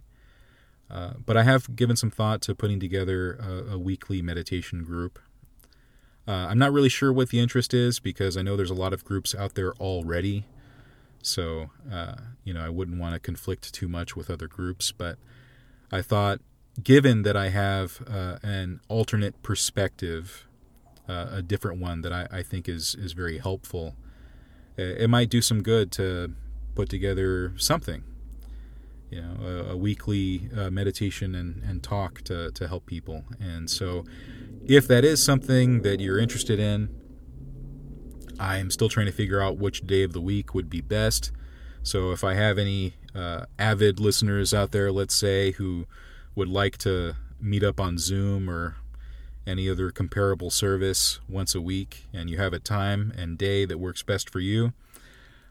Uh, 0.90 1.14
but 1.26 1.38
I 1.38 1.44
have 1.44 1.76
given 1.76 1.96
some 1.96 2.12
thought 2.12 2.42
to 2.42 2.56
putting 2.56 2.80
together 2.80 3.34
a, 3.34 3.74
a 3.74 3.80
weekly 3.80 4.22
meditation 4.22 4.84
group. 4.84 5.20
Uh, 6.28 6.48
I'm 6.50 6.60
not 6.60 6.72
really 6.72 6.90
sure 6.90 7.12
what 7.12 7.30
the 7.30 7.40
interest 7.40 7.74
is 7.74 8.00
because 8.00 8.38
I 8.38 8.42
know 8.42 8.56
there's 8.56 8.70
a 8.70 8.76
lot 8.76 8.94
of 8.94 9.04
groups 9.04 9.34
out 9.34 9.56
there 9.56 9.74
already. 9.74 10.46
So, 11.24 11.70
uh, 11.92 12.16
you 12.44 12.54
know, 12.54 12.62
I 12.64 12.70
wouldn't 12.70 13.00
want 13.00 13.14
to 13.14 13.20
conflict 13.20 13.74
too 13.74 13.88
much 13.88 14.16
with 14.16 14.30
other 14.30 14.48
groups. 14.48 14.92
But 14.92 15.18
I 15.92 16.02
thought, 16.02 16.42
given 16.82 17.24
that 17.24 17.36
I 17.36 17.50
have 17.50 18.02
uh, 18.08 18.38
an 18.44 18.80
alternate 18.88 19.42
perspective, 19.44 20.48
uh, 21.08 21.28
a 21.32 21.42
different 21.42 21.82
one 21.82 22.02
that 22.02 22.14
I, 22.14 22.28
I 22.32 22.44
think 22.44 22.70
is, 22.70 22.96
is 22.96 23.14
very 23.14 23.40
helpful, 23.40 23.96
it 24.78 25.10
might 25.10 25.30
do 25.30 25.42
some 25.42 25.62
good 25.62 25.92
to 25.94 26.34
put 26.76 26.90
together 26.90 27.54
something, 27.58 28.04
you 29.10 29.22
know, 29.22 29.36
a, 29.44 29.74
a 29.74 29.78
weekly 29.78 30.50
uh, 30.56 30.70
meditation 30.70 31.36
and, 31.36 31.62
and 31.64 31.84
talk 31.84 32.22
to, 32.24 32.52
to 32.52 32.68
help 32.68 32.86
people. 32.86 33.26
And 33.40 33.70
so, 33.70 34.06
if 34.66 34.88
that 34.88 35.04
is 35.04 35.24
something 35.24 35.82
that 35.82 36.00
you're 36.00 36.20
interested 36.20 36.60
in, 36.60 36.90
I 38.40 38.58
am 38.58 38.72
still 38.72 38.90
trying 38.90 39.08
to 39.08 39.12
figure 39.12 39.42
out 39.42 39.58
which 39.58 39.86
day 39.86 40.04
of 40.04 40.14
the 40.14 40.22
week 40.22 40.54
would 40.54 40.70
be 40.70 40.82
best. 40.82 41.32
So, 41.84 42.12
if 42.12 42.24
I 42.24 42.36
have 42.36 42.58
any 42.58 42.94
uh, 43.14 43.46
avid 43.60 44.00
listeners 44.00 44.54
out 44.54 44.72
there, 44.72 44.92
let's 44.92 45.16
say, 45.16 45.52
who 45.52 45.86
would 46.36 46.48
like 46.48 46.78
to 46.80 47.16
meet 47.40 47.64
up 47.64 47.80
on 47.80 47.98
Zoom 47.98 48.50
or 48.50 48.78
any 49.46 49.70
other 49.70 49.92
comparable 49.92 50.50
service 50.50 51.20
once 51.28 51.56
a 51.56 51.62
week 51.62 52.08
and 52.14 52.30
you 52.30 52.38
have 52.38 52.54
a 52.54 52.60
time 52.60 53.12
and 53.18 53.38
day 53.38 53.66
that 53.66 53.80
works 53.80 54.04
best 54.04 54.30
for 54.30 54.40
you, 54.40 54.74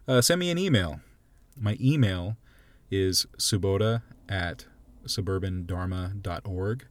uh, 0.07 0.21
send 0.21 0.39
me 0.39 0.51
an 0.51 0.59
email. 0.59 1.01
My 1.59 1.77
email 1.81 2.37
is 2.91 3.27
subodha 3.39 4.03
at 4.29 4.67
suburbandharma.org. 5.07 6.87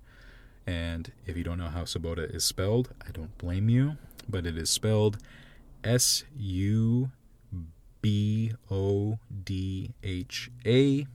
And 0.67 1.11
if 1.25 1.35
you 1.35 1.43
don't 1.43 1.57
know 1.57 1.69
how 1.69 1.81
Subodha 1.81 2.33
is 2.33 2.43
spelled, 2.43 2.93
I 3.07 3.11
don't 3.11 3.35
blame 3.39 3.69
you, 3.69 3.97
but 4.27 4.45
it 4.45 4.55
is 4.55 4.69
spelled 4.69 5.17
S 5.83 6.25
U 6.37 7.11
B 8.01 8.51
O 8.69 9.17
D 9.43 9.93
H 10.03 10.51
A. 10.65 11.07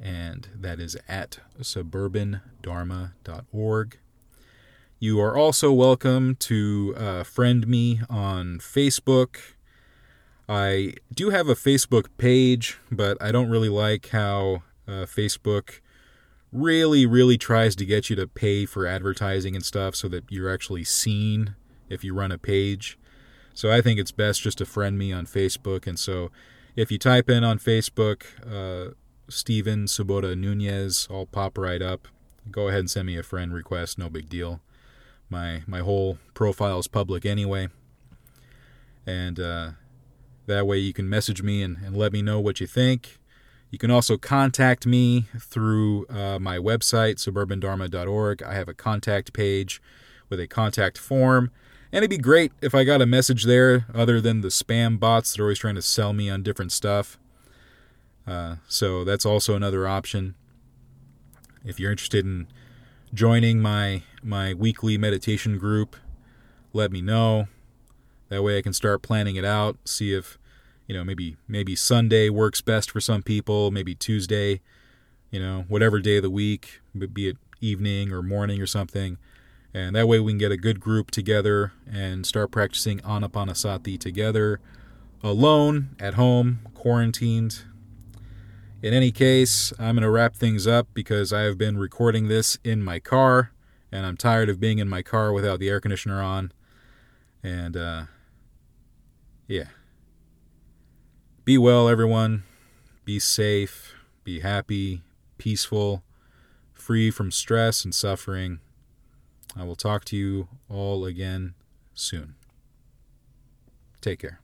And 0.00 0.48
that 0.54 0.80
is 0.80 0.96
at 1.08 1.38
suburbandharma.org. 1.60 3.98
You 4.98 5.20
are 5.20 5.36
also 5.36 5.72
welcome 5.72 6.36
to 6.36 6.94
uh, 6.96 7.24
friend 7.24 7.66
me 7.66 8.00
on 8.08 8.58
Facebook. 8.58 9.36
I 10.48 10.94
do 11.14 11.30
have 11.30 11.48
a 11.48 11.54
Facebook 11.54 12.06
page, 12.18 12.78
but 12.90 13.16
I 13.22 13.32
don't 13.32 13.48
really 13.48 13.68
like 13.68 14.08
how 14.08 14.62
uh, 14.86 15.06
Facebook 15.06 15.80
really, 16.52 17.06
really 17.06 17.38
tries 17.38 17.76
to 17.76 17.86
get 17.86 18.10
you 18.10 18.16
to 18.16 18.26
pay 18.26 18.66
for 18.66 18.86
advertising 18.86 19.54
and 19.54 19.64
stuff 19.64 19.94
so 19.94 20.08
that 20.08 20.24
you're 20.28 20.52
actually 20.52 20.84
seen 20.84 21.54
if 21.88 22.04
you 22.04 22.14
run 22.14 22.32
a 22.32 22.38
page. 22.38 22.98
So 23.54 23.70
I 23.70 23.80
think 23.80 24.00
it's 24.00 24.12
best 24.12 24.42
just 24.42 24.58
to 24.58 24.66
friend 24.66 24.98
me 24.98 25.12
on 25.12 25.26
Facebook. 25.26 25.86
And 25.86 25.98
so 25.98 26.30
if 26.76 26.90
you 26.90 26.98
type 26.98 27.30
in 27.30 27.44
on 27.44 27.58
Facebook, 27.58 28.24
uh, 28.44 28.94
Steven 29.30 29.86
Subodha 29.86 30.36
Nunez, 30.36 31.08
I'll 31.10 31.26
pop 31.26 31.56
right 31.56 31.80
up. 31.80 32.08
Go 32.50 32.68
ahead 32.68 32.80
and 32.80 32.90
send 32.90 33.06
me 33.06 33.16
a 33.16 33.22
friend 33.22 33.52
request, 33.52 33.98
no 33.98 34.08
big 34.08 34.28
deal. 34.28 34.60
My 35.28 35.62
my 35.66 35.80
whole 35.80 36.18
profile 36.34 36.78
is 36.78 36.88
public 36.88 37.24
anyway. 37.24 37.68
And 39.06 39.38
uh, 39.40 39.70
that 40.46 40.66
way 40.66 40.78
you 40.78 40.92
can 40.92 41.08
message 41.08 41.42
me 41.42 41.62
and, 41.62 41.78
and 41.78 41.96
let 41.96 42.12
me 42.12 42.22
know 42.22 42.40
what 42.40 42.60
you 42.60 42.66
think. 42.66 43.18
You 43.70 43.78
can 43.78 43.90
also 43.90 44.16
contact 44.16 44.84
me 44.84 45.26
through 45.38 46.06
uh, 46.08 46.38
my 46.40 46.58
website, 46.58 47.16
suburbandharma.org. 47.16 48.42
I 48.42 48.54
have 48.54 48.68
a 48.68 48.74
contact 48.74 49.32
page 49.32 49.80
with 50.28 50.40
a 50.40 50.48
contact 50.48 50.98
form. 50.98 51.52
And 51.92 51.98
it'd 51.98 52.10
be 52.10 52.18
great 52.18 52.52
if 52.60 52.74
I 52.74 52.82
got 52.84 53.00
a 53.00 53.06
message 53.06 53.44
there 53.44 53.86
other 53.94 54.20
than 54.20 54.40
the 54.40 54.48
spam 54.48 54.98
bots 54.98 55.32
that 55.32 55.40
are 55.40 55.44
always 55.44 55.60
trying 55.60 55.76
to 55.76 55.82
sell 55.82 56.12
me 56.12 56.28
on 56.28 56.42
different 56.42 56.72
stuff. 56.72 57.18
Uh, 58.26 58.56
so 58.68 59.04
that's 59.04 59.26
also 59.26 59.54
another 59.54 59.86
option. 59.86 60.34
If 61.64 61.78
you're 61.80 61.90
interested 61.90 62.24
in 62.24 62.46
joining 63.12 63.60
my 63.60 64.02
my 64.22 64.54
weekly 64.54 64.96
meditation 64.96 65.58
group, 65.58 65.96
let 66.72 66.92
me 66.92 67.00
know. 67.00 67.48
That 68.28 68.42
way 68.42 68.58
I 68.58 68.62
can 68.62 68.72
start 68.72 69.02
planning 69.02 69.36
it 69.36 69.44
out, 69.44 69.76
see 69.84 70.14
if 70.14 70.38
you 70.86 70.96
know, 70.96 71.04
maybe 71.04 71.36
maybe 71.46 71.76
Sunday 71.76 72.30
works 72.30 72.60
best 72.60 72.90
for 72.90 73.00
some 73.00 73.22
people, 73.22 73.70
maybe 73.70 73.94
Tuesday, 73.94 74.60
you 75.30 75.38
know, 75.38 75.64
whatever 75.68 76.00
day 76.00 76.16
of 76.16 76.24
the 76.24 76.30
week, 76.30 76.80
be 77.12 77.28
it 77.28 77.36
evening 77.60 78.12
or 78.12 78.22
morning 78.22 78.60
or 78.60 78.66
something. 78.66 79.16
And 79.72 79.94
that 79.94 80.08
way 80.08 80.18
we 80.18 80.32
can 80.32 80.38
get 80.38 80.50
a 80.50 80.56
good 80.56 80.80
group 80.80 81.12
together 81.12 81.72
and 81.88 82.26
start 82.26 82.50
practicing 82.50 82.98
Anapanasati 83.00 84.00
together, 84.00 84.58
alone, 85.22 85.94
at 86.00 86.14
home, 86.14 86.60
quarantined. 86.74 87.62
In 88.82 88.94
any 88.94 89.12
case, 89.12 89.72
I'm 89.78 89.96
going 89.96 90.02
to 90.02 90.10
wrap 90.10 90.34
things 90.34 90.66
up 90.66 90.88
because 90.94 91.32
I 91.32 91.42
have 91.42 91.58
been 91.58 91.76
recording 91.76 92.28
this 92.28 92.58
in 92.64 92.82
my 92.82 92.98
car 92.98 93.52
and 93.92 94.06
I'm 94.06 94.16
tired 94.16 94.48
of 94.48 94.58
being 94.58 94.78
in 94.78 94.88
my 94.88 95.02
car 95.02 95.32
without 95.32 95.60
the 95.60 95.68
air 95.68 95.80
conditioner 95.80 96.22
on. 96.22 96.52
And, 97.42 97.76
uh, 97.76 98.04
yeah. 99.46 99.64
Be 101.44 101.58
well, 101.58 101.88
everyone. 101.88 102.44
Be 103.04 103.18
safe. 103.18 103.94
Be 104.24 104.40
happy, 104.40 105.02
peaceful, 105.36 106.02
free 106.72 107.10
from 107.10 107.30
stress 107.30 107.84
and 107.84 107.94
suffering. 107.94 108.60
I 109.56 109.64
will 109.64 109.76
talk 109.76 110.04
to 110.06 110.16
you 110.16 110.48
all 110.70 111.04
again 111.04 111.54
soon. 111.92 112.36
Take 114.00 114.20
care. 114.20 114.40